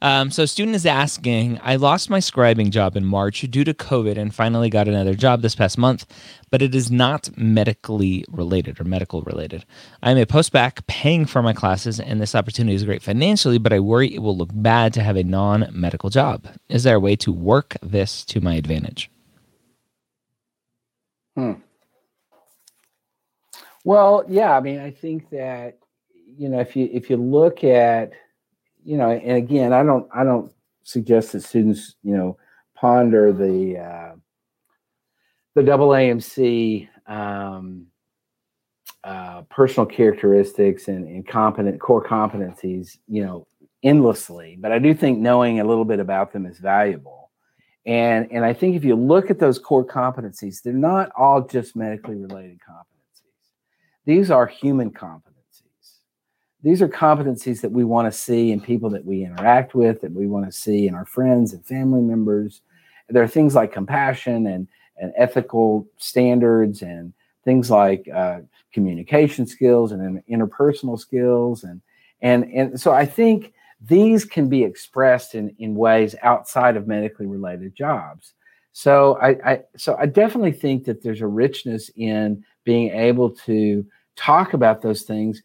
Um, 0.00 0.30
so, 0.30 0.46
student 0.46 0.76
is 0.76 0.86
asking, 0.86 1.58
I 1.62 1.76
lost 1.76 2.08
my 2.08 2.20
scribing 2.20 2.70
job 2.70 2.96
in 2.96 3.04
March 3.04 3.40
due 3.50 3.64
to 3.64 3.74
COVID 3.74 4.16
and 4.16 4.32
finally 4.32 4.70
got 4.70 4.86
another 4.86 5.14
job 5.14 5.42
this 5.42 5.56
past 5.56 5.76
month, 5.76 6.06
but 6.50 6.62
it 6.62 6.74
is 6.74 6.90
not 6.90 7.36
medically 7.36 8.24
related 8.28 8.80
or 8.80 8.84
medical 8.84 9.22
related. 9.22 9.64
I'm 10.02 10.16
a 10.16 10.24
postbac 10.24 10.86
paying 10.86 11.26
for 11.26 11.42
my 11.42 11.52
classes, 11.52 11.98
and 11.98 12.20
this 12.20 12.36
opportunity 12.36 12.76
is 12.76 12.84
great 12.84 13.02
financially, 13.02 13.58
but 13.58 13.72
I 13.72 13.80
worry 13.80 14.14
it 14.14 14.22
will 14.22 14.36
look 14.36 14.50
bad 14.52 14.94
to 14.94 15.02
have 15.02 15.16
a 15.16 15.24
non 15.24 15.68
medical 15.72 16.10
job. 16.10 16.46
Is 16.68 16.84
there 16.84 16.96
a 16.96 17.00
way 17.00 17.16
to 17.16 17.32
work 17.32 17.76
this 17.82 18.24
to 18.26 18.40
my 18.40 18.54
advantage? 18.54 19.10
Hmm. 21.34 21.54
Well, 23.84 24.24
yeah, 24.28 24.56
I 24.56 24.60
mean, 24.60 24.78
I 24.78 24.90
think 24.90 25.30
that 25.30 25.78
you 26.36 26.48
know 26.48 26.60
if 26.60 26.76
you 26.76 26.88
if 26.92 27.10
you 27.10 27.16
look 27.16 27.64
at 27.64 28.12
you 28.88 28.96
know, 28.96 29.10
and 29.10 29.36
again, 29.36 29.74
I 29.74 29.82
don't 29.82 30.08
I 30.14 30.24
don't 30.24 30.50
suggest 30.82 31.32
that 31.32 31.42
students, 31.42 31.96
you 32.02 32.16
know, 32.16 32.38
ponder 32.74 33.34
the 33.34 33.78
uh, 33.78 34.16
the 35.54 35.62
double 35.62 35.88
AMC 35.88 36.88
um, 37.06 37.88
uh, 39.04 39.42
personal 39.50 39.84
characteristics 39.84 40.88
and, 40.88 41.06
and 41.06 41.28
competent 41.28 41.78
core 41.78 42.02
competencies, 42.02 42.96
you 43.06 43.22
know, 43.22 43.46
endlessly. 43.82 44.56
But 44.58 44.72
I 44.72 44.78
do 44.78 44.94
think 44.94 45.18
knowing 45.18 45.60
a 45.60 45.64
little 45.64 45.84
bit 45.84 46.00
about 46.00 46.32
them 46.32 46.46
is 46.46 46.58
valuable. 46.58 47.30
And 47.84 48.26
and 48.32 48.42
I 48.42 48.54
think 48.54 48.74
if 48.74 48.84
you 48.84 48.96
look 48.96 49.30
at 49.30 49.38
those 49.38 49.58
core 49.58 49.84
competencies, 49.84 50.62
they're 50.62 50.72
not 50.72 51.12
all 51.14 51.42
just 51.42 51.76
medically 51.76 52.16
related 52.16 52.58
competencies. 52.66 53.28
These 54.06 54.30
are 54.30 54.46
human 54.46 54.92
competencies 54.92 55.27
these 56.62 56.82
are 56.82 56.88
competencies 56.88 57.60
that 57.60 57.70
we 57.70 57.84
want 57.84 58.10
to 58.10 58.18
see 58.18 58.50
in 58.50 58.60
people 58.60 58.90
that 58.90 59.04
we 59.04 59.24
interact 59.24 59.74
with, 59.74 60.00
that 60.00 60.12
we 60.12 60.26
want 60.26 60.46
to 60.46 60.52
see 60.52 60.88
in 60.88 60.94
our 60.94 61.04
friends 61.04 61.52
and 61.52 61.64
family 61.64 62.00
members. 62.00 62.62
There 63.08 63.22
are 63.22 63.28
things 63.28 63.54
like 63.54 63.72
compassion 63.72 64.46
and, 64.46 64.66
and 64.96 65.12
ethical 65.16 65.86
standards 65.98 66.82
and 66.82 67.12
things 67.44 67.70
like 67.70 68.08
uh, 68.12 68.40
communication 68.72 69.46
skills 69.46 69.92
and 69.92 70.22
interpersonal 70.28 70.98
skills. 70.98 71.62
And, 71.62 71.80
and, 72.20 72.44
and 72.44 72.80
so 72.80 72.92
I 72.92 73.06
think 73.06 73.52
these 73.80 74.24
can 74.24 74.48
be 74.48 74.64
expressed 74.64 75.34
in, 75.34 75.54
in 75.58 75.76
ways 75.76 76.16
outside 76.22 76.76
of 76.76 76.88
medically 76.88 77.26
related 77.26 77.74
jobs. 77.74 78.34
So 78.72 79.18
I, 79.20 79.28
I 79.52 79.60
so 79.76 79.96
I 79.98 80.06
definitely 80.06 80.52
think 80.52 80.84
that 80.84 81.02
there's 81.02 81.20
a 81.20 81.26
richness 81.26 81.90
in 81.96 82.44
being 82.64 82.90
able 82.90 83.30
to 83.30 83.84
talk 84.14 84.52
about 84.52 84.82
those 84.82 85.02
things 85.02 85.42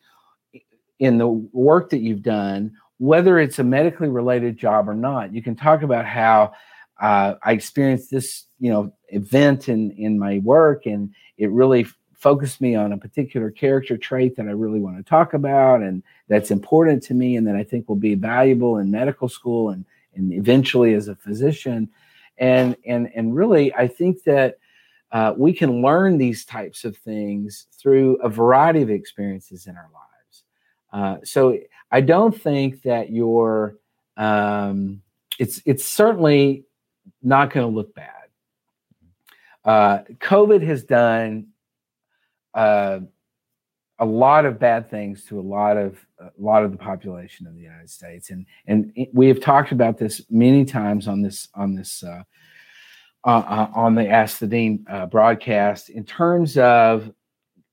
in 1.03 1.17
the 1.17 1.27
work 1.27 1.89
that 1.89 1.99
you've 1.99 2.21
done, 2.21 2.71
whether 2.97 3.37
it's 3.37 3.59
a 3.59 3.63
medically 3.63 4.07
related 4.07 4.55
job 4.57 4.87
or 4.87 4.93
not. 4.93 5.33
You 5.33 5.43
can 5.43 5.53
talk 5.53 5.81
about 5.81 6.05
how 6.05 6.53
uh, 7.01 7.33
I 7.43 7.51
experienced 7.51 8.09
this, 8.09 8.45
you 8.61 8.71
know, 8.71 8.93
event 9.09 9.67
in 9.67 9.91
in 9.91 10.17
my 10.17 10.39
work, 10.39 10.85
and 10.85 11.13
it 11.37 11.51
really 11.51 11.87
focused 12.13 12.61
me 12.61 12.73
on 12.75 12.93
a 12.93 12.97
particular 12.97 13.51
character 13.51 13.97
trait 13.97 14.37
that 14.37 14.47
I 14.47 14.51
really 14.51 14.79
want 14.79 14.95
to 14.95 15.03
talk 15.03 15.33
about, 15.33 15.81
and 15.81 16.03
that's 16.29 16.51
important 16.51 17.03
to 17.03 17.13
me, 17.13 17.35
and 17.35 17.45
that 17.47 17.57
I 17.57 17.65
think 17.65 17.89
will 17.89 17.97
be 17.97 18.15
valuable 18.15 18.77
in 18.77 18.89
medical 18.89 19.27
school 19.27 19.71
and 19.71 19.83
and 20.15 20.31
eventually 20.31 20.93
as 20.93 21.09
a 21.09 21.15
physician, 21.15 21.89
and 22.37 22.77
and 22.85 23.11
and 23.13 23.35
really, 23.35 23.73
I 23.75 23.87
think 23.87 24.23
that. 24.23 24.57
Uh, 25.11 25.31
we 25.37 25.53
can 25.53 25.83
learn 25.83 26.17
these 26.17 26.43
types 26.43 26.83
of 26.83 26.97
things 26.97 27.67
through 27.79 28.15
a 28.23 28.27
variety 28.27 28.81
of 28.81 28.89
experiences 28.89 29.67
in 29.67 29.75
our 29.75 29.87
lives. 29.93 30.12
Uh, 30.93 31.17
so 31.23 31.58
I 31.91 32.01
don't 32.01 32.39
think 32.39 32.84
that 32.84 33.12
your 33.12 33.77
um, 34.15 35.01
it's 35.39 35.62
it's 35.65 35.84
certainly 35.84 36.65
not 37.23 37.51
going 37.51 37.67
to 37.67 37.75
look 37.75 37.95
bad. 37.95 38.10
Uh, 39.65 39.99
COVID 40.19 40.62
has 40.62 40.84
done 40.84 41.47
uh, 42.53 42.99
a 43.97 44.06
lot 44.06 44.45
of 44.45 44.60
bad 44.60 44.91
things 44.91 45.25
to 45.25 45.39
a 45.39 45.41
lot 45.41 45.77
of 45.77 45.97
a 46.19 46.29
lot 46.38 46.63
of 46.63 46.71
the 46.71 46.77
population 46.77 47.47
of 47.47 47.56
the 47.56 47.62
United 47.62 47.89
States, 47.89 48.29
and 48.29 48.45
and 48.67 48.93
we 49.13 49.27
have 49.27 49.39
talked 49.39 49.71
about 49.71 49.97
this 49.97 50.21
many 50.29 50.63
times 50.63 51.08
on 51.08 51.23
this 51.23 51.47
on 51.56 51.73
this 51.73 52.03
uh, 52.03 52.21
uh, 53.23 53.67
on 53.73 53.95
the 53.95 54.08
Ask 54.08 54.38
the 54.38 54.47
Dean 54.47 54.86
broadcast. 55.10 55.89
In 55.89 56.03
terms 56.03 56.56
of 56.56 57.12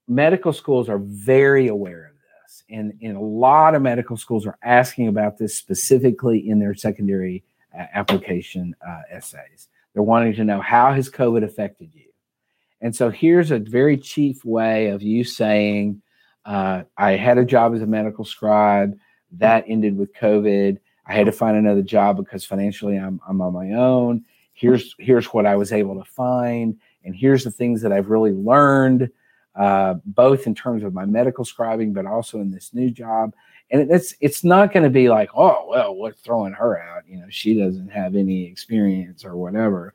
medical 0.09 0.54
schools, 0.54 0.88
are 0.88 0.98
very 0.98 1.68
aware 1.68 2.09
of 2.50 2.74
and, 2.74 2.92
and 3.02 3.16
a 3.16 3.20
lot 3.20 3.74
of 3.74 3.82
medical 3.82 4.16
schools 4.16 4.46
are 4.46 4.58
asking 4.62 5.08
about 5.08 5.38
this 5.38 5.56
specifically 5.56 6.48
in 6.48 6.58
their 6.58 6.74
secondary 6.74 7.44
uh, 7.74 7.86
application 7.94 8.74
uh, 8.86 9.02
essays. 9.10 9.68
They're 9.92 10.02
wanting 10.02 10.34
to 10.34 10.44
know 10.44 10.60
how 10.60 10.92
has 10.92 11.10
COVID 11.10 11.44
affected 11.44 11.90
you? 11.94 12.06
And 12.80 12.94
so 12.94 13.10
here's 13.10 13.50
a 13.50 13.58
very 13.58 13.96
chief 13.96 14.44
way 14.44 14.88
of 14.88 15.02
you 15.02 15.24
saying, 15.24 16.00
uh, 16.44 16.84
I 16.96 17.12
had 17.12 17.38
a 17.38 17.44
job 17.44 17.74
as 17.74 17.82
a 17.82 17.86
medical 17.86 18.24
scribe 18.24 18.98
that 19.32 19.64
ended 19.68 19.96
with 19.96 20.14
COVID. 20.14 20.78
I 21.06 21.12
had 21.12 21.26
to 21.26 21.32
find 21.32 21.56
another 21.56 21.82
job 21.82 22.16
because 22.16 22.44
financially 22.44 22.96
I'm, 22.96 23.20
I'm 23.28 23.40
on 23.40 23.52
my 23.52 23.72
own. 23.72 24.24
Here's 24.52 24.94
here's 24.98 25.26
what 25.26 25.46
I 25.46 25.56
was 25.56 25.72
able 25.72 25.96
to 25.96 26.04
find, 26.04 26.78
and 27.04 27.14
here's 27.16 27.44
the 27.44 27.50
things 27.50 27.80
that 27.82 27.92
I've 27.92 28.10
really 28.10 28.32
learned 28.32 29.10
uh, 29.56 29.94
both 30.04 30.46
in 30.46 30.54
terms 30.54 30.82
of 30.82 30.94
my 30.94 31.04
medical 31.04 31.44
scribing, 31.44 31.92
but 31.92 32.06
also 32.06 32.40
in 32.40 32.50
this 32.50 32.72
new 32.72 32.90
job. 32.90 33.34
And 33.70 33.90
it's 33.90 34.14
it's 34.20 34.42
not 34.42 34.72
going 34.72 34.82
to 34.82 34.90
be 34.90 35.08
like, 35.08 35.30
oh 35.34 35.66
well, 35.68 35.94
what's 35.94 36.20
throwing 36.20 36.52
her 36.52 36.82
out? 36.82 37.04
You 37.06 37.18
know, 37.18 37.26
she 37.28 37.58
doesn't 37.58 37.88
have 37.88 38.16
any 38.16 38.46
experience 38.46 39.24
or 39.24 39.36
whatever. 39.36 39.94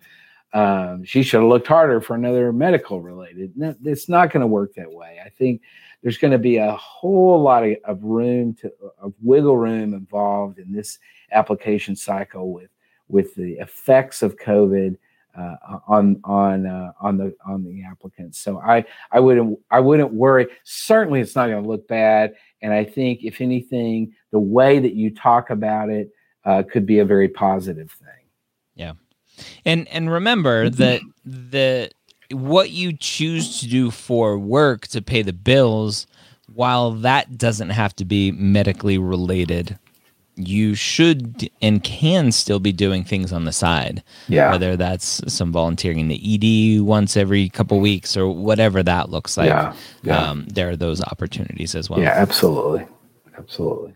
Um, 0.54 1.04
she 1.04 1.22
should 1.22 1.42
have 1.42 1.50
looked 1.50 1.68
harder 1.68 2.00
for 2.00 2.16
another 2.16 2.54
medical 2.54 3.02
related. 3.02 3.52
No, 3.58 3.76
it's 3.84 4.08
not 4.08 4.32
going 4.32 4.42
to 4.42 4.48
work 4.48 4.74
that 4.76 4.90
way. 4.90 5.20
I 5.24 5.28
think 5.28 5.62
there's 6.02 6.18
going 6.18 6.32
to 6.32 6.38
be 6.38 6.58
a 6.58 6.72
whole 6.72 7.42
lot 7.42 7.66
of, 7.66 7.76
of 7.84 8.02
room 8.04 8.54
to 8.62 8.72
of 9.02 9.14
wiggle 9.22 9.58
room 9.58 9.94
involved 9.94 10.60
in 10.60 10.72
this 10.72 11.00
application 11.34 11.96
cycle 11.96 12.54
with 12.54 12.70
with 13.10 13.36
the 13.36 13.54
effects 13.54 14.22
of 14.22 14.38
COVID 14.38 14.98
uh, 15.38 15.80
on 15.88 16.20
on 16.24 16.66
uh, 16.66 16.92
on 17.02 17.18
the 17.18 17.36
on 17.46 17.64
the 17.64 17.84
applicants. 17.84 18.40
So 18.40 18.60
I 18.60 18.86
I 19.12 19.20
wouldn't 19.20 19.60
I 19.70 19.80
wouldn't 19.80 20.14
worry. 20.14 20.48
Certainly, 20.64 21.22
it's 21.22 21.36
not 21.36 21.50
going 21.50 21.64
to 21.64 21.70
look 21.70 21.88
bad, 21.88 22.36
And 22.62 22.74
I 22.74 22.84
think, 22.84 23.24
if 23.24 23.42
anything, 23.42 24.14
the 24.32 24.40
way 24.40 24.80
that 24.80 24.96
you 24.96 25.14
talk 25.14 25.52
about 25.52 25.90
it 25.90 26.10
uh, 26.46 26.64
could 26.64 26.86
be 26.86 26.98
a 26.98 27.06
very 27.06 27.28
positive 27.28 27.92
thing. 27.92 28.26
Yeah, 28.74 28.94
and 29.66 29.88
and 29.90 30.12
remember 30.12 30.70
that 30.70 31.02
the 31.24 31.92
what 32.32 32.72
you 32.72 32.94
choose 32.98 33.60
to 33.60 33.68
do 33.68 33.92
for 33.92 34.40
work 34.40 34.88
to 34.88 35.02
pay 35.02 35.22
the 35.22 35.32
bills, 35.32 36.08
while 36.52 36.92
that 36.92 37.38
doesn't 37.38 37.70
have 37.70 37.96
to 37.98 38.06
be 38.06 38.32
medically 38.32 38.98
related, 38.98 39.78
you 40.38 40.76
should 40.76 41.50
and 41.62 41.84
can 41.84 42.32
still 42.32 42.60
be 42.60 42.72
doing 42.72 43.04
things 43.04 43.32
on 43.32 43.46
the 43.46 43.52
side. 43.52 44.04
Yeah. 44.28 44.52
Whether 44.52 44.76
that's 44.76 45.22
some 45.34 45.52
volunteering 45.52 46.00
in 46.00 46.08
the 46.10 46.20
ED 46.78 46.82
once 46.82 47.16
every 47.18 47.50
couple 47.50 47.80
weeks 47.80 48.18
or 48.18 48.28
whatever 48.30 48.84
that 48.84 49.10
looks 49.10 49.38
like. 49.38 49.48
Yeah, 49.50 49.74
yeah. 50.04 50.18
Um, 50.20 50.46
there 50.48 50.70
are 50.70 50.76
those 50.76 51.02
opportunities 51.02 51.76
as 51.76 51.90
well. 51.90 52.00
Yeah, 52.00 52.14
absolutely. 52.16 52.86
Absolutely. 53.38 53.94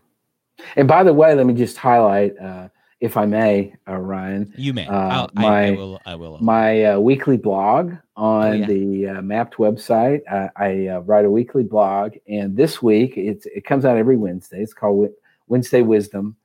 And 0.75 0.87
by 0.87 1.03
the 1.03 1.13
way, 1.13 1.33
let 1.35 1.45
me 1.45 1.53
just 1.53 1.77
highlight, 1.77 2.37
uh, 2.37 2.69
if 2.99 3.15
I 3.15 3.25
may, 3.25 3.73
uh, 3.87 3.95
Ryan, 3.95 4.53
You 4.57 4.73
may. 4.73 4.85
Uh, 4.85 4.93
I'll, 4.93 5.29
I, 5.37 5.45
I 5.45 5.71
my- 5.71 5.77
will. 5.77 6.01
I 6.05 6.15
will. 6.15 6.37
my 6.39 6.83
uh, 6.85 6.99
weekly 6.99 7.37
blog 7.37 7.93
on 8.17 8.47
Oh, 8.47 8.51
yeah. 8.51 8.65
the 8.65 9.07
uh, 9.07 9.21
Mappd 9.21 9.53
website. 9.53 10.19
Uh, 10.29 10.49
I 10.57 10.87
uh, 10.87 10.99
write 10.99 11.23
a 11.23 11.31
weekly 11.31 11.63
blog, 11.63 12.15
and 12.27 12.57
this 12.57 12.81
week 12.81 13.13
it's 13.17 13.45
it 13.45 13.63
comes 13.63 13.85
out 13.85 13.95
every 13.97 14.17
Wednesday. 14.17 14.61
It's 14.61 14.73
called 14.73 15.09
Wednesday 15.49 15.81
Wisdom. 15.81 16.37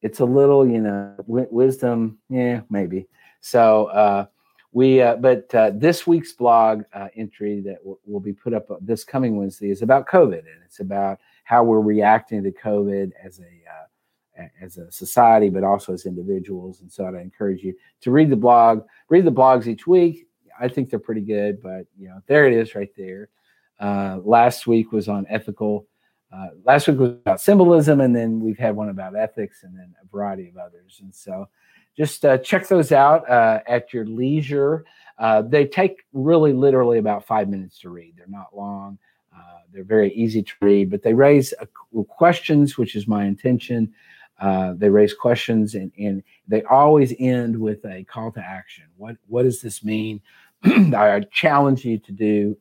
It's 0.00 0.20
a 0.20 0.24
little, 0.24 0.66
you 0.66 0.80
know, 0.80 1.14
wi- 1.18 1.48
wisdom, 1.50 2.18
yeah, 2.30 2.62
maybe. 2.70 3.08
So 3.40 3.86
uh, 3.86 4.26
we, 4.72 5.02
uh, 5.02 5.16
but 5.16 5.52
uh, 5.54 5.72
this 5.74 6.06
week's 6.06 6.32
blog 6.32 6.84
uh, 6.92 7.08
entry 7.16 7.60
that 7.60 7.78
w- 7.78 7.98
will 8.06 8.20
be 8.20 8.32
put 8.32 8.54
up 8.54 8.70
uh, 8.70 8.76
this 8.80 9.02
coming 9.04 9.36
Wednesday 9.36 9.70
is 9.70 9.82
about 9.82 10.06
COVID, 10.06 10.38
and 10.38 10.62
it's 10.64 10.78
about 10.80 11.18
how 11.44 11.64
we're 11.64 11.80
reacting 11.80 12.44
to 12.44 12.52
COVID 12.52 13.10
as 13.22 13.40
a 13.40 13.42
uh, 13.42 14.46
as 14.62 14.78
a 14.78 14.90
society, 14.92 15.48
but 15.48 15.64
also 15.64 15.92
as 15.92 16.06
individuals. 16.06 16.80
And 16.80 16.92
so 16.92 17.06
I'd 17.06 17.14
encourage 17.14 17.64
you 17.64 17.74
to 18.02 18.12
read 18.12 18.30
the 18.30 18.36
blog, 18.36 18.84
read 19.08 19.24
the 19.24 19.32
blogs 19.32 19.66
each 19.66 19.88
week. 19.88 20.28
I 20.60 20.68
think 20.68 20.90
they're 20.90 21.00
pretty 21.00 21.22
good, 21.22 21.60
but 21.60 21.86
you 21.98 22.08
know, 22.08 22.20
there 22.28 22.46
it 22.46 22.52
is 22.52 22.76
right 22.76 22.90
there. 22.96 23.30
Uh, 23.80 24.18
last 24.22 24.68
week 24.68 24.92
was 24.92 25.08
on 25.08 25.26
ethical. 25.28 25.87
Uh, 26.30 26.48
last 26.64 26.86
week 26.88 26.98
was 26.98 27.10
about 27.10 27.40
symbolism, 27.40 28.00
and 28.00 28.14
then 28.14 28.40
we've 28.40 28.58
had 28.58 28.76
one 28.76 28.90
about 28.90 29.16
ethics, 29.16 29.62
and 29.62 29.76
then 29.76 29.94
a 30.02 30.06
variety 30.08 30.48
of 30.48 30.58
others. 30.58 30.98
And 31.02 31.14
so, 31.14 31.48
just 31.96 32.24
uh, 32.24 32.38
check 32.38 32.68
those 32.68 32.92
out 32.92 33.28
uh, 33.28 33.60
at 33.66 33.92
your 33.92 34.04
leisure. 34.04 34.84
Uh, 35.18 35.42
they 35.42 35.66
take 35.66 36.04
really, 36.12 36.52
literally 36.52 36.98
about 36.98 37.26
five 37.26 37.48
minutes 37.48 37.80
to 37.80 37.88
read. 37.88 38.14
They're 38.16 38.26
not 38.28 38.56
long. 38.56 38.98
Uh, 39.34 39.60
they're 39.72 39.84
very 39.84 40.12
easy 40.12 40.42
to 40.42 40.52
read, 40.60 40.90
but 40.90 41.02
they 41.02 41.14
raise 41.14 41.54
questions, 42.08 42.76
which 42.76 42.94
is 42.94 43.08
my 43.08 43.24
intention. 43.24 43.92
Uh, 44.38 44.74
they 44.76 44.90
raise 44.90 45.14
questions, 45.14 45.74
and, 45.74 45.90
and 45.98 46.22
they 46.46 46.62
always 46.64 47.14
end 47.18 47.58
with 47.58 47.84
a 47.86 48.04
call 48.04 48.30
to 48.32 48.40
action. 48.40 48.84
What 48.96 49.16
what 49.26 49.44
does 49.44 49.62
this 49.62 49.82
mean? 49.82 50.20
I 50.64 51.22
challenge 51.32 51.84
you 51.84 51.98
to 51.98 52.12
do 52.12 52.56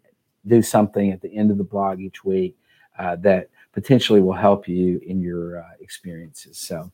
do 0.48 0.62
something 0.62 1.12
at 1.12 1.22
the 1.22 1.36
end 1.36 1.52
of 1.52 1.58
the 1.58 1.64
blog 1.64 2.00
each 2.00 2.24
week 2.24 2.58
uh, 2.98 3.16
that 3.18 3.50
potentially 3.74 4.22
will 4.22 4.34
help 4.34 4.68
you 4.68 5.00
in 5.06 5.22
your 5.22 5.60
uh, 5.62 5.64
experiences. 5.80 6.58
So, 6.58 6.92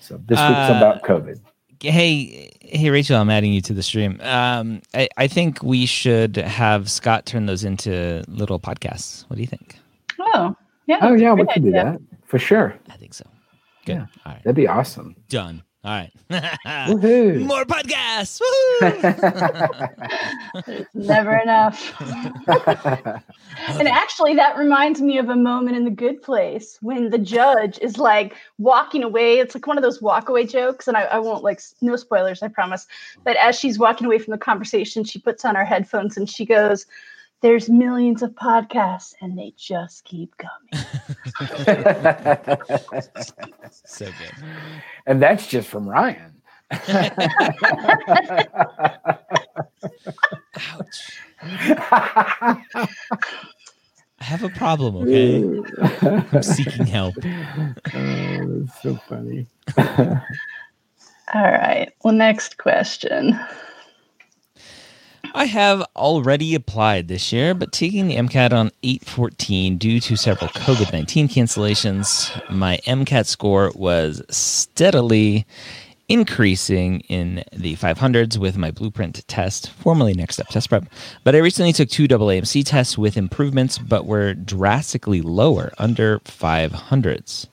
so 0.00 0.16
this 0.26 0.38
week's 0.38 0.70
Uh, 0.70 0.74
about 0.76 1.02
COVID. 1.02 1.40
Hey, 1.80 2.52
hey, 2.60 2.90
Rachel, 2.90 3.16
I'm 3.18 3.28
adding 3.30 3.52
you 3.52 3.60
to 3.62 3.72
the 3.72 3.82
stream. 3.82 4.20
Um, 4.20 4.82
I, 4.94 5.08
I 5.16 5.26
think 5.26 5.62
we 5.64 5.84
should 5.84 6.36
have 6.36 6.88
Scott 6.88 7.26
turn 7.26 7.46
those 7.46 7.64
into 7.64 8.22
little 8.28 8.60
podcasts. 8.60 9.28
What 9.28 9.36
do 9.36 9.42
you 9.42 9.48
think? 9.48 9.78
Oh, 10.20 10.54
yeah. 10.86 10.98
Oh 11.02 11.14
yeah, 11.14 11.32
we 11.32 11.42
great 11.44 11.54
can 11.54 11.62
do 11.64 11.72
that 11.72 12.00
for 12.24 12.38
sure. 12.38 12.78
I 12.88 12.96
think 12.96 13.14
so. 13.14 13.24
Good. 13.84 13.94
Yeah. 13.94 14.06
All 14.24 14.32
right. 14.32 14.42
That'd 14.44 14.54
be 14.54 14.68
awesome. 14.68 15.16
Done. 15.28 15.62
All 15.84 15.90
right. 15.90 16.12
Woohoo! 16.30 17.44
More 17.44 17.64
podcasts. 17.64 18.40
Woo! 18.40 18.88
It's 20.68 20.94
never 20.94 21.36
enough. 21.36 21.92
And 23.68 23.86
actually, 23.86 24.34
that 24.34 24.56
reminds 24.56 25.00
me 25.00 25.18
of 25.18 25.28
a 25.28 25.36
moment 25.36 25.76
in 25.76 25.84
The 25.84 25.90
Good 25.90 26.22
Place 26.22 26.78
when 26.80 27.10
the 27.10 27.18
judge 27.18 27.78
is 27.80 27.98
like 27.98 28.34
walking 28.58 29.02
away. 29.02 29.38
It's 29.38 29.54
like 29.54 29.66
one 29.66 29.76
of 29.76 29.82
those 29.82 30.00
walkaway 30.00 30.50
jokes. 30.50 30.88
And 30.88 30.96
I, 30.96 31.02
I 31.02 31.18
won't 31.18 31.44
like, 31.44 31.60
no 31.80 31.96
spoilers, 31.96 32.42
I 32.42 32.48
promise. 32.48 32.86
But 33.24 33.36
as 33.36 33.58
she's 33.58 33.78
walking 33.78 34.06
away 34.06 34.18
from 34.18 34.32
the 34.32 34.38
conversation, 34.38 35.04
she 35.04 35.18
puts 35.18 35.44
on 35.44 35.54
her 35.54 35.64
headphones 35.64 36.16
and 36.16 36.28
she 36.28 36.44
goes, 36.44 36.86
There's 37.42 37.68
millions 37.68 38.22
of 38.22 38.30
podcasts 38.30 39.14
and 39.20 39.36
they 39.36 39.52
just 39.56 40.04
keep 40.04 40.32
coming. 40.38 40.72
so 43.84 44.06
good. 44.06 44.32
and 45.06 45.20
that's 45.20 45.48
just 45.48 45.68
from 45.68 45.88
Ryan. 45.88 46.40
Ouch. 46.72 47.10
I 51.42 52.62
have 54.20 54.44
a 54.44 54.48
problem, 54.50 54.96
okay? 54.96 55.42
I'm 56.32 56.42
seeking 56.42 56.86
help. 56.86 57.14
Oh, 57.94 58.46
that's 58.46 58.82
so 58.82 58.96
funny. 59.08 59.46
All 61.34 61.34
right. 61.34 61.90
Well, 62.04 62.14
next 62.14 62.58
question. 62.58 63.38
I 65.34 65.46
have 65.46 65.82
already 65.96 66.54
applied 66.54 67.08
this 67.08 67.32
year, 67.32 67.54
but 67.54 67.72
taking 67.72 68.06
the 68.06 68.16
MCAT 68.16 68.52
on 68.52 68.70
814 68.82 69.78
due 69.78 69.98
to 69.98 70.14
several 70.16 70.50
COVID 70.50 70.92
19 70.92 71.28
cancellations, 71.28 72.50
my 72.50 72.78
MCAT 72.86 73.24
score 73.24 73.72
was 73.74 74.22
steadily 74.28 75.46
increasing 76.08 77.00
in 77.08 77.44
the 77.50 77.76
500s 77.76 78.36
with 78.36 78.58
my 78.58 78.70
blueprint 78.70 79.26
test, 79.26 79.70
formerly 79.70 80.12
Next 80.12 80.34
Step 80.34 80.48
Test 80.48 80.68
Prep. 80.68 80.84
But 81.24 81.34
I 81.34 81.38
recently 81.38 81.72
took 81.72 81.88
two 81.88 82.06
AAMC 82.06 82.66
tests 82.66 82.98
with 82.98 83.16
improvements, 83.16 83.78
but 83.78 84.04
were 84.04 84.34
drastically 84.34 85.22
lower, 85.22 85.72
under 85.78 86.18
500s. 86.20 87.46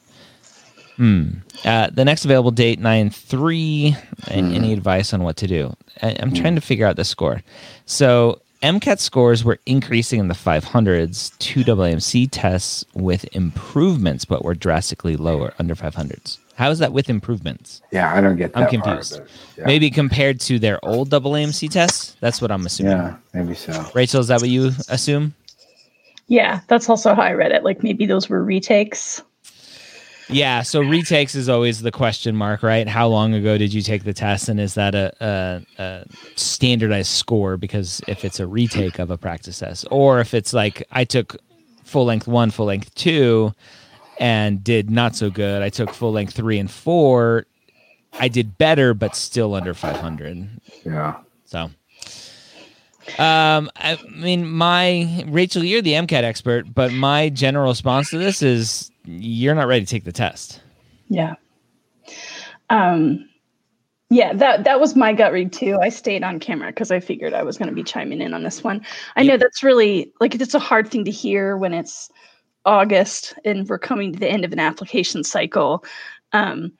Hmm. 0.99 1.29
Uh, 1.63 1.89
the 1.93 2.03
next 2.03 2.25
available 2.25 2.51
date, 2.51 2.77
9 2.77 3.09
3. 3.09 3.95
And 4.27 4.53
any 4.53 4.73
advice 4.73 5.13
on 5.13 5.23
what 5.23 5.37
to 5.37 5.47
do? 5.47 5.73
I, 6.01 6.13
I'm 6.19 6.33
trying 6.33 6.55
to 6.55 6.61
figure 6.61 6.85
out 6.85 6.97
the 6.97 7.05
score. 7.05 7.41
So, 7.85 8.41
MCAT 8.61 8.99
scores 8.99 9.45
were 9.45 9.59
increasing 9.65 10.19
in 10.19 10.27
the 10.27 10.33
500s, 10.33 11.37
two 11.37 11.63
AAMC 11.63 12.27
tests 12.29 12.83
with 12.93 13.23
improvements, 13.33 14.25
but 14.25 14.43
were 14.43 14.53
drastically 14.53 15.15
lower, 15.15 15.53
under 15.57 15.73
500s. 15.73 16.37
How 16.55 16.69
is 16.69 16.79
that 16.79 16.91
with 16.91 17.09
improvements? 17.09 17.81
Yeah, 17.91 18.13
I 18.13 18.19
don't 18.19 18.35
get 18.35 18.51
that. 18.51 18.59
I'm 18.59 18.81
part, 18.81 18.83
confused. 18.83 19.19
but 19.19 19.29
yeah. 19.57 19.65
Maybe 19.65 19.89
compared 19.89 20.41
to 20.41 20.59
their 20.59 20.83
old 20.83 21.11
AAMC 21.11 21.69
tests? 21.71 22.17
That's 22.19 22.41
what 22.41 22.51
I'm 22.51 22.65
assuming. 22.65 22.91
Yeah, 22.91 23.15
maybe 23.33 23.55
so. 23.55 23.85
Rachel, 23.95 24.19
is 24.19 24.27
that 24.27 24.41
what 24.41 24.49
you 24.49 24.71
assume? 24.89 25.33
Yeah, 26.27 26.59
that's 26.67 26.89
also 26.89 27.15
how 27.15 27.21
I 27.21 27.31
read 27.31 27.53
it. 27.53 27.63
Like 27.63 27.81
maybe 27.81 28.05
those 28.05 28.27
were 28.27 28.43
retakes. 28.43 29.23
Yeah, 30.29 30.61
so 30.61 30.81
retakes 30.81 31.33
is 31.33 31.49
always 31.49 31.81
the 31.81 31.91
question 31.91 32.35
mark, 32.35 32.61
right? 32.61 32.87
How 32.87 33.07
long 33.07 33.33
ago 33.33 33.57
did 33.57 33.73
you 33.73 33.81
take 33.81 34.03
the 34.03 34.13
test, 34.13 34.47
and 34.47 34.59
is 34.59 34.75
that 34.75 34.93
a, 34.93 35.11
a, 35.19 35.81
a 35.81 36.05
standardized 36.35 37.11
score? 37.11 37.57
Because 37.57 38.01
if 38.07 38.23
it's 38.23 38.39
a 38.39 38.45
retake 38.45 38.99
of 38.99 39.09
a 39.09 39.17
practice 39.17 39.59
test, 39.59 39.87
or 39.89 40.19
if 40.19 40.35
it's 40.35 40.53
like 40.53 40.83
I 40.91 41.03
took 41.03 41.37
full 41.83 42.05
length 42.05 42.27
one, 42.27 42.51
full 42.51 42.67
length 42.67 42.93
two, 42.93 43.53
and 44.19 44.63
did 44.63 44.91
not 44.91 45.15
so 45.15 45.31
good, 45.31 45.63
I 45.63 45.69
took 45.69 45.89
full 45.91 46.11
length 46.11 46.33
three 46.33 46.59
and 46.59 46.69
four, 46.69 47.47
I 48.13 48.27
did 48.27 48.57
better, 48.57 48.93
but 48.93 49.15
still 49.15 49.55
under 49.55 49.73
500. 49.73 50.49
Yeah. 50.85 51.17
So, 51.45 51.71
um, 53.17 53.71
I 53.75 53.97
mean, 54.15 54.47
my 54.47 55.25
Rachel, 55.27 55.63
you're 55.63 55.81
the 55.81 55.93
MCAT 55.93 56.23
expert, 56.23 56.73
but 56.73 56.91
my 56.91 57.29
general 57.29 57.69
response 57.71 58.11
to 58.11 58.19
this 58.19 58.41
is 58.41 58.88
you're 59.05 59.55
not 59.55 59.67
ready 59.67 59.85
to 59.85 59.89
take 59.89 60.03
the 60.03 60.11
test. 60.11 60.61
Yeah. 61.09 61.35
Um 62.69 63.29
yeah, 64.11 64.33
that 64.33 64.63
that 64.63 64.79
was 64.79 64.95
my 64.95 65.13
gut 65.13 65.31
read 65.31 65.53
too. 65.53 65.77
I 65.81 65.89
stayed 65.89 66.23
on 66.23 66.39
camera 66.39 66.69
because 66.69 66.89
I 66.89 66.99
figured 66.99 67.33
I 67.33 67.43
was 67.43 67.57
going 67.57 67.69
to 67.69 67.75
be 67.75 67.83
chiming 67.83 68.21
in 68.21 68.33
on 68.33 68.41
this 68.41 68.63
one. 68.63 68.83
I 69.15 69.23
know 69.23 69.37
that's 69.37 69.63
really 69.63 70.11
like 70.19 70.33
it's 70.33 70.55
a 70.55 70.59
hard 70.59 70.89
thing 70.89 71.05
to 71.05 71.11
hear 71.11 71.57
when 71.57 71.73
it's 71.73 72.09
August 72.65 73.35
and 73.45 73.69
we're 73.69 73.77
coming 73.77 74.13
to 74.13 74.19
the 74.19 74.27
end 74.27 74.45
of 74.45 74.51
an 74.51 74.59
application 74.59 75.23
cycle. 75.23 75.83
Um, 76.33 76.71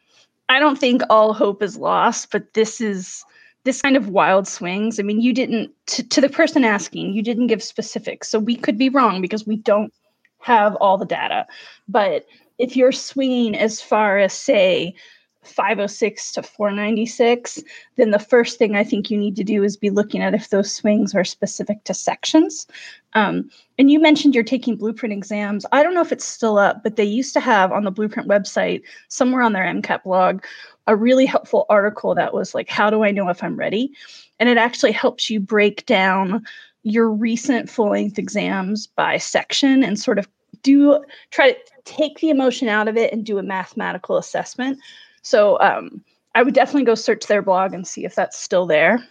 I 0.49 0.59
don't 0.59 0.79
think 0.79 1.03
all 1.09 1.33
hope 1.33 1.61
is 1.61 1.77
lost, 1.77 2.31
but 2.31 2.53
this 2.55 2.81
is 2.81 3.23
this 3.63 3.81
kind 3.81 3.95
of 3.95 4.09
wild 4.09 4.47
swings. 4.47 4.99
I 4.99 5.03
mean, 5.03 5.21
you 5.21 5.31
didn't 5.31 5.71
to, 5.87 6.07
to 6.07 6.21
the 6.21 6.29
person 6.29 6.63
asking, 6.63 7.13
you 7.13 7.21
didn't 7.21 7.47
give 7.47 7.61
specifics, 7.61 8.29
so 8.29 8.39
we 8.39 8.55
could 8.55 8.77
be 8.77 8.89
wrong 8.89 9.21
because 9.21 9.45
we 9.45 9.57
don't 9.57 9.93
have 10.39 10.75
all 10.75 10.97
the 10.97 11.05
data. 11.05 11.45
But 11.87 12.25
if 12.57 12.75
you're 12.75 12.91
swinging 12.91 13.55
as 13.55 13.81
far 13.81 14.17
as 14.17 14.33
say 14.33 14.95
506 15.43 16.33
to 16.33 16.43
496, 16.43 17.63
then 17.95 18.11
the 18.11 18.19
first 18.19 18.57
thing 18.57 18.75
I 18.75 18.83
think 18.83 19.09
you 19.09 19.17
need 19.17 19.35
to 19.37 19.43
do 19.43 19.63
is 19.63 19.77
be 19.77 19.89
looking 19.89 20.21
at 20.21 20.33
if 20.33 20.49
those 20.49 20.73
swings 20.73 21.15
are 21.15 21.23
specific 21.23 21.83
to 21.85 21.93
sections. 21.93 22.67
Um, 23.13 23.49
and 23.77 23.89
you 23.89 23.99
mentioned 23.99 24.35
you're 24.35 24.43
taking 24.43 24.75
blueprint 24.75 25.13
exams. 25.13 25.65
I 25.71 25.81
don't 25.81 25.93
know 25.93 26.01
if 26.01 26.11
it's 26.11 26.25
still 26.25 26.57
up, 26.57 26.83
but 26.83 26.97
they 26.97 27.05
used 27.05 27.33
to 27.33 27.39
have 27.39 27.71
on 27.71 27.85
the 27.85 27.91
blueprint 27.91 28.27
website, 28.27 28.83
somewhere 29.07 29.41
on 29.41 29.53
their 29.53 29.63
MCAT 29.63 30.03
blog, 30.03 30.43
a 30.87 30.95
really 30.95 31.25
helpful 31.25 31.65
article 31.69 32.15
that 32.15 32.33
was 32.33 32.53
like, 32.53 32.69
How 32.69 32.89
do 32.89 33.03
I 33.03 33.11
know 33.11 33.29
if 33.29 33.43
I'm 33.43 33.55
ready? 33.55 33.93
And 34.39 34.49
it 34.49 34.57
actually 34.57 34.91
helps 34.91 35.29
you 35.29 35.39
break 35.39 35.85
down 35.85 36.45
your 36.83 37.09
recent 37.09 37.69
full 37.69 37.91
length 37.91 38.17
exams 38.17 38.87
by 38.87 39.17
section 39.17 39.83
and 39.83 39.99
sort 39.99 40.19
of 40.19 40.27
do 40.63 41.03
try 41.31 41.51
to 41.51 41.57
take 41.85 42.19
the 42.19 42.29
emotion 42.29 42.67
out 42.67 42.87
of 42.87 42.97
it 42.97 43.11
and 43.13 43.25
do 43.25 43.37
a 43.37 43.43
mathematical 43.43 44.17
assessment 44.17 44.77
so 45.21 45.59
um, 45.59 46.03
I 46.35 46.43
would 46.43 46.53
definitely 46.53 46.85
go 46.85 46.95
search 46.95 47.27
their 47.27 47.41
blog 47.41 47.73
and 47.73 47.87
see 47.87 48.05
if 48.05 48.15
that's 48.15 48.39
still 48.39 48.65
there. 48.65 49.05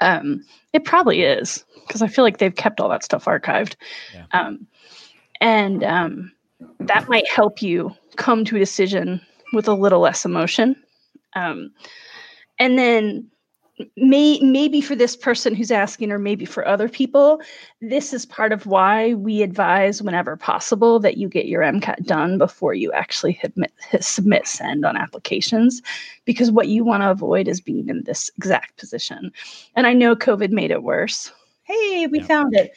Um, 0.00 0.44
it 0.72 0.84
probably 0.84 1.22
is 1.22 1.64
because 1.86 2.02
I 2.02 2.08
feel 2.08 2.24
like 2.24 2.38
they've 2.38 2.54
kept 2.54 2.80
all 2.80 2.88
that 2.90 3.04
stuff 3.04 3.24
archived. 3.24 3.76
Yeah. 4.14 4.24
Um, 4.32 4.66
and 5.40 5.82
um, 5.82 6.32
that 6.80 7.08
might 7.08 7.28
help 7.30 7.62
you 7.62 7.94
come 8.16 8.44
to 8.44 8.56
a 8.56 8.60
decision 8.60 9.20
with 9.52 9.66
a 9.66 9.74
little 9.74 10.00
less 10.00 10.24
emotion. 10.24 10.76
Um, 11.34 11.72
and 12.58 12.78
then 12.78 13.26
may 13.96 14.38
maybe 14.40 14.80
for 14.80 14.94
this 14.94 15.16
person 15.16 15.54
who's 15.54 15.70
asking 15.70 16.12
or 16.12 16.18
maybe 16.18 16.44
for 16.44 16.66
other 16.66 16.88
people 16.88 17.40
this 17.80 18.12
is 18.12 18.26
part 18.26 18.52
of 18.52 18.66
why 18.66 19.14
we 19.14 19.42
advise 19.42 20.02
whenever 20.02 20.36
possible 20.36 21.00
that 21.00 21.16
you 21.16 21.28
get 21.28 21.46
your 21.46 21.62
mcat 21.62 22.04
done 22.04 22.36
before 22.36 22.74
you 22.74 22.92
actually 22.92 23.38
admit, 23.42 23.72
submit 24.00 24.46
send 24.46 24.84
on 24.84 24.96
applications 24.96 25.80
because 26.24 26.50
what 26.50 26.68
you 26.68 26.84
want 26.84 27.02
to 27.02 27.10
avoid 27.10 27.48
is 27.48 27.60
being 27.60 27.88
in 27.88 28.02
this 28.04 28.30
exact 28.36 28.76
position. 28.76 29.32
And 29.74 29.86
i 29.86 29.92
know 29.92 30.14
covid 30.14 30.50
made 30.50 30.70
it 30.70 30.82
worse. 30.82 31.32
Hey 31.64 32.06
we 32.06 32.18
yeah. 32.18 32.26
found 32.26 32.54
it. 32.54 32.72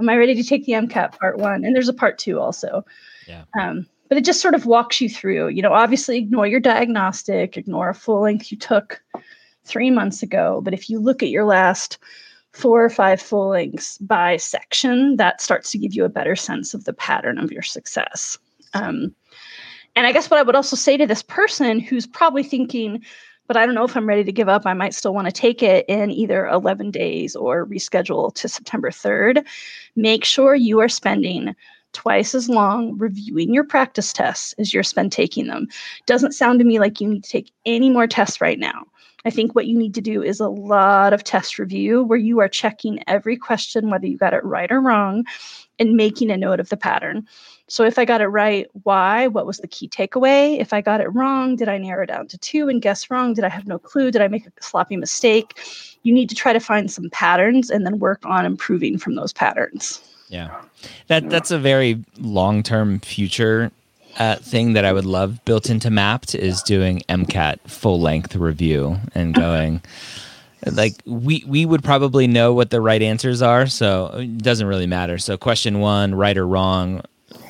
Am 0.00 0.08
i 0.08 0.16
ready 0.16 0.34
to 0.34 0.44
take 0.44 0.66
the 0.66 0.72
mcat 0.72 1.16
part 1.18 1.38
one? 1.38 1.64
And 1.64 1.74
there's 1.76 1.88
a 1.88 1.94
part 1.94 2.18
two 2.18 2.40
also. 2.40 2.84
Yeah. 3.28 3.44
Um, 3.58 3.86
but 4.08 4.18
it 4.18 4.24
just 4.24 4.40
sort 4.40 4.54
of 4.54 4.66
walks 4.66 5.00
you 5.00 5.08
through 5.08 5.48
you 5.48 5.62
know 5.62 5.72
obviously 5.72 6.18
ignore 6.18 6.46
your 6.46 6.58
diagnostic 6.58 7.56
ignore 7.56 7.90
a 7.90 7.94
full 7.94 8.20
length 8.22 8.50
you 8.50 8.58
took 8.58 9.00
three 9.70 9.90
months 9.90 10.22
ago. 10.22 10.60
But 10.62 10.74
if 10.74 10.90
you 10.90 10.98
look 10.98 11.22
at 11.22 11.30
your 11.30 11.44
last 11.44 11.98
four 12.52 12.84
or 12.84 12.90
five 12.90 13.22
full 13.22 13.50
lengths 13.50 13.96
by 13.98 14.36
section, 14.36 15.16
that 15.16 15.40
starts 15.40 15.70
to 15.70 15.78
give 15.78 15.94
you 15.94 16.04
a 16.04 16.08
better 16.08 16.34
sense 16.34 16.74
of 16.74 16.84
the 16.84 16.92
pattern 16.92 17.38
of 17.38 17.52
your 17.52 17.62
success. 17.62 18.38
Um, 18.74 19.14
and 19.96 20.06
I 20.06 20.12
guess 20.12 20.30
what 20.30 20.40
I 20.40 20.42
would 20.42 20.56
also 20.56 20.76
say 20.76 20.96
to 20.96 21.06
this 21.06 21.22
person 21.22 21.80
who's 21.80 22.06
probably 22.06 22.42
thinking, 22.42 23.02
but 23.46 23.56
I 23.56 23.66
don't 23.66 23.74
know 23.74 23.84
if 23.84 23.96
I'm 23.96 24.08
ready 24.08 24.24
to 24.24 24.32
give 24.32 24.48
up. 24.48 24.66
I 24.66 24.74
might 24.74 24.94
still 24.94 25.14
want 25.14 25.26
to 25.26 25.32
take 25.32 25.62
it 25.62 25.84
in 25.88 26.10
either 26.10 26.46
11 26.46 26.90
days 26.90 27.34
or 27.34 27.66
reschedule 27.66 28.34
to 28.34 28.48
September 28.48 28.90
3rd. 28.90 29.44
Make 29.96 30.24
sure 30.24 30.54
you 30.54 30.80
are 30.80 30.88
spending 30.88 31.54
twice 31.92 32.34
as 32.34 32.48
long 32.48 32.96
reviewing 32.98 33.52
your 33.52 33.64
practice 33.64 34.12
tests 34.12 34.54
as 34.58 34.72
you're 34.72 34.84
spend 34.84 35.10
taking 35.10 35.48
them. 35.48 35.66
Doesn't 36.06 36.32
sound 36.32 36.60
to 36.60 36.64
me 36.64 36.78
like 36.78 37.00
you 37.00 37.08
need 37.08 37.24
to 37.24 37.30
take 37.30 37.50
any 37.66 37.90
more 37.90 38.06
tests 38.06 38.40
right 38.40 38.58
now. 38.58 38.84
I 39.24 39.30
think 39.30 39.54
what 39.54 39.66
you 39.66 39.76
need 39.76 39.94
to 39.94 40.00
do 40.00 40.22
is 40.22 40.40
a 40.40 40.48
lot 40.48 41.12
of 41.12 41.24
test 41.24 41.58
review 41.58 42.02
where 42.02 42.18
you 42.18 42.40
are 42.40 42.48
checking 42.48 43.02
every 43.06 43.36
question, 43.36 43.90
whether 43.90 44.06
you 44.06 44.16
got 44.16 44.34
it 44.34 44.44
right 44.44 44.70
or 44.70 44.80
wrong, 44.80 45.24
and 45.78 45.96
making 45.96 46.30
a 46.30 46.36
note 46.36 46.60
of 46.60 46.68
the 46.68 46.76
pattern. 46.76 47.26
So 47.68 47.84
if 47.84 47.98
I 47.98 48.04
got 48.04 48.20
it 48.20 48.26
right, 48.26 48.66
why? 48.82 49.26
What 49.28 49.46
was 49.46 49.58
the 49.58 49.68
key 49.68 49.88
takeaway? 49.88 50.58
If 50.58 50.72
I 50.72 50.80
got 50.80 51.00
it 51.00 51.14
wrong, 51.14 51.56
did 51.56 51.68
I 51.68 51.78
narrow 51.78 52.06
down 52.06 52.28
to 52.28 52.38
two 52.38 52.68
and 52.68 52.82
guess 52.82 53.10
wrong? 53.10 53.34
Did 53.34 53.44
I 53.44 53.48
have 53.48 53.66
no 53.66 53.78
clue? 53.78 54.10
Did 54.10 54.22
I 54.22 54.28
make 54.28 54.46
a 54.46 54.52
sloppy 54.60 54.96
mistake? 54.96 55.58
You 56.02 56.12
need 56.12 56.28
to 56.30 56.34
try 56.34 56.52
to 56.52 56.60
find 56.60 56.90
some 56.90 57.10
patterns 57.10 57.70
and 57.70 57.86
then 57.86 57.98
work 57.98 58.24
on 58.24 58.44
improving 58.44 58.98
from 58.98 59.14
those 59.14 59.32
patterns. 59.32 60.02
Yeah. 60.28 60.60
That 61.08 61.28
that's 61.28 61.50
a 61.50 61.58
very 61.58 62.02
long-term 62.18 63.00
future 63.00 63.70
uh, 64.18 64.36
thing 64.36 64.74
that 64.74 64.84
I 64.84 64.92
would 64.92 65.06
love 65.06 65.44
built 65.44 65.70
into 65.70 65.88
Mappd 65.88 66.34
is 66.34 66.62
doing 66.62 67.02
MCAT 67.08 67.60
full 67.66 68.00
length 68.00 68.36
review 68.36 68.96
and 69.14 69.34
going. 69.46 69.82
like 70.70 70.94
we 71.06 71.44
we 71.46 71.64
would 71.64 71.82
probably 71.82 72.26
know 72.26 72.52
what 72.52 72.70
the 72.70 72.80
right 72.80 73.00
answers 73.02 73.42
are, 73.42 73.66
so 73.66 74.06
it 74.14 74.38
doesn't 74.38 74.66
really 74.66 74.86
matter. 74.86 75.18
So 75.18 75.36
question 75.36 75.80
one, 75.80 76.14
right 76.14 76.36
or 76.36 76.46
wrong, 76.46 77.02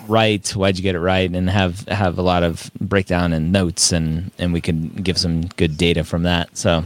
right? 0.06 0.46
Why'd 0.48 0.76
you 0.76 0.82
get 0.82 0.94
it 0.94 1.00
right? 1.00 1.30
And 1.30 1.48
have 1.50 1.86
have 1.88 2.18
a 2.18 2.22
lot 2.22 2.42
of 2.42 2.70
breakdown 2.80 3.32
and 3.32 3.52
notes, 3.52 3.92
and 3.92 4.30
and 4.38 4.52
we 4.52 4.60
can 4.60 4.88
give 4.88 5.18
some 5.18 5.46
good 5.56 5.76
data 5.76 6.04
from 6.04 6.24
that. 6.24 6.56
So 6.56 6.84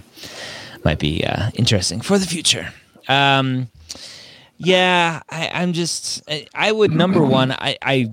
might 0.84 0.98
be 0.98 1.24
uh, 1.24 1.50
interesting 1.54 2.00
for 2.00 2.18
the 2.18 2.26
future. 2.26 2.72
Um, 3.08 3.68
yeah, 4.56 5.22
I, 5.28 5.50
I'm 5.52 5.72
just 5.72 6.22
I, 6.28 6.46
I 6.54 6.70
would 6.70 6.92
number 6.92 7.22
one. 7.24 7.52
I 7.52 7.76
I 7.82 8.10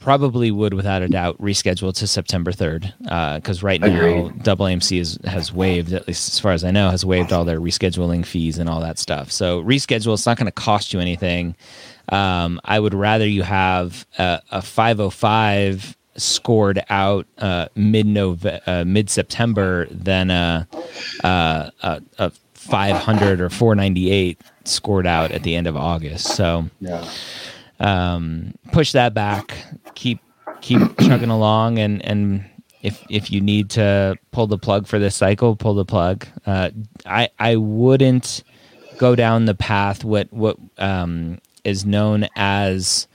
probably 0.00 0.50
would, 0.50 0.74
without 0.74 1.02
a 1.02 1.08
doubt, 1.08 1.38
reschedule 1.40 1.94
to 1.94 2.06
September 2.06 2.52
3rd. 2.52 2.92
Because 3.36 3.62
uh, 3.62 3.66
right 3.66 3.82
Agreed. 3.82 4.14
now, 4.16 4.28
Double 4.42 4.66
AMC 4.66 5.00
is, 5.00 5.18
has 5.24 5.52
waived, 5.52 5.92
at 5.92 6.06
least 6.06 6.28
as 6.28 6.38
far 6.38 6.52
as 6.52 6.64
I 6.64 6.70
know, 6.70 6.90
has 6.90 7.04
waived 7.04 7.32
all 7.32 7.44
their 7.44 7.60
rescheduling 7.60 8.24
fees 8.24 8.58
and 8.58 8.68
all 8.68 8.80
that 8.80 8.98
stuff. 8.98 9.30
So 9.30 9.62
reschedule. 9.62 10.14
It's 10.14 10.26
not 10.26 10.36
going 10.36 10.46
to 10.46 10.52
cost 10.52 10.92
you 10.92 11.00
anything. 11.00 11.56
Um, 12.10 12.60
I 12.64 12.80
would 12.80 12.94
rather 12.94 13.26
you 13.26 13.42
have 13.42 14.06
a, 14.18 14.40
a 14.50 14.62
505 14.62 15.96
scored 16.16 16.82
out 16.88 17.26
uh, 17.38 17.68
mid 17.74 18.16
uh, 18.16 18.84
mid 18.86 19.10
September 19.10 19.86
than 19.90 20.30
a, 20.30 20.66
a, 21.22 21.72
a 22.18 22.32
500 22.54 23.40
or 23.40 23.50
498 23.50 24.40
scored 24.64 25.06
out 25.06 25.30
at 25.32 25.42
the 25.42 25.54
end 25.54 25.66
of 25.66 25.76
August. 25.76 26.34
So 26.34 26.68
yeah 26.80 27.08
um, 27.80 28.54
push 28.72 28.92
that 28.92 29.14
back, 29.14 29.56
keep 29.94 30.20
keep 30.60 30.80
chugging 31.00 31.30
along, 31.30 31.78
and 31.78 32.04
and 32.04 32.44
if 32.82 33.04
if 33.08 33.30
you 33.30 33.40
need 33.40 33.70
to 33.70 34.16
pull 34.30 34.46
the 34.46 34.58
plug 34.58 34.86
for 34.86 34.98
this 34.98 35.16
cycle, 35.16 35.56
pull 35.56 35.74
the 35.74 35.84
plug. 35.84 36.26
Uh, 36.46 36.70
I 37.06 37.28
I 37.38 37.56
wouldn't 37.56 38.42
go 38.98 39.14
down 39.14 39.46
the 39.46 39.54
path 39.54 40.04
what 40.04 40.32
what 40.32 40.56
um, 40.78 41.38
is 41.64 41.84
known 41.84 42.28
as 42.36 43.06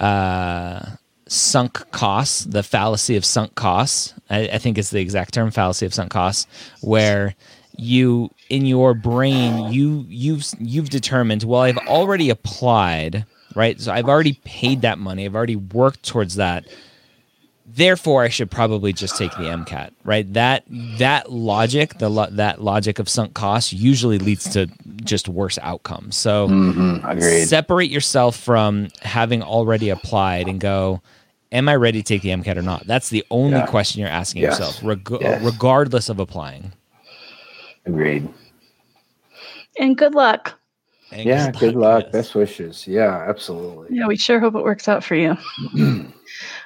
uh, 0.00 0.84
sunk 1.28 1.90
costs, 1.90 2.44
the 2.44 2.62
fallacy 2.62 3.16
of 3.16 3.24
sunk 3.24 3.54
costs. 3.54 4.14
I, 4.30 4.48
I 4.48 4.58
think 4.58 4.78
it's 4.78 4.90
the 4.90 5.00
exact 5.00 5.34
term, 5.34 5.50
fallacy 5.50 5.86
of 5.86 5.94
sunk 5.94 6.10
costs, 6.10 6.46
where 6.80 7.34
you 7.78 8.30
in 8.48 8.64
your 8.64 8.94
brain 8.94 9.70
you 9.70 10.06
you've 10.08 10.46
you've 10.58 10.88
determined 10.88 11.42
well 11.42 11.60
I've 11.60 11.76
already 11.76 12.30
applied 12.30 13.26
right? 13.56 13.80
So 13.80 13.90
I've 13.90 14.08
already 14.08 14.34
paid 14.44 14.82
that 14.82 14.98
money. 14.98 15.24
I've 15.24 15.34
already 15.34 15.56
worked 15.56 16.04
towards 16.04 16.36
that. 16.36 16.66
Therefore, 17.68 18.22
I 18.22 18.28
should 18.28 18.50
probably 18.50 18.92
just 18.92 19.16
take 19.16 19.32
the 19.32 19.44
MCAT, 19.44 19.90
right? 20.04 20.32
That 20.34 20.62
that 20.98 21.32
logic, 21.32 21.98
the 21.98 22.08
lo- 22.08 22.30
that 22.30 22.62
logic 22.62 23.00
of 23.00 23.08
sunk 23.08 23.34
costs, 23.34 23.72
usually 23.72 24.18
leads 24.18 24.48
to 24.50 24.68
just 25.02 25.28
worse 25.28 25.58
outcomes. 25.60 26.16
So, 26.16 26.46
mm-hmm. 26.46 27.44
separate 27.44 27.90
yourself 27.90 28.36
from 28.36 28.88
having 29.02 29.42
already 29.42 29.88
applied 29.88 30.46
and 30.46 30.60
go, 30.60 31.02
"Am 31.50 31.68
I 31.68 31.74
ready 31.74 32.02
to 32.02 32.04
take 32.04 32.22
the 32.22 32.28
MCAT 32.28 32.56
or 32.56 32.62
not?" 32.62 32.86
That's 32.86 33.08
the 33.08 33.24
only 33.32 33.58
yeah. 33.58 33.66
question 33.66 34.00
you're 34.00 34.10
asking 34.10 34.42
yes. 34.42 34.60
yourself, 34.60 34.78
reg- 34.84 35.18
yes. 35.20 35.42
regardless 35.42 36.08
of 36.08 36.20
applying. 36.20 36.72
Agreed. 37.84 38.28
And 39.78 39.96
good 39.98 40.14
luck. 40.14 40.54
Yeah, 41.24 41.50
good 41.52 41.74
luck. 41.74 42.10
Best 42.12 42.34
wishes. 42.34 42.86
Yeah, 42.86 43.24
absolutely. 43.28 43.96
Yeah, 43.96 44.06
we 44.06 44.16
sure 44.16 44.40
hope 44.40 44.54
it 44.54 44.62
works 44.62 44.88
out 44.88 45.04
for 45.04 45.14
you. 45.14 45.36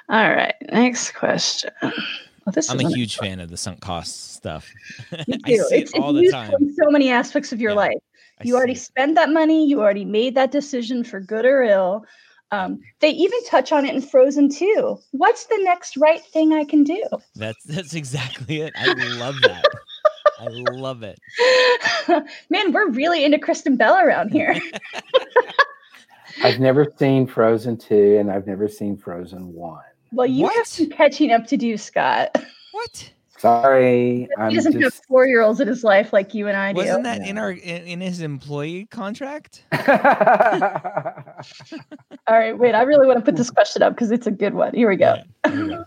All 0.09 0.29
right, 0.31 0.55
next 0.71 1.11
question. 1.11 1.71
Well, 1.81 2.53
this 2.53 2.69
I'm 2.69 2.79
a 2.79 2.89
huge 2.89 3.17
fan 3.17 3.39
of 3.39 3.49
the 3.49 3.57
sunk 3.57 3.81
cost 3.81 4.33
stuff. 4.33 4.73
Me 5.11 5.17
too. 5.27 5.41
it's, 5.45 5.93
it 5.93 5.99
all 5.99 6.15
it's 6.17 6.31
the 6.31 6.31
time. 6.31 6.53
in 6.59 6.73
so 6.73 6.89
many 6.89 7.11
aspects 7.11 7.53
of 7.53 7.61
your 7.61 7.71
yeah, 7.71 7.77
life. 7.77 7.97
You 8.43 8.55
already 8.55 8.75
spent 8.75 9.15
that 9.15 9.29
money. 9.29 9.67
You 9.67 9.79
already 9.79 10.05
made 10.05 10.33
that 10.35 10.51
decision 10.51 11.03
for 11.03 11.19
good 11.19 11.45
or 11.45 11.61
ill. 11.61 12.05
Um, 12.51 12.81
they 12.99 13.11
even 13.11 13.39
touch 13.45 13.71
on 13.71 13.85
it 13.85 13.95
in 13.95 14.01
Frozen 14.01 14.49
2. 14.49 14.99
What's 15.11 15.45
the 15.45 15.59
next 15.61 15.95
right 15.97 16.21
thing 16.21 16.53
I 16.53 16.65
can 16.65 16.83
do? 16.83 17.01
That's 17.35 17.63
that's 17.63 17.93
exactly 17.93 18.61
it. 18.61 18.73
I 18.75 18.93
love 19.19 19.39
that. 19.41 19.65
I 20.41 20.47
love 20.71 21.03
it. 21.03 21.19
Man, 22.49 22.71
we're 22.71 22.89
really 22.89 23.23
into 23.23 23.37
Kristen 23.37 23.77
Bell 23.77 23.95
around 23.95 24.31
here. 24.31 24.59
I've 26.43 26.59
never 26.59 26.87
seen 26.97 27.27
Frozen 27.27 27.77
2 27.77 28.17
and 28.19 28.31
I've 28.31 28.47
never 28.47 28.67
seen 28.67 28.97
Frozen 28.97 29.53
1. 29.53 29.81
Well, 30.13 30.25
you 30.25 30.43
what? 30.43 30.55
have 30.55 30.65
some 30.65 30.89
catching 30.89 31.31
up 31.31 31.45
to 31.47 31.57
do, 31.57 31.77
Scott. 31.77 32.35
What? 32.71 33.11
Sorry, 33.37 34.21
he 34.21 34.27
I'm 34.37 34.53
doesn't 34.53 34.73
just... 34.73 34.97
have 34.97 35.05
four 35.05 35.25
year 35.25 35.41
olds 35.41 35.59
in 35.59 35.67
his 35.67 35.83
life 35.83 36.13
like 36.13 36.35
you 36.35 36.47
and 36.47 36.55
I 36.55 36.73
do. 36.73 36.77
Wasn't 36.77 37.03
that 37.05 37.21
in 37.21 37.39
our 37.39 37.51
in, 37.51 37.87
in 37.87 37.99
his 37.99 38.21
employee 38.21 38.85
contract? 38.85 39.63
All 39.71 39.89
right, 42.29 42.55
wait. 42.55 42.75
I 42.75 42.83
really 42.83 43.07
want 43.07 43.17
to 43.17 43.25
put 43.25 43.35
this 43.35 43.49
question 43.49 43.81
up 43.81 43.95
because 43.95 44.11
it's 44.11 44.27
a 44.27 44.31
good 44.31 44.53
one. 44.53 44.75
Here 44.75 44.87
we 44.87 44.95
go. 44.95 45.15
Right, 45.43 45.53
here 45.53 45.63
we 45.63 45.69
go. 45.69 45.85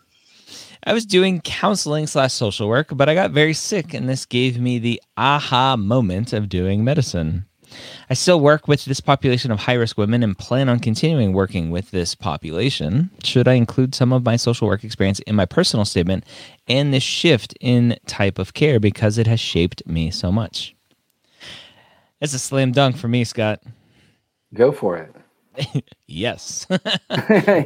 I 0.87 0.93
was 0.93 1.07
doing 1.07 1.41
counseling 1.41 2.07
slash 2.07 2.35
social 2.35 2.68
work, 2.68 2.89
but 2.93 3.09
I 3.09 3.14
got 3.14 3.30
very 3.30 3.55
sick, 3.55 3.95
and 3.95 4.07
this 4.07 4.26
gave 4.26 4.61
me 4.61 4.78
the 4.78 5.01
aha 5.16 5.76
moment 5.76 6.35
of 6.35 6.51
doing 6.51 6.85
medicine. 6.85 7.47
I 8.11 8.14
still 8.14 8.39
work 8.39 8.68
with 8.68 8.85
this 8.85 9.01
population 9.01 9.51
of 9.51 9.61
high 9.61 9.74
risk 9.74 9.97
women 9.97 10.22
and 10.22 10.39
plan 10.39 10.68
on 10.68 10.78
continuing 10.78 11.32
working 11.32 11.70
with 11.70 11.91
this 11.91 12.14
population. 12.14 13.11
Should 13.22 13.49
I 13.49 13.55
include 13.55 13.95
some 13.95 14.12
of 14.12 14.24
my 14.24 14.37
social 14.37 14.68
work 14.68 14.85
experience 14.85 15.20
in 15.20 15.35
my 15.35 15.47
personal 15.47 15.87
statement 15.87 16.24
and 16.68 16.93
this 16.93 17.03
shift 17.03 17.55
in 17.61 17.97
type 18.07 18.39
of 18.39 18.55
care 18.55 18.78
because 18.78 19.16
it 19.18 19.26
has 19.26 19.41
shaped 19.41 19.87
me 19.87 20.11
so 20.11 20.30
much? 20.30 20.74
It's 22.20 22.35
a 22.35 22.39
slam 22.39 22.72
dunk 22.72 22.97
for 22.97 23.09
me, 23.09 23.24
Scott. 23.24 23.62
Go 24.53 24.70
for 24.70 24.97
it. 24.99 25.85
yes. 26.07 26.66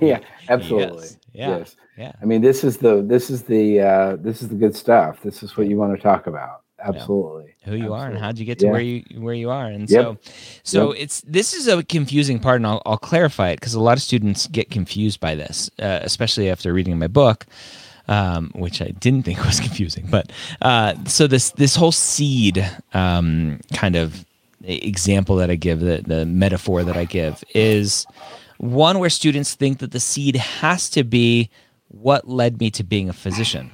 yeah, 0.00 0.20
absolutely. 0.48 1.02
Yes. 1.02 1.18
Yeah. 1.38 1.58
Yes. 1.58 1.76
Yeah. 1.96 2.12
I 2.20 2.24
mean, 2.24 2.42
this 2.42 2.64
is 2.64 2.78
the 2.78 3.00
this 3.02 3.30
is 3.30 3.42
the 3.44 3.80
uh, 3.80 4.16
this 4.16 4.42
is 4.42 4.48
the 4.48 4.56
good 4.56 4.74
stuff. 4.74 5.22
This 5.22 5.42
is 5.42 5.56
what 5.56 5.68
you 5.68 5.76
want 5.76 5.94
to 5.96 6.02
talk 6.02 6.26
about. 6.26 6.62
Absolutely. 6.80 7.54
Who 7.64 7.74
you 7.74 7.92
are 7.92 8.06
and 8.08 8.16
how'd 8.18 8.38
you 8.38 8.44
get 8.44 8.58
to 8.60 8.66
Yeah. 8.66 8.72
where 8.72 8.80
you 8.80 9.02
where 9.18 9.34
you 9.34 9.50
are. 9.50 9.66
And 9.66 9.88
Yep. 9.90 10.04
so 10.04 10.18
so 10.62 10.92
Yep. 10.92 11.02
it's 11.02 11.20
this 11.22 11.54
is 11.54 11.66
a 11.68 11.82
confusing 11.82 12.38
part 12.38 12.56
and 12.56 12.66
I'll, 12.66 12.82
I'll 12.86 12.98
clarify 12.98 13.50
it 13.50 13.56
because 13.60 13.74
a 13.74 13.80
lot 13.80 13.96
of 13.96 14.02
students 14.02 14.46
get 14.48 14.70
confused 14.70 15.18
by 15.20 15.34
this, 15.34 15.70
uh, 15.80 16.00
especially 16.02 16.48
after 16.50 16.72
reading 16.72 16.98
my 16.98 17.08
book. 17.08 17.46
Um, 18.10 18.52
which 18.54 18.80
I 18.80 18.88
didn't 18.98 19.24
think 19.24 19.44
was 19.50 19.60
confusing, 19.60 20.06
but 20.10 20.32
uh, 20.62 20.94
so 21.04 21.26
this 21.26 21.50
this 21.50 21.76
whole 21.76 21.92
seed 21.92 22.56
um, 22.94 23.60
kind 23.74 23.96
of 23.96 24.24
example 24.64 25.36
that 25.36 25.50
I 25.50 25.56
give, 25.56 25.80
the 25.80 26.02
the 26.06 26.24
metaphor 26.24 26.84
that 26.84 26.96
I 26.96 27.04
give, 27.04 27.44
is 27.54 28.06
one 28.58 28.98
where 28.98 29.10
students 29.10 29.54
think 29.54 29.78
that 29.78 29.92
the 29.92 30.00
seed 30.00 30.36
has 30.36 30.90
to 30.90 31.04
be 31.04 31.48
what 31.88 32.28
led 32.28 32.60
me 32.60 32.70
to 32.72 32.84
being 32.84 33.08
a 33.08 33.12
physician. 33.12 33.70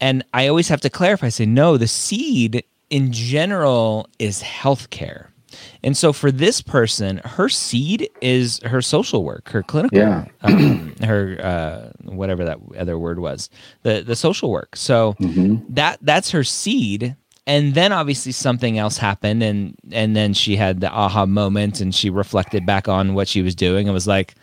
And 0.00 0.24
I 0.34 0.48
always 0.48 0.68
have 0.68 0.80
to 0.80 0.90
clarify, 0.90 1.28
say, 1.28 1.46
no, 1.46 1.76
the 1.76 1.86
seed 1.86 2.64
in 2.90 3.12
general 3.12 4.08
is 4.18 4.42
healthcare. 4.42 5.28
And 5.84 5.96
so 5.96 6.12
for 6.12 6.32
this 6.32 6.62
person, 6.62 7.18
her 7.24 7.48
seed 7.48 8.08
is 8.22 8.58
her 8.64 8.80
social 8.82 9.22
work, 9.22 9.50
her 9.50 9.62
clinical, 9.62 9.98
Yeah. 9.98 10.24
um, 10.40 10.94
her 11.04 11.36
uh, 11.42 11.90
whatever 12.10 12.44
that 12.44 12.58
other 12.76 12.98
word 12.98 13.18
was, 13.20 13.50
the 13.82 14.02
the 14.02 14.16
social 14.16 14.50
work. 14.50 14.74
So 14.76 15.14
Mhm. 15.20 15.62
that 15.68 15.98
that's 16.02 16.30
her 16.30 16.42
seed. 16.42 17.16
And 17.46 17.74
then 17.74 17.92
obviously 17.92 18.30
something 18.30 18.78
else 18.78 18.98
happened, 18.98 19.42
and 19.42 19.76
and 19.90 20.14
then 20.14 20.32
she 20.32 20.54
had 20.54 20.80
the 20.80 20.90
aha 20.90 21.26
moment, 21.26 21.80
and 21.80 21.92
she 21.94 22.08
reflected 22.08 22.64
back 22.64 22.88
on 22.88 23.14
what 23.14 23.26
she 23.26 23.42
was 23.42 23.54
doing, 23.56 23.88
and 23.88 23.94
was 23.94 24.06
like, 24.06 24.34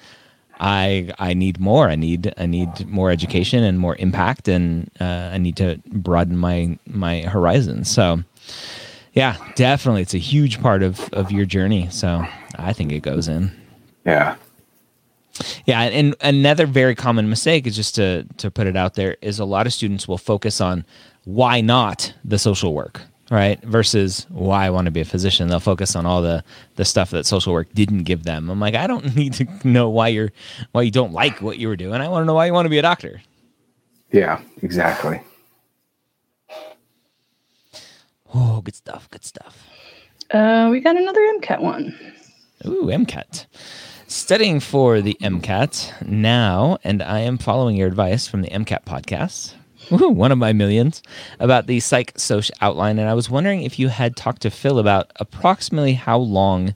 I 0.60 1.12
I 1.18 1.34
need 1.34 1.60
more. 1.60 1.90
I 1.90 1.96
need 1.96 2.34
I 2.38 2.46
need 2.46 2.88
more 2.88 3.10
education 3.10 3.64
and 3.64 3.80
more 3.80 3.96
impact, 3.98 4.48
and 4.48 4.92
uh, 5.00 5.32
I 5.34 5.38
need 5.38 5.56
to 5.58 5.80
broaden 5.88 6.36
my 6.38 6.78
my 6.88 7.22
horizons. 7.22 7.90
So, 7.90 8.22
yeah, 9.14 9.38
definitely, 9.56 10.02
it's 10.02 10.14
a 10.14 10.20
huge 10.20 10.62
part 10.62 10.84
of 10.84 11.10
of 11.14 11.32
your 11.32 11.46
journey. 11.46 11.88
So, 11.90 12.26
I 12.58 12.74
think 12.74 12.92
it 12.92 13.02
goes 13.02 13.28
in. 13.30 13.52
Yeah. 14.06 14.36
Yeah, 15.66 15.82
and 15.84 16.16
another 16.20 16.66
very 16.66 16.96
common 16.96 17.30
mistake 17.30 17.66
is 17.66 17.78
just 17.78 17.96
to 17.96 18.26
to 18.38 18.52
put 18.52 18.68
it 18.68 18.76
out 18.76 18.96
there 18.96 19.16
is 19.22 19.40
a 19.40 19.46
lot 19.46 19.68
of 19.68 19.74
students 19.74 20.06
will 20.06 20.18
focus 20.18 20.60
on 20.60 20.84
why 21.26 21.62
not 21.62 22.14
the 22.24 22.40
social 22.40 22.74
work, 22.74 23.02
right? 23.30 23.62
Versus 23.64 24.26
why 24.30 24.66
I 24.66 24.70
want 24.70 24.86
to 24.86 24.92
be 24.92 25.02
a 25.02 25.06
physician. 25.06 25.48
They'll 25.48 25.60
focus 25.60 25.96
on 25.96 26.06
all 26.06 26.22
the 26.22 26.44
the 26.76 26.86
stuff 26.86 27.12
that 27.12 27.26
social 27.26 27.54
work 27.54 27.68
didn't 27.74 28.04
give 28.04 28.24
them. 28.24 28.50
I'm 28.50 28.60
like, 28.60 28.76
I 28.76 28.88
don't 28.88 29.16
need 29.16 29.34
to 29.34 29.48
know 29.64 29.90
why 29.90 30.10
you're 30.10 30.32
why 30.72 30.84
you 30.84 30.92
don't 30.92 31.14
like 31.14 31.42
what 31.42 31.58
you 31.58 31.68
were 31.68 31.76
doing. 31.76 32.02
I 32.02 32.08
want 32.08 32.24
to 32.24 32.26
know 32.26 32.34
why 32.34 32.46
you 32.46 32.54
want 32.54 32.66
to 32.66 32.70
be 32.70 32.78
a 32.80 32.84
doctor. 32.84 33.22
Yeah. 34.12 34.42
Exactly. 34.62 35.22
Oh, 38.34 38.62
good 38.62 38.76
stuff. 38.76 39.10
Good 39.10 39.26
stuff. 39.26 39.68
Uh, 40.32 40.68
we 40.72 40.80
got 40.80 40.96
another 40.98 41.22
MCAT 41.40 41.62
one. 41.62 41.98
Ooh, 42.66 42.86
MCAT. 42.86 43.46
Studying 44.08 44.60
for 44.60 45.02
the 45.02 45.18
MCAT 45.22 46.08
now, 46.08 46.78
and 46.84 47.02
I 47.02 47.20
am 47.20 47.38
following 47.38 47.76
your 47.76 47.88
advice 47.88 48.28
from 48.28 48.42
the 48.42 48.50
MCAT 48.50 48.86
podcast. 48.86 49.54
One 49.90 50.32
of 50.32 50.38
my 50.38 50.54
millions 50.54 51.02
about 51.40 51.68
the 51.68 51.80
psych 51.80 52.14
soc 52.18 52.46
outline, 52.62 53.00
and 53.00 53.10
I 53.10 53.14
was 53.14 53.30
wondering 53.30 53.64
if 53.64 53.80
you 53.80 53.88
had 53.88 54.16
talked 54.16 54.44
to 54.44 54.52
Phil 54.52 54.78
about 54.78 55.12
approximately 55.16 55.94
how 55.94 56.18
long 56.18 56.76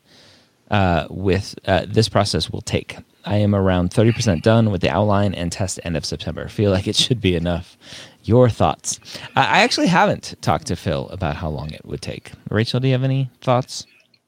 uh, 0.72 1.08
with 1.10 1.56
uh, 1.66 1.86
this 1.88 2.10
process 2.10 2.50
will 2.50 2.62
take. 2.62 2.98
I 3.26 3.38
am 3.38 3.54
around 3.54 3.94
thirty 3.94 4.12
percent 4.12 4.44
done 4.44 4.72
with 4.72 4.82
the 4.82 4.90
outline 4.90 5.34
and 5.34 5.52
test 5.52 5.80
end 5.84 5.96
of 5.96 6.06
September. 6.06 6.48
Feel 6.48 6.72
like 6.72 6.88
it 6.88 6.96
should 6.96 7.22
be 7.22 7.36
enough. 7.36 7.78
Your 8.24 8.50
thoughts? 8.50 9.00
I 9.36 9.62
actually 9.62 9.88
haven't 9.88 10.36
talked 10.42 10.68
to 10.68 10.76
Phil 10.76 11.08
about 11.10 11.36
how 11.36 11.50
long 11.50 11.72
it 11.72 11.86
would 11.86 12.02
take. 12.02 12.32
Rachel, 12.50 12.80
do 12.80 12.88
you 12.88 12.94
have 12.94 13.04
any 13.04 13.30
thoughts? 13.42 13.86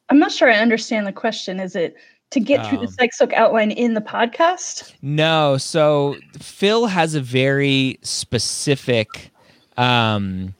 I'm 0.09 0.19
not 0.19 0.31
sure 0.31 0.51
I 0.51 0.57
understand 0.57 1.07
the 1.07 1.11
question. 1.13 1.59
Is 1.59 1.75
it 1.75 1.95
to 2.32 2.39
get 2.39 2.65
through 2.67 2.80
the 2.80 2.88
Um, 2.88 2.93
PsychSoc 2.99 3.34
outline 3.34 3.71
in 3.71 3.93
the 3.93 4.01
podcast? 4.01 4.93
No, 5.01 5.57
so 5.57 6.17
Phil 6.39 6.88
has 6.88 7.15
a 7.15 7.21
very 7.21 7.99
specific, 8.01 9.32
um, 9.78 10.53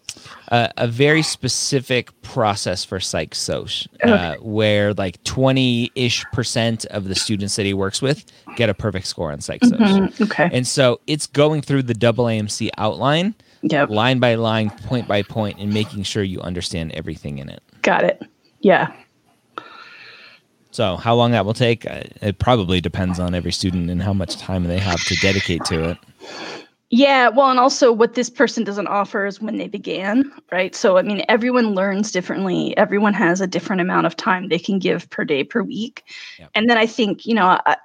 a, 0.49 0.70
a 0.78 0.88
very 0.88 1.22
specific 1.24 2.09
process 2.22 2.86
for 2.86 2.99
psych 2.99 3.34
soc, 3.36 3.70
uh, 4.03 4.07
Okay. 4.09 4.36
where 4.41 4.93
like 4.93 5.22
twenty 5.24 5.91
ish 5.95 6.24
percent 6.32 6.86
of 6.86 7.05
the 7.05 7.16
students 7.16 7.55
that 7.55 7.66
he 7.66 7.74
works 7.74 8.01
with 8.01 8.26
get 8.55 8.70
a 8.70 8.74
perfect 8.74 9.07
score 9.07 9.32
on 9.32 9.41
psych 9.41 9.66
soc, 9.66 9.80
Mhm, 9.80 10.22
Okay. 10.22 10.49
and 10.53 10.66
so 10.68 10.99
it's 11.07 11.28
going 11.28 11.61
through 11.61 11.84
the 11.84 11.93
double 11.93 12.26
AMC 12.26 12.70
outline, 12.78 13.34
Yep. 13.63 13.89
line 13.89 14.20
by 14.20 14.36
line, 14.36 14.70
point 14.70 15.07
by 15.07 15.24
point, 15.24 15.57
and 15.59 15.74
making 15.74 16.03
sure 16.03 16.24
you 16.24 16.39
understand 16.41 16.91
everything 16.93 17.39
in 17.39 17.49
it. 17.49 17.61
Got 17.82 18.03
it. 18.03 18.22
Yeah. 18.61 18.91
So 20.76 20.97
how 20.97 21.15
long 21.15 21.32
that 21.32 21.45
will 21.45 21.53
take, 21.53 21.89
uh, 21.89 22.03
it 22.21 22.38
probably 22.38 22.82
depends 22.82 23.17
on 23.17 23.34
every 23.34 23.53
student 23.53 23.89
and 23.89 24.03
how 24.03 24.11
much 24.11 24.36
time 24.36 24.65
they 24.65 24.78
have 24.78 25.01
to 25.05 25.15
dedicate 25.15 25.63
to 25.65 25.91
it. 25.91 25.97
Yeah, 26.89 27.30
well, 27.30 27.49
and 27.49 27.61
also 27.61 27.93
what 27.93 28.15
this 28.15 28.30
person 28.30 28.65
doesn't 28.65 28.88
offer 28.88 29.26
is 29.26 29.39
when 29.39 29.57
they 29.57 29.69
began, 29.69 30.30
right? 30.51 30.76
So, 30.76 30.97
I 30.97 31.01
mean, 31.03 31.23
everyone 31.30 31.76
learns 31.76 32.11
differently. 32.11 32.76
Everyone 32.76 33.13
has 33.13 33.39
a 33.39 33.47
different 33.47 33.82
amount 33.82 34.05
of 34.05 34.17
time 34.17 34.49
they 34.49 34.59
can 34.59 34.78
give 34.78 35.09
per 35.11 35.23
day, 35.23 35.45
per 35.45 35.63
week. 35.63 36.03
Yep. 36.39 36.49
And 36.55 36.69
then 36.69 36.78
I 36.78 36.88
think, 36.88 37.26
you 37.26 37.36
know, 37.36 37.57
I, 37.65 37.78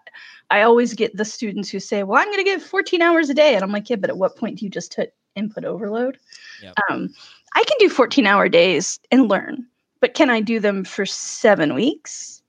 I 0.51 0.63
always 0.63 0.93
get 0.95 1.17
the 1.17 1.25
students 1.25 1.71
who 1.71 1.79
say, 1.79 2.03
well, 2.03 2.21
I'm 2.21 2.27
going 2.27 2.39
to 2.39 2.45
give 2.45 2.61
14 2.61 3.01
hours 3.03 3.31
a 3.31 3.35
day. 3.35 3.55
And 3.55 3.63
I'm 3.63 3.71
like, 3.71 3.89
yeah, 3.89 3.97
but 3.97 4.11
at 4.11 4.19
what 4.19 4.37
point 4.37 4.59
do 4.59 4.65
you 4.65 4.71
just 4.71 4.95
hit 4.95 5.15
input 5.37 5.65
overload? 5.65 6.19
Yep. 6.61 6.75
Um, 6.91 7.09
I 7.55 7.63
can 7.63 7.77
do 7.79 7.89
14 7.89 8.27
hour 8.27 8.49
days 8.49 8.99
and 9.13 9.29
learn, 9.29 9.65
but 10.01 10.15
can 10.15 10.29
I 10.29 10.41
do 10.41 10.59
them 10.59 10.85
for 10.85 11.07
seven 11.07 11.75
weeks? 11.75 12.40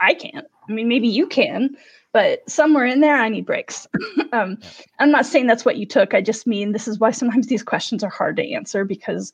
I 0.00 0.14
can't. 0.14 0.46
I 0.68 0.72
mean, 0.72 0.88
maybe 0.88 1.08
you 1.08 1.26
can, 1.26 1.76
but 2.12 2.48
somewhere 2.48 2.86
in 2.86 3.00
there, 3.00 3.16
I 3.16 3.28
need 3.28 3.46
breaks. 3.46 3.86
um, 4.32 4.58
I'm 4.98 5.10
not 5.10 5.26
saying 5.26 5.46
that's 5.46 5.64
what 5.64 5.76
you 5.76 5.86
took. 5.86 6.14
I 6.14 6.20
just 6.20 6.46
mean 6.46 6.72
this 6.72 6.88
is 6.88 6.98
why 6.98 7.10
sometimes 7.10 7.48
these 7.48 7.62
questions 7.62 8.04
are 8.04 8.10
hard 8.10 8.36
to 8.36 8.52
answer 8.52 8.84
because 8.84 9.32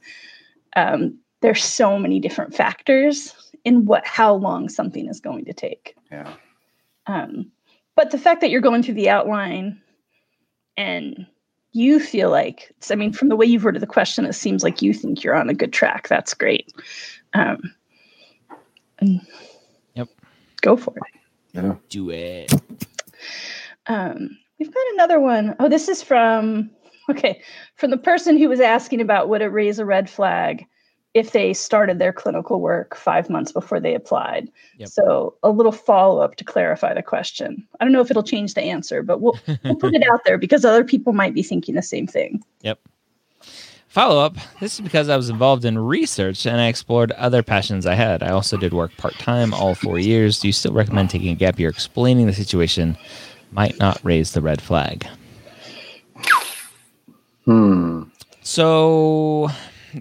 um, 0.77 1.19
there's 1.41 1.65
so 1.65 1.99
many 1.99 2.21
different 2.21 2.55
factors 2.55 3.35
in 3.65 3.85
what 3.85 4.07
how 4.07 4.35
long 4.35 4.69
something 4.69 5.09
is 5.09 5.21
going 5.21 5.45
to 5.45 5.53
take. 5.53 5.95
Yeah. 6.11 6.33
Um, 7.07 7.51
but 7.97 8.11
the 8.11 8.19
fact 8.19 8.41
that 8.41 8.51
you're 8.51 8.61
going 8.61 8.83
through 8.83 8.95
the 8.95 9.11
outline 9.11 9.81
and 10.77 11.27
you 11.73 12.01
feel 12.01 12.31
like, 12.31 12.73
I 12.91 12.95
mean, 12.95 13.13
from 13.13 13.29
the 13.29 13.37
way 13.37 13.47
you've 13.47 13.65
worded 13.65 13.83
the 13.83 13.87
question, 13.87 14.25
it 14.25 14.33
seems 14.33 14.63
like 14.65 14.81
you 14.81 14.95
think 14.95 15.23
you're 15.23 15.37
on 15.37 15.51
a 15.51 15.55
good 15.55 15.73
track. 15.73 16.09
That's 16.09 16.35
great. 16.35 16.73
Um, 17.35 17.75
and. 18.99 19.21
Go 20.61 20.77
for 20.77 20.95
it. 20.97 21.21
Yeah. 21.53 21.75
Do 21.89 22.11
it. 22.11 22.53
Um, 23.87 24.39
we've 24.59 24.73
got 24.73 24.85
another 24.95 25.21
one. 25.21 25.57
Oh, 25.59 25.69
this 25.69 25.89
is 25.89 26.03
from 26.03 26.71
okay, 27.09 27.43
from 27.77 27.91
the 27.91 27.99
person 27.99 28.37
who 28.37 28.49
was 28.49 28.61
asking 28.61 29.01
about 29.01 29.29
would 29.29 29.43
it 29.43 29.47
raise 29.47 29.79
a 29.79 29.85
red 29.85 30.09
flag 30.09 30.65
if 31.13 31.33
they 31.33 31.53
started 31.53 31.99
their 31.99 32.13
clinical 32.13 32.61
work 32.61 32.95
five 32.95 33.29
months 33.29 33.51
before 33.51 33.81
they 33.81 33.95
applied. 33.95 34.49
Yep. 34.79 34.89
So 34.91 35.35
a 35.43 35.51
little 35.51 35.73
follow 35.73 36.23
up 36.23 36.37
to 36.37 36.45
clarify 36.45 36.95
the 36.95 37.03
question. 37.03 37.67
I 37.81 37.85
don't 37.85 37.93
know 37.93 38.01
if 38.01 38.11
it'll 38.11 38.23
change 38.23 38.55
the 38.55 38.63
answer, 38.63 39.03
but 39.03 39.21
we'll 39.21 39.39
we'll 39.65 39.77
put 39.77 39.95
it 39.95 40.05
out 40.13 40.21
there 40.25 40.39
because 40.39 40.65
other 40.65 40.85
people 40.85 41.13
might 41.13 41.35
be 41.35 41.43
thinking 41.43 41.75
the 41.75 41.83
same 41.83 42.07
thing. 42.07 42.43
Yep. 42.63 42.79
Follow 43.91 44.21
up. 44.25 44.37
This 44.61 44.75
is 44.75 44.81
because 44.83 45.09
I 45.09 45.17
was 45.17 45.31
involved 45.31 45.65
in 45.65 45.77
research 45.77 46.47
and 46.47 46.61
I 46.61 46.69
explored 46.69 47.11
other 47.13 47.43
passions 47.43 47.87
I 47.87 47.95
had. 47.95 48.23
I 48.23 48.31
also 48.31 48.57
did 48.57 48.73
work 48.73 48.97
part 48.97 49.15
time 49.15 49.53
all 49.53 49.75
four 49.75 49.99
years. 49.99 50.39
Do 50.39 50.47
you 50.47 50.53
still 50.53 50.73
recommend 50.73 51.11
taking 51.11 51.31
a 51.31 51.35
gap 51.35 51.59
year? 51.59 51.69
Explaining 51.69 52.29
the 52.29 52.33
situation 52.33 52.97
might 53.51 53.77
not 53.81 53.99
raise 54.05 54.31
the 54.31 54.41
red 54.41 54.63
flag. 54.63 55.09
Hmm. 57.47 58.05
So, 58.43 59.49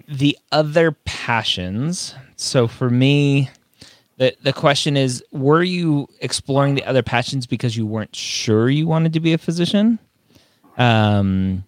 the 0.06 0.38
other 0.52 0.92
passions. 1.04 2.14
So, 2.36 2.68
for 2.68 2.90
me, 2.90 3.50
the, 4.18 4.36
the 4.44 4.52
question 4.52 4.96
is 4.96 5.24
Were 5.32 5.64
you 5.64 6.06
exploring 6.20 6.76
the 6.76 6.84
other 6.84 7.02
passions 7.02 7.44
because 7.44 7.76
you 7.76 7.86
weren't 7.86 8.14
sure 8.14 8.70
you 8.70 8.86
wanted 8.86 9.14
to 9.14 9.20
be 9.20 9.32
a 9.32 9.38
physician? 9.38 9.98
Um, 10.78 11.64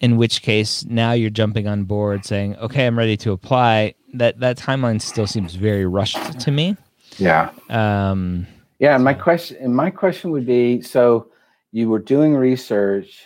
in 0.00 0.16
which 0.16 0.42
case 0.42 0.84
now 0.84 1.12
you're 1.12 1.30
jumping 1.30 1.66
on 1.66 1.84
board 1.84 2.24
saying, 2.24 2.56
okay, 2.56 2.86
I'm 2.86 2.98
ready 2.98 3.16
to 3.18 3.32
apply. 3.32 3.94
That 4.14 4.40
that 4.40 4.56
timeline 4.56 5.00
still 5.00 5.26
seems 5.26 5.54
very 5.54 5.86
rushed 5.86 6.40
to 6.40 6.50
me. 6.50 6.76
Yeah. 7.18 7.50
Um, 7.68 8.46
yeah. 8.78 8.94
And 8.94 9.04
my 9.04 9.14
question, 9.14 9.56
and 9.60 9.74
my 9.74 9.90
question 9.90 10.30
would 10.30 10.46
be, 10.46 10.80
so 10.82 11.30
you 11.72 11.88
were 11.88 11.98
doing 11.98 12.34
research 12.34 13.22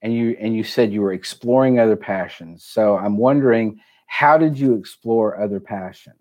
and 0.00 0.14
you, 0.14 0.36
and 0.40 0.54
you 0.54 0.62
said 0.62 0.92
you 0.92 1.02
were 1.02 1.12
exploring 1.12 1.80
other 1.80 1.96
passions. 1.96 2.64
So 2.64 2.96
I'm 2.96 3.16
wondering, 3.16 3.80
how 4.06 4.38
did 4.38 4.58
you 4.58 4.74
explore 4.74 5.40
other 5.40 5.60
passions? 5.60 6.14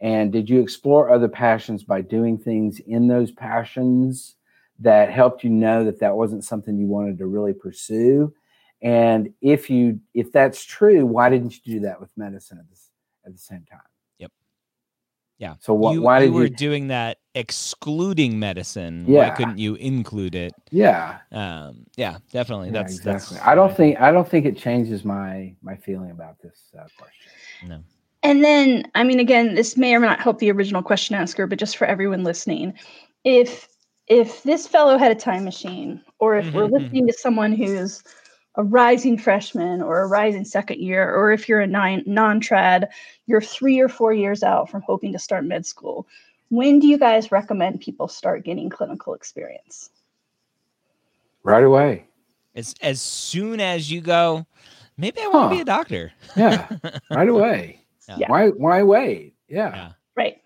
And 0.00 0.32
did 0.32 0.48
you 0.48 0.60
explore 0.60 1.10
other 1.10 1.28
passions 1.28 1.82
by 1.84 2.00
doing 2.00 2.38
things 2.38 2.80
in 2.80 3.08
those 3.08 3.30
passions 3.30 4.36
that 4.78 5.10
helped 5.10 5.44
you 5.44 5.50
know 5.50 5.84
that 5.84 6.00
that 6.00 6.16
wasn't 6.16 6.44
something 6.44 6.78
you 6.78 6.86
wanted 6.86 7.18
to 7.18 7.26
really 7.26 7.52
pursue? 7.52 8.32
And 8.82 9.32
if 9.40 9.68
you 9.70 10.00
if 10.14 10.30
that's 10.32 10.64
true, 10.64 11.04
why 11.04 11.28
didn't 11.30 11.54
you 11.54 11.74
do 11.74 11.80
that 11.80 12.00
with 12.00 12.10
medicine 12.16 12.58
at 12.58 12.68
this 12.68 12.90
at 13.26 13.32
the 13.32 13.38
same 13.38 13.64
time? 13.70 13.80
Yep. 14.18 14.32
Yeah. 15.38 15.54
So 15.58 15.76
wh- 15.76 15.92
you, 15.92 16.02
why 16.02 16.20
did 16.20 16.26
you 16.26 16.32
were 16.32 16.44
you? 16.44 16.50
doing 16.50 16.88
that 16.88 17.18
excluding 17.34 18.38
medicine? 18.38 19.04
Yeah. 19.08 19.18
Why 19.18 19.30
couldn't 19.30 19.58
you 19.58 19.74
include 19.76 20.34
it? 20.34 20.54
Yeah, 20.70 21.18
Um, 21.32 21.86
yeah, 21.96 22.18
definitely. 22.30 22.68
yeah, 22.68 22.72
that's 22.74 22.96
exactly. 22.96 23.36
That's, 23.36 23.48
I 23.48 23.54
don't 23.54 23.76
think 23.76 24.00
I 24.00 24.12
don't 24.12 24.28
think 24.28 24.46
it 24.46 24.56
changes 24.56 25.04
my 25.04 25.54
my 25.62 25.76
feeling 25.76 26.10
about 26.10 26.40
this 26.40 26.70
uh, 26.78 26.84
question. 26.96 27.32
No. 27.68 27.82
And 28.22 28.44
then, 28.44 28.90
I 28.94 29.04
mean, 29.04 29.20
again, 29.20 29.54
this 29.54 29.76
may 29.76 29.94
or 29.94 30.00
may 30.00 30.08
not 30.08 30.20
help 30.20 30.38
the 30.38 30.50
original 30.50 30.82
question 30.82 31.14
asker, 31.14 31.46
but 31.46 31.58
just 31.58 31.76
for 31.76 31.86
everyone 31.86 32.24
listening, 32.24 32.74
if 33.24 33.68
if 34.08 34.42
this 34.42 34.66
fellow 34.66 34.98
had 34.98 35.12
a 35.12 35.14
time 35.14 35.44
machine, 35.44 36.02
or 36.18 36.36
if 36.36 36.52
we're 36.54 36.66
Mhm, 36.66 36.72
listening 36.72 37.06
to 37.06 37.12
someone 37.12 37.52
who's 37.52 38.02
a 38.58 38.64
rising 38.64 39.16
freshman 39.16 39.80
or 39.80 40.02
a 40.02 40.08
rising 40.08 40.44
second 40.44 40.80
year, 40.80 41.14
or 41.14 41.32
if 41.32 41.48
you're 41.48 41.60
a 41.60 41.66
nine, 41.66 42.02
non-trad, 42.06 42.88
you're 43.26 43.40
three 43.40 43.78
or 43.78 43.88
four 43.88 44.12
years 44.12 44.42
out 44.42 44.68
from 44.68 44.82
hoping 44.82 45.12
to 45.12 45.18
start 45.18 45.44
med 45.44 45.64
school. 45.64 46.08
When 46.50 46.80
do 46.80 46.88
you 46.88 46.98
guys 46.98 47.30
recommend 47.30 47.80
people 47.80 48.08
start 48.08 48.44
getting 48.44 48.68
clinical 48.68 49.14
experience? 49.14 49.90
Right 51.44 51.62
away. 51.62 52.04
As 52.54 52.74
as 52.82 53.00
soon 53.00 53.60
as 53.60 53.92
you 53.92 54.00
go, 54.00 54.44
maybe 54.96 55.20
I 55.20 55.28
want 55.28 55.52
to 55.52 55.56
be 55.56 55.62
a 55.62 55.64
doctor. 55.64 56.12
Yeah, 56.36 56.68
right 57.10 57.28
away. 57.28 57.76
Yeah. 58.16 58.30
Why 58.30 58.48
why 58.48 58.82
wait? 58.84 59.34
Yeah. 59.48 59.68
Yeah. 59.76 59.92
Right. 60.16 60.38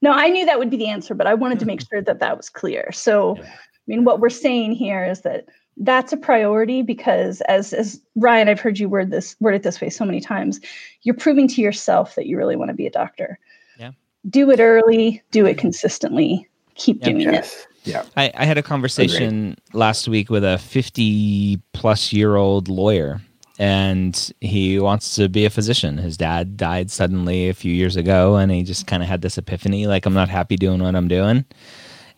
No, 0.00 0.10
I 0.10 0.30
knew 0.30 0.46
that 0.46 0.58
would 0.58 0.70
be 0.70 0.78
the 0.78 0.88
answer, 0.88 1.14
but 1.14 1.26
I 1.26 1.34
wanted 1.34 1.58
to 1.58 1.66
make 1.66 1.82
sure 1.86 2.00
that 2.00 2.18
that 2.20 2.34
was 2.34 2.48
clear. 2.48 2.90
So, 2.92 3.36
Yeah. 3.36 3.42
I 3.44 3.82
mean, 3.86 4.04
what 4.04 4.20
we're 4.20 4.30
saying 4.30 4.72
here 4.72 5.04
is 5.04 5.20
that 5.20 5.44
that's 5.78 6.12
a 6.12 6.16
priority 6.16 6.82
because, 6.82 7.40
as 7.42 7.72
as 7.72 8.00
Ryan, 8.16 8.48
I've 8.48 8.60
heard 8.60 8.78
you 8.78 8.88
word 8.88 9.10
this 9.10 9.36
word 9.40 9.54
it 9.54 9.62
this 9.62 9.80
way 9.80 9.90
so 9.90 10.04
many 10.04 10.20
times. 10.20 10.60
You're 11.02 11.14
proving 11.14 11.48
to 11.48 11.62
yourself 11.62 12.14
that 12.16 12.26
you 12.26 12.36
really 12.36 12.56
want 12.56 12.68
to 12.70 12.74
be 12.74 12.86
a 12.86 12.90
doctor. 12.90 13.38
Yeah. 13.78 13.92
Do 14.28 14.50
it 14.50 14.60
early. 14.60 15.22
Do 15.30 15.46
it 15.46 15.56
consistently. 15.58 16.46
Keep 16.74 16.98
Yeah. 17.00 17.12
doing 17.12 17.34
it. 17.34 17.66
Yeah. 17.84 18.04
I, 18.16 18.30
I 18.36 18.44
had 18.44 18.58
a 18.58 18.62
conversation 18.62 19.56
last 19.72 20.06
week 20.06 20.28
with 20.28 20.44
a 20.44 20.58
50 20.58 21.58
plus 21.72 22.12
year 22.12 22.36
old 22.36 22.68
lawyer, 22.68 23.22
and 23.58 24.30
he 24.42 24.78
wants 24.78 25.14
to 25.16 25.30
be 25.30 25.46
a 25.46 25.50
physician. 25.50 25.96
His 25.96 26.18
dad 26.18 26.58
died 26.58 26.90
suddenly 26.90 27.48
a 27.48 27.54
few 27.54 27.72
years 27.72 27.96
ago, 27.96 28.36
and 28.36 28.52
he 28.52 28.62
just 28.64 28.86
kind 28.86 29.02
of 29.02 29.08
had 29.08 29.22
this 29.22 29.38
epiphany 29.38 29.86
like, 29.86 30.04
I'm 30.04 30.12
not 30.12 30.28
happy 30.28 30.56
doing 30.56 30.82
what 30.82 30.94
I'm 30.94 31.08
doing. 31.08 31.46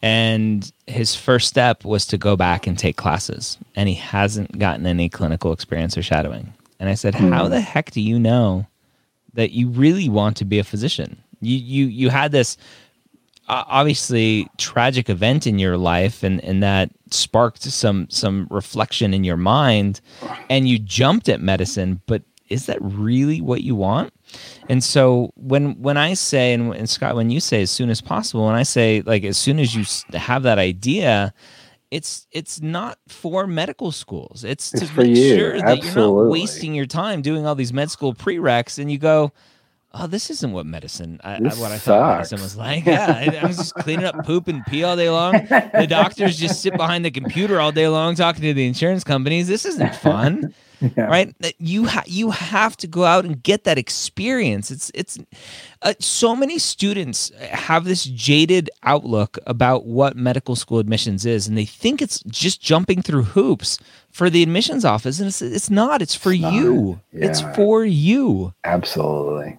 And 0.03 0.71
his 0.87 1.15
first 1.15 1.49
step 1.49 1.85
was 1.85 2.07
to 2.07 2.19
go 2.19 2.37
back 2.37 2.67
and 2.67 2.77
take 2.77 2.97
classes, 2.97 3.57
and 3.77 3.89
he 3.89 3.95
hasn't 3.95 4.59
gotten 4.59 4.85
any 4.85 5.09
clinical 5.09 5.53
experience 5.53 5.97
or 5.97 6.03
shadowing. 6.03 6.53
And 6.81 6.89
I 6.89 6.95
said, 6.95 7.15
How 7.15 7.45
hmm. 7.45 7.51
the 7.51 7.61
heck 7.61 7.93
do 7.93 8.01
you 8.01 8.19
know 8.19 8.67
that 9.35 9.53
you 9.53 9.69
really 9.69 10.09
want 10.09 10.37
to 10.39 10.45
be 10.45 10.59
a 10.59 10.65
physician? 10.65 11.23
You, 11.41 11.57
you, 11.57 11.87
you 11.87 12.11
had 12.11 12.33
this 12.33 12.57
obviously 13.49 14.49
tragic 14.57 15.11
event 15.11 15.47
in 15.47 15.59
your 15.59 15.77
life 15.77 16.23
and 16.23 16.43
and 16.45 16.63
that 16.63 16.91
sparked 17.11 17.63
some 17.63 18.09
some 18.09 18.47
reflection 18.51 19.13
in 19.13 19.25
your 19.25 19.37
mind 19.37 20.01
and 20.49 20.69
you 20.69 20.79
jumped 20.79 21.29
at 21.29 21.41
medicine 21.41 22.01
but 22.07 22.23
is 22.49 22.67
that 22.67 22.79
really 22.81 23.41
what 23.41 23.63
you 23.63 23.75
want 23.75 24.13
and 24.69 24.83
so 24.83 25.33
when 25.37 25.81
when 25.81 25.97
i 25.97 26.15
say 26.15 26.53
and, 26.53 26.75
and 26.75 26.89
scott 26.89 27.15
when 27.15 27.31
you 27.31 27.41
say 27.41 27.63
as 27.63 27.71
soon 27.71 27.91
as 27.91 28.01
possible 28.01 28.47
when 28.47 28.55
i 28.55 28.63
say 28.63 29.03
like 29.05 29.25
as 29.25 29.37
soon 29.37 29.59
as 29.59 29.75
you 29.75 29.85
have 30.17 30.43
that 30.43 30.59
idea 30.59 31.33
it's 31.93 32.27
it's 32.31 32.63
not 32.63 32.99
for 33.07 33.47
medical 33.47 33.93
schools. 33.93 34.45
It's, 34.45 34.73
It's 34.73 34.89
to 34.89 34.97
make 34.97 35.15
you, 35.15 35.37
sure 35.37 35.59
that 35.61 35.85
you're 35.85 35.95
not 35.95 36.31
wasting 36.31 36.75
your 36.75 36.87
time 36.87 37.21
doing 37.21 37.47
all 37.47 37.55
these 37.55 37.73
med 37.73 37.91
school 37.91 38.15
prereqs 38.15 38.79
and 38.79 38.91
you 38.91 38.97
go 38.97 39.31
oh, 39.95 40.07
this 40.07 40.31
isn't 40.31 40.53
what 40.53 40.67
medicine, 40.67 41.21
I, 41.23 41.39
what 41.41 41.71
I 41.73 41.79
thought 41.79 42.17
medicine 42.19 42.41
was 42.41 42.57
like. 42.57 42.87
Yeah, 42.87 43.41
I, 43.43 43.47
was 43.47 43.57
just 43.57 43.75
cleaning 43.75 44.05
up 44.07 44.25
poop 44.25 44.49
and 44.49 44.65
pee 44.67 44.85
all 44.85 44.97
day 44.97 45.11
long. 45.11 45.33
The 45.33 45.87
doctors 45.89 46.39
just 46.39 46.63
sit 46.63 46.77
behind 46.77 47.05
the 47.05 47.11
computer 47.11 47.61
all 47.61 47.73
day 47.73 47.89
long 47.89 48.15
talking 48.15 48.43
to 48.43 48.55
the 48.55 48.67
insurance 48.67 49.05
companies. 49.05 49.49
This 49.49 49.65
isn't 49.65 49.95
fun, 50.09 50.55
Yeah. 50.81 51.05
right? 51.05 51.35
That 51.41 51.55
You 51.59 51.87
ha- 51.87 52.05
you 52.07 52.31
have 52.31 52.77
to 52.79 52.87
go 52.87 53.05
out 53.05 53.25
and 53.25 53.43
get 53.43 53.65
that 53.65 53.79
experience. 53.79 54.71
It's 54.71 54.91
it's 54.95 55.19
uh, 55.83 55.95
so 56.01 56.35
many 56.35 56.59
students 56.59 57.31
have 57.51 57.85
this 57.85 58.05
jaded 58.05 58.71
outlook 58.85 59.39
about 59.47 59.85
what 59.87 60.17
medical 60.17 60.57
school 60.57 60.79
admissions 60.79 61.25
is, 61.27 61.47
and 61.49 61.57
they 61.59 61.65
think 61.67 62.01
it's 62.03 62.21
just 62.25 62.61
jumping 62.63 63.03
through 63.03 63.23
hoops 63.25 63.79
for 64.11 64.29
the 64.31 64.43
admissions 64.43 64.85
office, 64.85 65.19
and 65.19 65.29
it's 65.29 65.41
it's 65.43 65.71
not. 65.71 66.03
It's 66.03 66.15
for 66.15 66.35
not. 66.35 66.53
you. 66.53 67.01
It's 67.13 67.41
Yeah. 67.43 67.53
for 67.55 67.85
you. 67.85 68.53
Absolutely. 68.65 69.59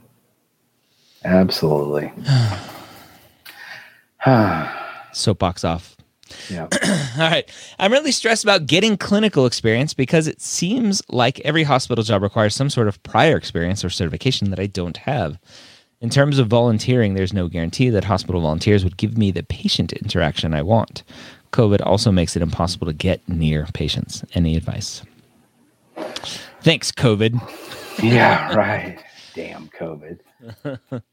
Absolutely. 1.23 2.11
Soapbox 5.13 5.63
off. 5.63 5.95
Yeah. 6.49 6.67
All 7.17 7.29
right. 7.29 7.49
I'm 7.79 7.91
really 7.91 8.11
stressed 8.11 8.43
about 8.43 8.65
getting 8.65 8.97
clinical 8.97 9.45
experience 9.45 9.93
because 9.93 10.27
it 10.27 10.41
seems 10.41 11.01
like 11.09 11.39
every 11.41 11.63
hospital 11.63 12.03
job 12.03 12.21
requires 12.21 12.55
some 12.55 12.69
sort 12.69 12.87
of 12.87 13.01
prior 13.03 13.37
experience 13.37 13.83
or 13.85 13.89
certification 13.89 14.49
that 14.49 14.59
I 14.59 14.67
don't 14.67 14.97
have. 14.97 15.39
In 16.01 16.09
terms 16.09 16.37
of 16.37 16.47
volunteering, 16.47 17.13
there's 17.13 17.33
no 17.33 17.47
guarantee 17.47 17.89
that 17.89 18.03
hospital 18.03 18.41
volunteers 18.41 18.83
would 18.83 18.97
give 18.97 19.17
me 19.17 19.31
the 19.31 19.43
patient 19.43 19.93
interaction 19.93 20.53
I 20.53 20.61
want. 20.61 21.03
COVID 21.51 21.85
also 21.85 22.11
makes 22.11 22.35
it 22.35 22.41
impossible 22.41 22.87
to 22.87 22.93
get 22.93 23.27
near 23.29 23.67
patients. 23.73 24.23
Any 24.33 24.57
advice? 24.57 25.03
Thanks, 26.61 26.91
COVID. 26.91 27.39
yeah, 28.01 28.53
right. 28.55 28.99
Damn 29.33 29.69
COVID. 29.69 30.19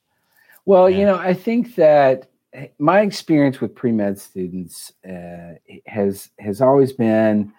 well, 0.70 0.88
you 0.88 1.04
know, 1.04 1.16
I 1.16 1.34
think 1.34 1.74
that 1.74 2.28
eh, 2.52 2.68
my 2.78 3.00
experience 3.00 3.60
with 3.60 3.74
pre 3.74 3.90
med 3.90 4.20
students 4.20 4.92
uh, 5.04 5.54
has 5.86 6.30
has 6.38 6.60
always 6.60 6.92
been 6.92 7.52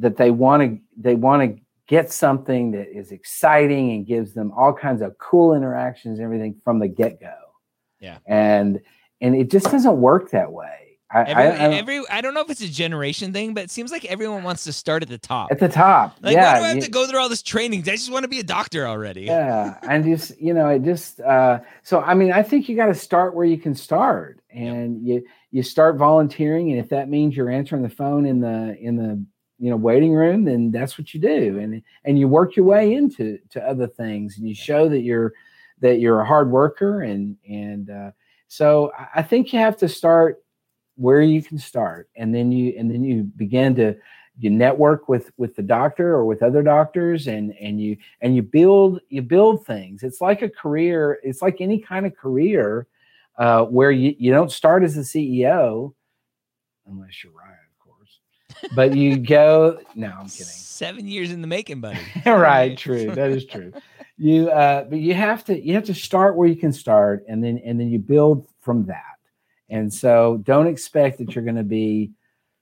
that 0.00 0.16
they 0.16 0.32
want 0.32 0.60
to 0.62 0.80
they 0.96 1.14
want 1.14 1.42
to 1.42 1.62
get 1.86 2.10
something 2.10 2.72
that 2.72 2.88
is 2.88 3.12
exciting 3.12 3.92
and 3.92 4.04
gives 4.04 4.34
them 4.34 4.50
all 4.56 4.72
kinds 4.72 5.00
of 5.00 5.16
cool 5.18 5.54
interactions 5.54 6.18
and 6.18 6.24
everything 6.24 6.60
from 6.64 6.80
the 6.80 6.88
get 6.88 7.20
go. 7.20 7.36
Yeah. 8.00 8.18
and 8.26 8.80
and 9.20 9.36
it 9.36 9.48
just 9.48 9.70
doesn't 9.70 9.98
work 10.00 10.32
that 10.32 10.50
way. 10.50 10.83
I, 11.14 11.22
Every, 11.22 11.42
I, 11.44 11.46
I 11.46 11.58
don't- 11.68 11.74
every, 11.74 12.02
I 12.10 12.20
don't 12.20 12.34
know 12.34 12.40
if 12.40 12.50
it's 12.50 12.60
a 12.60 12.68
generation 12.68 13.32
thing, 13.32 13.54
but 13.54 13.62
it 13.64 13.70
seems 13.70 13.92
like 13.92 14.04
everyone 14.06 14.42
wants 14.42 14.64
to 14.64 14.72
start 14.72 15.02
at 15.04 15.08
the 15.08 15.16
top. 15.18 15.52
at 15.52 15.60
the 15.60 15.68
top, 15.68 16.16
Like, 16.20 16.34
yeah, 16.34 16.54
why 16.54 16.58
do 16.58 16.64
I 16.64 16.68
have 16.68 16.76
you- 16.78 16.82
to 16.82 16.90
go 16.90 17.06
through 17.06 17.20
all 17.20 17.28
this 17.28 17.42
training? 17.42 17.80
I 17.82 17.92
just 17.92 18.10
want 18.10 18.24
to 18.24 18.28
be 18.28 18.40
a 18.40 18.44
doctor 18.44 18.86
already. 18.86 19.22
yeah 19.22 19.78
and 19.82 20.04
just 20.04 20.38
you 20.40 20.52
know 20.52 20.68
it 20.68 20.82
just 20.82 21.20
uh 21.20 21.60
so 21.84 22.00
i 22.00 22.14
mean 22.14 22.32
i 22.32 22.42
think 22.42 22.68
you 22.68 22.74
got 22.76 22.86
to 22.86 22.94
start 22.94 23.34
where 23.34 23.44
you 23.46 23.56
can 23.58 23.74
start 23.74 24.40
and 24.50 25.06
you 25.06 25.24
you 25.52 25.62
start 25.62 25.96
volunteering 25.96 26.70
and 26.72 26.80
if 26.80 26.88
that 26.88 27.08
means 27.08 27.36
you're 27.36 27.50
answering 27.50 27.82
the 27.82 27.88
phone 27.88 28.26
in 28.26 28.40
the 28.40 28.76
in 28.80 28.96
the 28.96 29.24
you 29.58 29.70
know 29.70 29.76
waiting 29.76 30.12
room 30.12 30.44
then 30.44 30.70
that's 30.72 30.98
what 30.98 31.14
you 31.14 31.20
do 31.20 31.58
and 31.60 31.80
and 32.04 32.18
you 32.18 32.26
work 32.28 32.56
your 32.56 32.66
way 32.66 32.92
into 32.94 33.38
to 33.50 33.62
other 33.62 33.86
things 33.86 34.36
and 34.38 34.48
you 34.48 34.54
show 34.54 34.88
that 34.88 35.00
you're 35.02 35.32
that 35.80 36.00
you're 36.00 36.20
a 36.20 36.26
hard 36.26 36.50
worker 36.50 37.02
and 37.02 37.36
and 37.48 37.88
uh 37.90 38.10
so 38.48 38.90
i 39.14 39.22
think 39.22 39.52
you 39.52 39.58
have 39.58 39.76
to 39.76 39.88
start 39.88 40.42
where 40.96 41.20
you 41.22 41.42
can 41.42 41.58
start 41.58 42.08
and 42.16 42.34
then 42.34 42.52
you 42.52 42.74
and 42.78 42.90
then 42.90 43.02
you 43.04 43.24
begin 43.24 43.74
to 43.74 43.96
you 44.38 44.50
network 44.50 45.08
with 45.08 45.30
with 45.36 45.54
the 45.56 45.62
doctor 45.62 46.08
or 46.08 46.24
with 46.24 46.42
other 46.42 46.62
doctors 46.62 47.26
and 47.28 47.54
and 47.60 47.80
you 47.80 47.96
and 48.20 48.34
you 48.34 48.42
build 48.42 49.00
you 49.08 49.22
build 49.22 49.64
things. 49.66 50.02
It's 50.02 50.20
like 50.20 50.42
a 50.42 50.48
career 50.48 51.18
it's 51.22 51.42
like 51.42 51.60
any 51.60 51.78
kind 51.78 52.06
of 52.06 52.16
career 52.16 52.86
uh, 53.38 53.64
where 53.64 53.90
you, 53.90 54.14
you 54.18 54.32
don't 54.32 54.52
start 54.52 54.84
as 54.84 54.96
a 54.96 55.00
ceo 55.00 55.92
unless 56.86 57.24
you're 57.24 57.32
ryan 57.32 57.56
of 57.72 57.78
course 57.84 58.20
but 58.76 58.94
you 58.94 59.16
go 59.36 59.78
no 59.94 60.06
i'm 60.06 60.28
kidding. 60.28 60.44
Seven 60.46 61.06
years 61.06 61.30
in 61.32 61.40
the 61.40 61.46
making, 61.46 61.80
buddy. 61.80 61.98
right 62.26 62.76
true 62.78 63.10
that 63.12 63.30
is 63.30 63.44
true. 63.44 63.72
You 64.16 64.48
uh 64.48 64.84
but 64.84 65.00
you 65.00 65.12
have 65.14 65.44
to 65.46 65.60
you 65.60 65.74
have 65.74 65.86
to 65.86 65.94
start 65.94 66.36
where 66.36 66.46
you 66.46 66.54
can 66.54 66.72
start 66.72 67.24
and 67.28 67.42
then 67.42 67.60
and 67.64 67.80
then 67.80 67.88
you 67.88 67.98
build 67.98 68.46
from 68.60 68.86
that 68.86 69.13
and 69.68 69.92
so 69.92 70.40
don't 70.42 70.66
expect 70.66 71.18
that 71.18 71.34
you're 71.34 71.44
going 71.44 71.56
to 71.56 71.62
be 71.62 72.12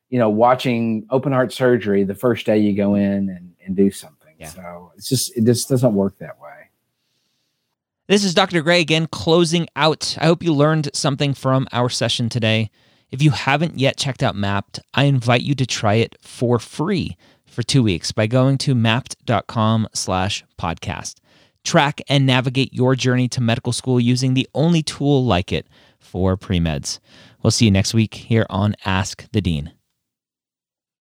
you 0.09 0.19
know 0.19 0.31
watching 0.31 1.07
open 1.11 1.33
heart 1.33 1.53
surgery 1.53 2.05
the 2.05 2.15
first 2.15 2.47
day 2.47 2.59
you 2.59 2.77
go 2.77 2.95
in 2.95 3.29
and 3.29 3.53
and 3.65 3.77
do 3.77 3.91
something. 3.91 4.35
Yeah. 4.39 4.49
So 4.49 4.93
it's 4.97 5.09
just 5.09 5.37
it 5.37 5.45
just 5.45 5.69
doesn't 5.69 5.95
work 5.95 6.19
that 6.19 6.41
way. 6.41 6.49
This 8.09 8.25
is 8.25 8.35
Dr. 8.35 8.63
Gray 8.63 8.81
again, 8.81 9.07
closing 9.07 9.69
out. 9.77 10.17
I 10.21 10.27
hope 10.27 10.43
you 10.43 10.53
learned 10.53 10.91
something 10.93 11.35
from 11.35 11.69
our 11.73 11.89
session 11.89 12.29
today. 12.29 12.71
If 13.11 13.23
you 13.23 13.31
haven't 13.31 13.79
yet 13.79 13.97
checked 13.97 14.23
out 14.23 14.35
Mappd, 14.35 14.81
I 14.93 15.05
invite 15.05 15.43
you 15.43 15.55
to 15.55 15.67
try 15.67 15.95
it 15.95 16.17
for 16.21 16.59
free 16.59 17.17
for 17.47 17.63
two 17.63 17.83
weeks 17.83 18.11
by 18.11 18.27
going 18.27 18.59
to 18.59 18.75
mappd.com 18.75 19.89
slash 19.95 20.45
podcast. 20.59 21.21
Track 21.65 22.01
and 22.09 22.27
navigate 22.27 22.75
your 22.75 22.97
journey 22.97 23.29
to 23.29 23.41
medical 23.41 23.73
school 23.73 24.01
using 24.01 24.35
the 24.35 24.49
only 24.55 24.83
tool 24.83 25.25
like 25.25 25.53
it 25.53 25.67
for 26.03 26.37
pre-meds. 26.37 26.99
We'll 27.43 27.51
see 27.51 27.65
you 27.65 27.71
next 27.71 27.95
week 27.95 28.15
here 28.15 28.47
on 28.51 28.77
Ask 28.85 29.27
the 29.33 29.41
Dean. 29.41 29.73